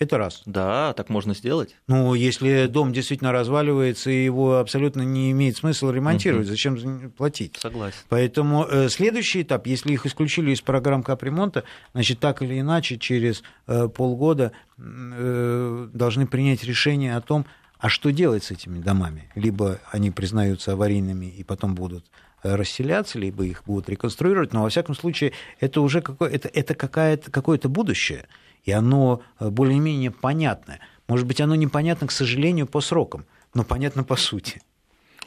Это 0.01 0.16
раз. 0.16 0.41
Да, 0.47 0.95
так 0.95 1.11
можно 1.11 1.35
сделать. 1.35 1.76
Ну, 1.87 2.14
если 2.14 2.66
дом 2.68 2.91
действительно 2.91 3.33
разваливается, 3.33 4.11
и 4.11 4.24
его 4.24 4.57
абсолютно 4.57 5.03
не 5.03 5.31
имеет 5.33 5.59
смысла 5.59 5.91
ремонтировать, 5.91 6.47
угу. 6.47 6.53
зачем 6.53 7.11
платить? 7.11 7.59
Согласен. 7.59 7.99
Поэтому 8.09 8.64
э, 8.64 8.89
следующий 8.89 9.43
этап, 9.43 9.66
если 9.66 9.93
их 9.93 10.07
исключили 10.07 10.53
из 10.53 10.62
программ 10.62 11.03
капремонта, 11.03 11.64
значит, 11.93 12.18
так 12.18 12.41
или 12.41 12.61
иначе, 12.61 12.97
через 12.97 13.43
э, 13.66 13.89
полгода 13.89 14.53
э, 14.78 15.89
должны 15.93 16.26
принять 16.26 16.64
решение 16.64 17.14
о 17.14 17.20
том, 17.20 17.45
а 17.81 17.89
что 17.89 18.11
делать 18.12 18.45
с 18.45 18.51
этими 18.51 18.78
домами? 18.78 19.31
Либо 19.35 19.81
они 19.91 20.11
признаются 20.11 20.72
аварийными 20.72 21.26
и 21.26 21.43
потом 21.43 21.74
будут 21.74 22.05
э, 22.43 22.55
расселяться, 22.55 23.18
либо 23.18 23.45
их 23.45 23.64
будут 23.64 23.89
реконструировать, 23.89 24.53
но 24.53 24.62
во 24.62 24.68
всяком 24.68 24.95
случае 24.95 25.33
это 25.59 25.81
уже 25.81 26.03
какое- 26.03 26.31
это, 26.31 26.49
это 26.49 26.74
какая-то, 26.74 27.31
какое-то 27.31 27.68
будущее, 27.68 28.26
и 28.64 28.70
оно 28.70 29.22
э, 29.39 29.49
более-менее 29.49 30.11
понятное. 30.11 30.81
Может 31.09 31.26
быть, 31.26 31.41
оно 31.41 31.55
непонятно, 31.55 32.07
к 32.07 32.12
сожалению, 32.12 32.66
по 32.66 32.81
срокам, 32.81 33.24
но 33.55 33.64
понятно 33.64 34.05
по 34.05 34.16
сути. 34.16 34.61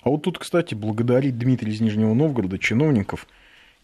А 0.04 0.10
вот 0.10 0.22
тут, 0.24 0.38
кстати, 0.38 0.76
благодарить 0.76 1.38
Дмитрия 1.38 1.72
из 1.72 1.82
Нижнего 1.82 2.14
Новгорода, 2.14 2.60
чиновников 2.60 3.26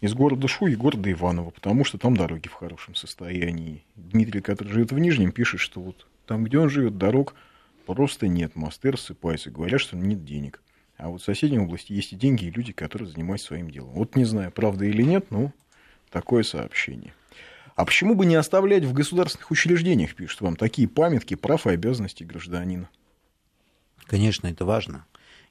из 0.00 0.14
города 0.14 0.46
Шу 0.48 0.66
и 0.68 0.76
города 0.76 1.10
Иваново, 1.10 1.50
потому 1.50 1.84
что 1.84 1.98
там 1.98 2.16
дороги 2.16 2.48
в 2.48 2.52
хорошем 2.52 2.94
состоянии. 2.94 3.84
Дмитрий, 3.96 4.40
который 4.40 4.72
живет 4.72 4.92
в 4.92 4.98
Нижнем, 4.98 5.32
пишет, 5.32 5.60
что 5.60 5.80
вот 5.80 6.06
там, 6.26 6.44
где 6.44 6.58
он 6.58 6.70
живет, 6.70 6.98
дорог 6.98 7.34
Просто 7.94 8.28
нет. 8.28 8.54
Мосты 8.54 8.92
рассыпаются. 8.92 9.50
Говорят, 9.50 9.80
что 9.80 9.96
нет 9.96 10.24
денег. 10.24 10.62
А 10.96 11.08
вот 11.08 11.22
в 11.22 11.24
соседней 11.24 11.58
области 11.58 11.92
есть 11.92 12.12
и 12.12 12.16
деньги, 12.16 12.44
и 12.44 12.50
люди, 12.50 12.72
которые 12.72 13.08
занимаются 13.08 13.48
своим 13.48 13.68
делом. 13.68 13.90
Вот 13.94 14.14
не 14.14 14.24
знаю, 14.24 14.52
правда 14.52 14.84
или 14.84 15.02
нет, 15.02 15.32
но 15.32 15.52
такое 16.08 16.44
сообщение. 16.44 17.14
А 17.74 17.84
почему 17.84 18.14
бы 18.14 18.26
не 18.26 18.36
оставлять 18.36 18.84
в 18.84 18.92
государственных 18.92 19.50
учреждениях, 19.50 20.14
пишут 20.14 20.40
вам, 20.40 20.54
такие 20.54 20.86
памятки 20.86 21.34
прав 21.34 21.66
и 21.66 21.70
обязанностей 21.70 22.24
гражданина? 22.24 22.88
Конечно, 24.06 24.46
это 24.46 24.64
важно. 24.64 25.04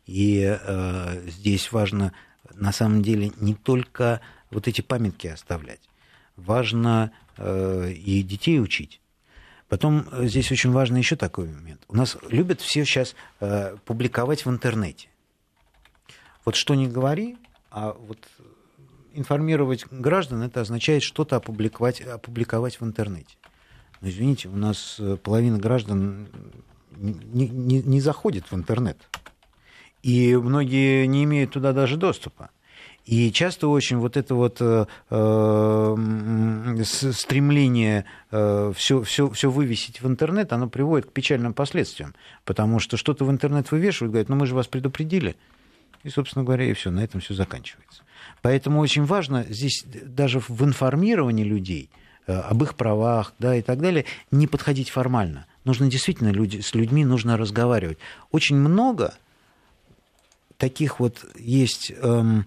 И 0.06 0.42
э, 0.42 1.24
здесь 1.28 1.74
важно 1.74 2.14
на 2.54 2.72
самом 2.72 3.02
деле 3.02 3.34
не 3.36 3.54
только 3.54 4.22
вот 4.50 4.70
эти 4.70 4.80
памятки 4.80 5.28
оставлять. 5.28 5.82
Важно 6.38 7.12
э, 7.36 7.92
и 7.92 8.24
детей 8.24 8.62
учить. 8.62 9.02
Потом 9.70 10.08
э, 10.12 10.26
здесь 10.26 10.52
очень 10.52 10.72
важный 10.72 11.00
еще 11.00 11.16
такой 11.16 11.48
момент. 11.48 11.82
У 11.88 11.96
нас 11.96 12.18
любят 12.28 12.60
все 12.60 12.84
сейчас 12.84 13.16
э, 13.40 13.78
публиковать 13.86 14.46
в 14.46 14.50
интернете. 14.50 15.08
Вот 16.44 16.56
что 16.56 16.74
не 16.74 16.88
говори, 16.88 17.38
а 17.70 17.94
вот 17.94 18.28
информировать 19.14 19.86
граждан, 19.92 20.42
это 20.42 20.62
означает 20.62 21.04
что-то 21.04 21.36
опубликовать, 21.36 22.02
опубликовать 22.02 22.82
в 22.82 22.84
интернете. 22.86 23.36
Но 24.02 24.10
извините, 24.10 24.50
у 24.50 24.56
нас 24.56 24.96
э, 25.00 25.18
половина 25.18 25.60
граждан 25.60 26.30
не, 26.98 27.48
не, 27.48 27.84
не 27.84 28.02
заходит 28.02 28.52
в 28.52 28.56
интернет. 28.56 28.98
И 30.02 30.36
многие 30.36 31.06
не 31.06 31.26
имеют 31.26 31.52
туда 31.52 31.74
даже 31.74 31.98
доступа. 31.98 32.50
И 33.10 33.32
часто 33.32 33.70
очень 33.70 33.98
вот 33.98 34.18
это 34.18 34.36
вот 34.36 34.58
э, 34.60 34.86
э 35.10 35.96
стремление 36.84 38.06
э, 38.30 38.72
все, 38.76 39.02
все, 39.02 39.32
все 39.32 39.50
вывесить 39.50 40.00
в 40.00 40.08
интернет, 40.08 40.54
оно 40.54 40.70
приводит 40.70 41.08
к 41.08 41.12
печальным 41.12 41.56
последствиям. 41.56 42.14
Потому 42.46 42.78
что 42.78 42.98
что-то 42.98 43.26
в 43.26 43.32
интернет 43.32 43.72
вывешивают, 43.72 44.12
говорят, 44.12 44.30
ну 44.30 44.36
мы 44.36 44.46
же 44.46 44.54
вас 44.54 44.68
предупредили. 44.68 45.36
И, 46.04 46.10
собственно 46.10 46.46
говоря, 46.46 46.66
и 46.66 46.74
все, 46.74 46.92
на 46.92 47.00
этом 47.00 47.20
все 47.20 47.34
заканчивается. 47.34 48.04
Поэтому 48.44 48.80
очень 48.80 49.06
важно 49.06 49.44
здесь 49.50 49.84
даже 49.88 50.40
в 50.40 50.64
информировании 50.64 51.44
людей 51.44 51.90
э, 52.28 52.34
об 52.34 52.62
их 52.62 52.76
правах 52.76 53.34
да, 53.40 53.56
и 53.56 53.64
так 53.64 53.80
далее, 53.80 54.06
не 54.30 54.46
подходить 54.46 54.92
формально. 54.92 55.48
Нужно 55.66 55.90
действительно 55.90 56.30
люди, 56.30 56.60
с 56.60 56.76
людьми 56.76 57.04
нужно 57.06 57.38
разговаривать. 57.38 57.98
Очень 58.30 58.58
много 58.58 59.16
таких 60.60 61.00
вот 61.00 61.26
есть 61.40 61.92
эм, 62.04 62.46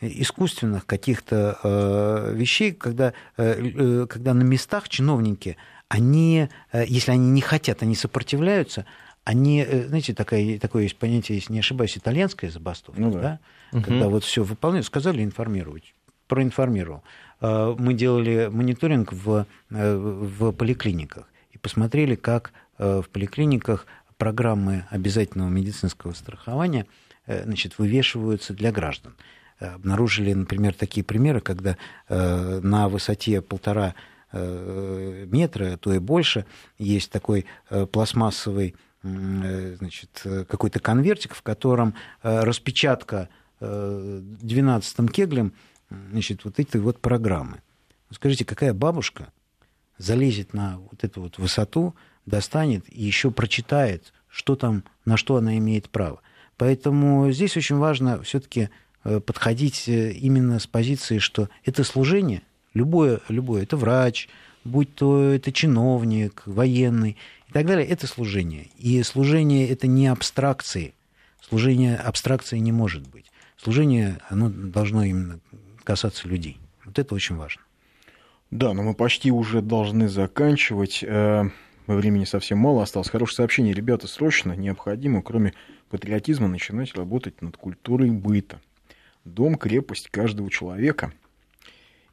искусственных 0.00 0.86
каких-то 0.86 1.58
э, 1.62 2.34
вещей, 2.34 2.72
когда, 2.72 3.14
э, 3.36 3.62
э, 3.62 4.06
когда 4.08 4.34
на 4.34 4.42
местах 4.42 4.88
чиновники, 4.88 5.56
они, 5.88 6.48
если 6.72 7.12
они 7.12 7.30
не 7.30 7.40
хотят, 7.40 7.82
они 7.82 7.94
сопротивляются, 7.94 8.86
они, 9.24 9.64
знаете, 9.64 10.14
такое, 10.14 10.58
такое 10.58 10.84
есть 10.84 10.96
понятие, 10.96 11.38
если 11.38 11.52
не 11.52 11.60
ошибаюсь, 11.60 11.96
итальянская 11.96 12.50
забастовка, 12.50 13.00
ну, 13.00 13.12
да. 13.12 13.20
Да? 13.20 13.78
Угу. 13.78 13.84
когда 13.84 14.08
вот 14.08 14.24
все 14.24 14.42
выполняют, 14.42 14.86
сказали 14.86 15.22
информировать, 15.22 15.94
проинформировал. 16.28 17.02
Мы 17.40 17.94
делали 17.94 18.48
мониторинг 18.50 19.12
в, 19.12 19.46
в 19.70 20.52
поликлиниках 20.52 21.28
и 21.52 21.58
посмотрели, 21.58 22.14
как 22.14 22.52
в 22.78 23.04
поликлиниках 23.12 23.86
программы 24.16 24.86
обязательного 24.90 25.50
медицинского 25.50 26.12
страхования 26.12 26.86
значит, 27.26 27.78
вывешиваются 27.78 28.54
для 28.54 28.72
граждан. 28.72 29.14
Обнаружили, 29.58 30.32
например, 30.32 30.74
такие 30.74 31.04
примеры, 31.04 31.40
когда 31.40 31.76
на 32.08 32.88
высоте 32.88 33.40
полтора 33.40 33.94
метра, 34.32 35.76
то 35.78 35.92
и 35.92 35.98
больше, 35.98 36.44
есть 36.78 37.10
такой 37.10 37.46
пластмассовый 37.92 38.74
значит, 39.02 40.22
какой-то 40.48 40.80
конвертик, 40.80 41.34
в 41.34 41.42
котором 41.42 41.94
распечатка 42.22 43.28
12 43.60 45.10
кеглем 45.12 45.52
значит, 46.10 46.44
вот 46.44 46.58
этой 46.58 46.80
вот 46.80 47.00
программы. 47.00 47.62
Скажите, 48.10 48.44
какая 48.44 48.74
бабушка 48.74 49.32
залезет 49.98 50.52
на 50.52 50.78
вот 50.78 51.02
эту 51.04 51.22
вот 51.22 51.38
высоту, 51.38 51.94
достанет 52.26 52.84
и 52.92 53.02
еще 53.02 53.30
прочитает, 53.30 54.12
что 54.28 54.56
там, 54.56 54.84
на 55.04 55.16
что 55.16 55.36
она 55.36 55.56
имеет 55.56 55.88
право. 55.88 56.20
Поэтому 56.56 57.30
здесь 57.32 57.56
очень 57.56 57.76
важно 57.76 58.22
все-таки 58.22 58.60
э, 58.60 58.68
подходить 59.20 59.88
э, 59.88 60.12
именно 60.12 60.58
с 60.58 60.66
позиции, 60.66 61.18
что 61.18 61.48
это 61.64 61.84
служение, 61.84 62.42
любое, 62.74 63.20
любое, 63.28 63.62
это 63.62 63.76
врач, 63.76 64.28
будь 64.64 64.94
то 64.94 65.22
это 65.22 65.52
чиновник, 65.52 66.42
военный 66.46 67.16
и 67.48 67.52
так 67.52 67.66
далее, 67.66 67.86
это 67.86 68.06
служение. 68.06 68.68
И 68.78 69.02
служение 69.02 69.68
это 69.68 69.86
не 69.86 70.08
абстракции. 70.08 70.94
Служение 71.40 71.96
абстракции 71.96 72.58
не 72.58 72.72
может 72.72 73.06
быть. 73.08 73.30
Служение, 73.56 74.18
оно 74.28 74.50
должно 74.50 75.04
именно 75.04 75.40
касаться 75.84 76.28
людей. 76.28 76.58
Вот 76.84 76.98
это 76.98 77.14
очень 77.14 77.36
важно. 77.36 77.62
Да, 78.50 78.74
но 78.74 78.82
мы 78.82 78.94
почти 78.94 79.30
уже 79.30 79.60
должны 79.60 80.08
заканчивать. 80.08 81.04
Э, 81.06 81.44
времени 81.86 82.24
совсем 82.24 82.58
мало 82.58 82.82
осталось. 82.82 83.08
Хорошее 83.08 83.36
сообщение. 83.36 83.72
Ребята, 83.72 84.08
срочно 84.08 84.52
необходимо, 84.52 85.22
кроме 85.22 85.54
патриотизма, 85.90 86.48
начинать 86.48 86.94
работать 86.94 87.40
над 87.42 87.56
культурой 87.56 88.10
быта. 88.10 88.60
Дом– 89.26 89.54
крепость 89.56 90.08
каждого 90.08 90.50
человека. 90.50 91.12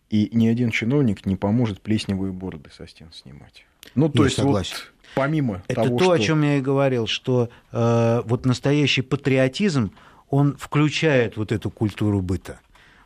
И 0.09 0.29
ни 0.31 0.47
один 0.47 0.71
чиновник 0.71 1.25
не 1.25 1.35
поможет 1.35 1.81
плесневые 1.81 2.33
бороды 2.33 2.69
со 2.75 2.87
стен 2.87 3.11
снимать. 3.13 3.65
Ну, 3.95 4.09
то 4.09 4.19
я 4.19 4.25
есть, 4.25 4.37
согласен. 4.37 4.75
Вот, 4.75 4.91
помимо 5.15 5.63
Это 5.67 5.83
того, 5.83 5.97
то, 5.97 6.03
что... 6.03 6.11
о 6.11 6.19
чем 6.19 6.43
я 6.43 6.57
и 6.57 6.61
говорил, 6.61 7.07
что 7.07 7.49
э, 7.71 8.21
вот 8.25 8.45
настоящий 8.45 9.01
патриотизм, 9.01 9.91
он 10.29 10.55
включает 10.57 11.37
вот 11.37 11.51
эту 11.51 11.69
культуру 11.69 12.21
быта. 12.21 12.59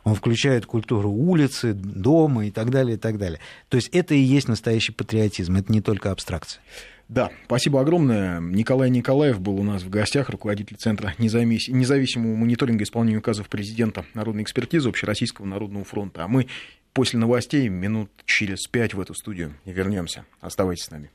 Он 0.04 0.14
включает 0.14 0.64
культуру 0.64 1.10
улицы, 1.10 1.74
дома 1.74 2.46
и 2.46 2.50
так 2.50 2.70
далее, 2.70 2.96
и 2.96 2.98
так 2.98 3.18
далее. 3.18 3.40
То 3.68 3.76
есть 3.76 3.88
это 3.88 4.14
и 4.14 4.20
есть 4.20 4.48
настоящий 4.48 4.92
патриотизм, 4.92 5.56
это 5.56 5.70
не 5.70 5.82
только 5.82 6.10
абстракция. 6.10 6.62
Да, 7.08 7.30
спасибо 7.46 7.80
огромное. 7.80 8.38
Николай 8.38 8.90
Николаев 8.90 9.40
был 9.40 9.58
у 9.58 9.62
нас 9.62 9.82
в 9.82 9.88
гостях, 9.88 10.28
руководитель 10.28 10.76
Центра 10.76 11.14
независимого 11.18 12.36
мониторинга 12.36 12.84
исполнения 12.84 13.18
указов 13.18 13.48
президента 13.48 14.04
Народной 14.12 14.42
экспертизы 14.42 14.90
Общероссийского 14.90 15.46
народного 15.46 15.84
фронта. 15.84 16.24
А 16.24 16.28
мы 16.28 16.48
после 16.92 17.18
новостей 17.18 17.68
минут 17.68 18.10
через 18.26 18.66
пять 18.66 18.92
в 18.92 19.00
эту 19.00 19.14
студию 19.14 19.54
вернемся. 19.64 20.26
Оставайтесь 20.40 20.84
с 20.84 20.90
нами. 20.90 21.10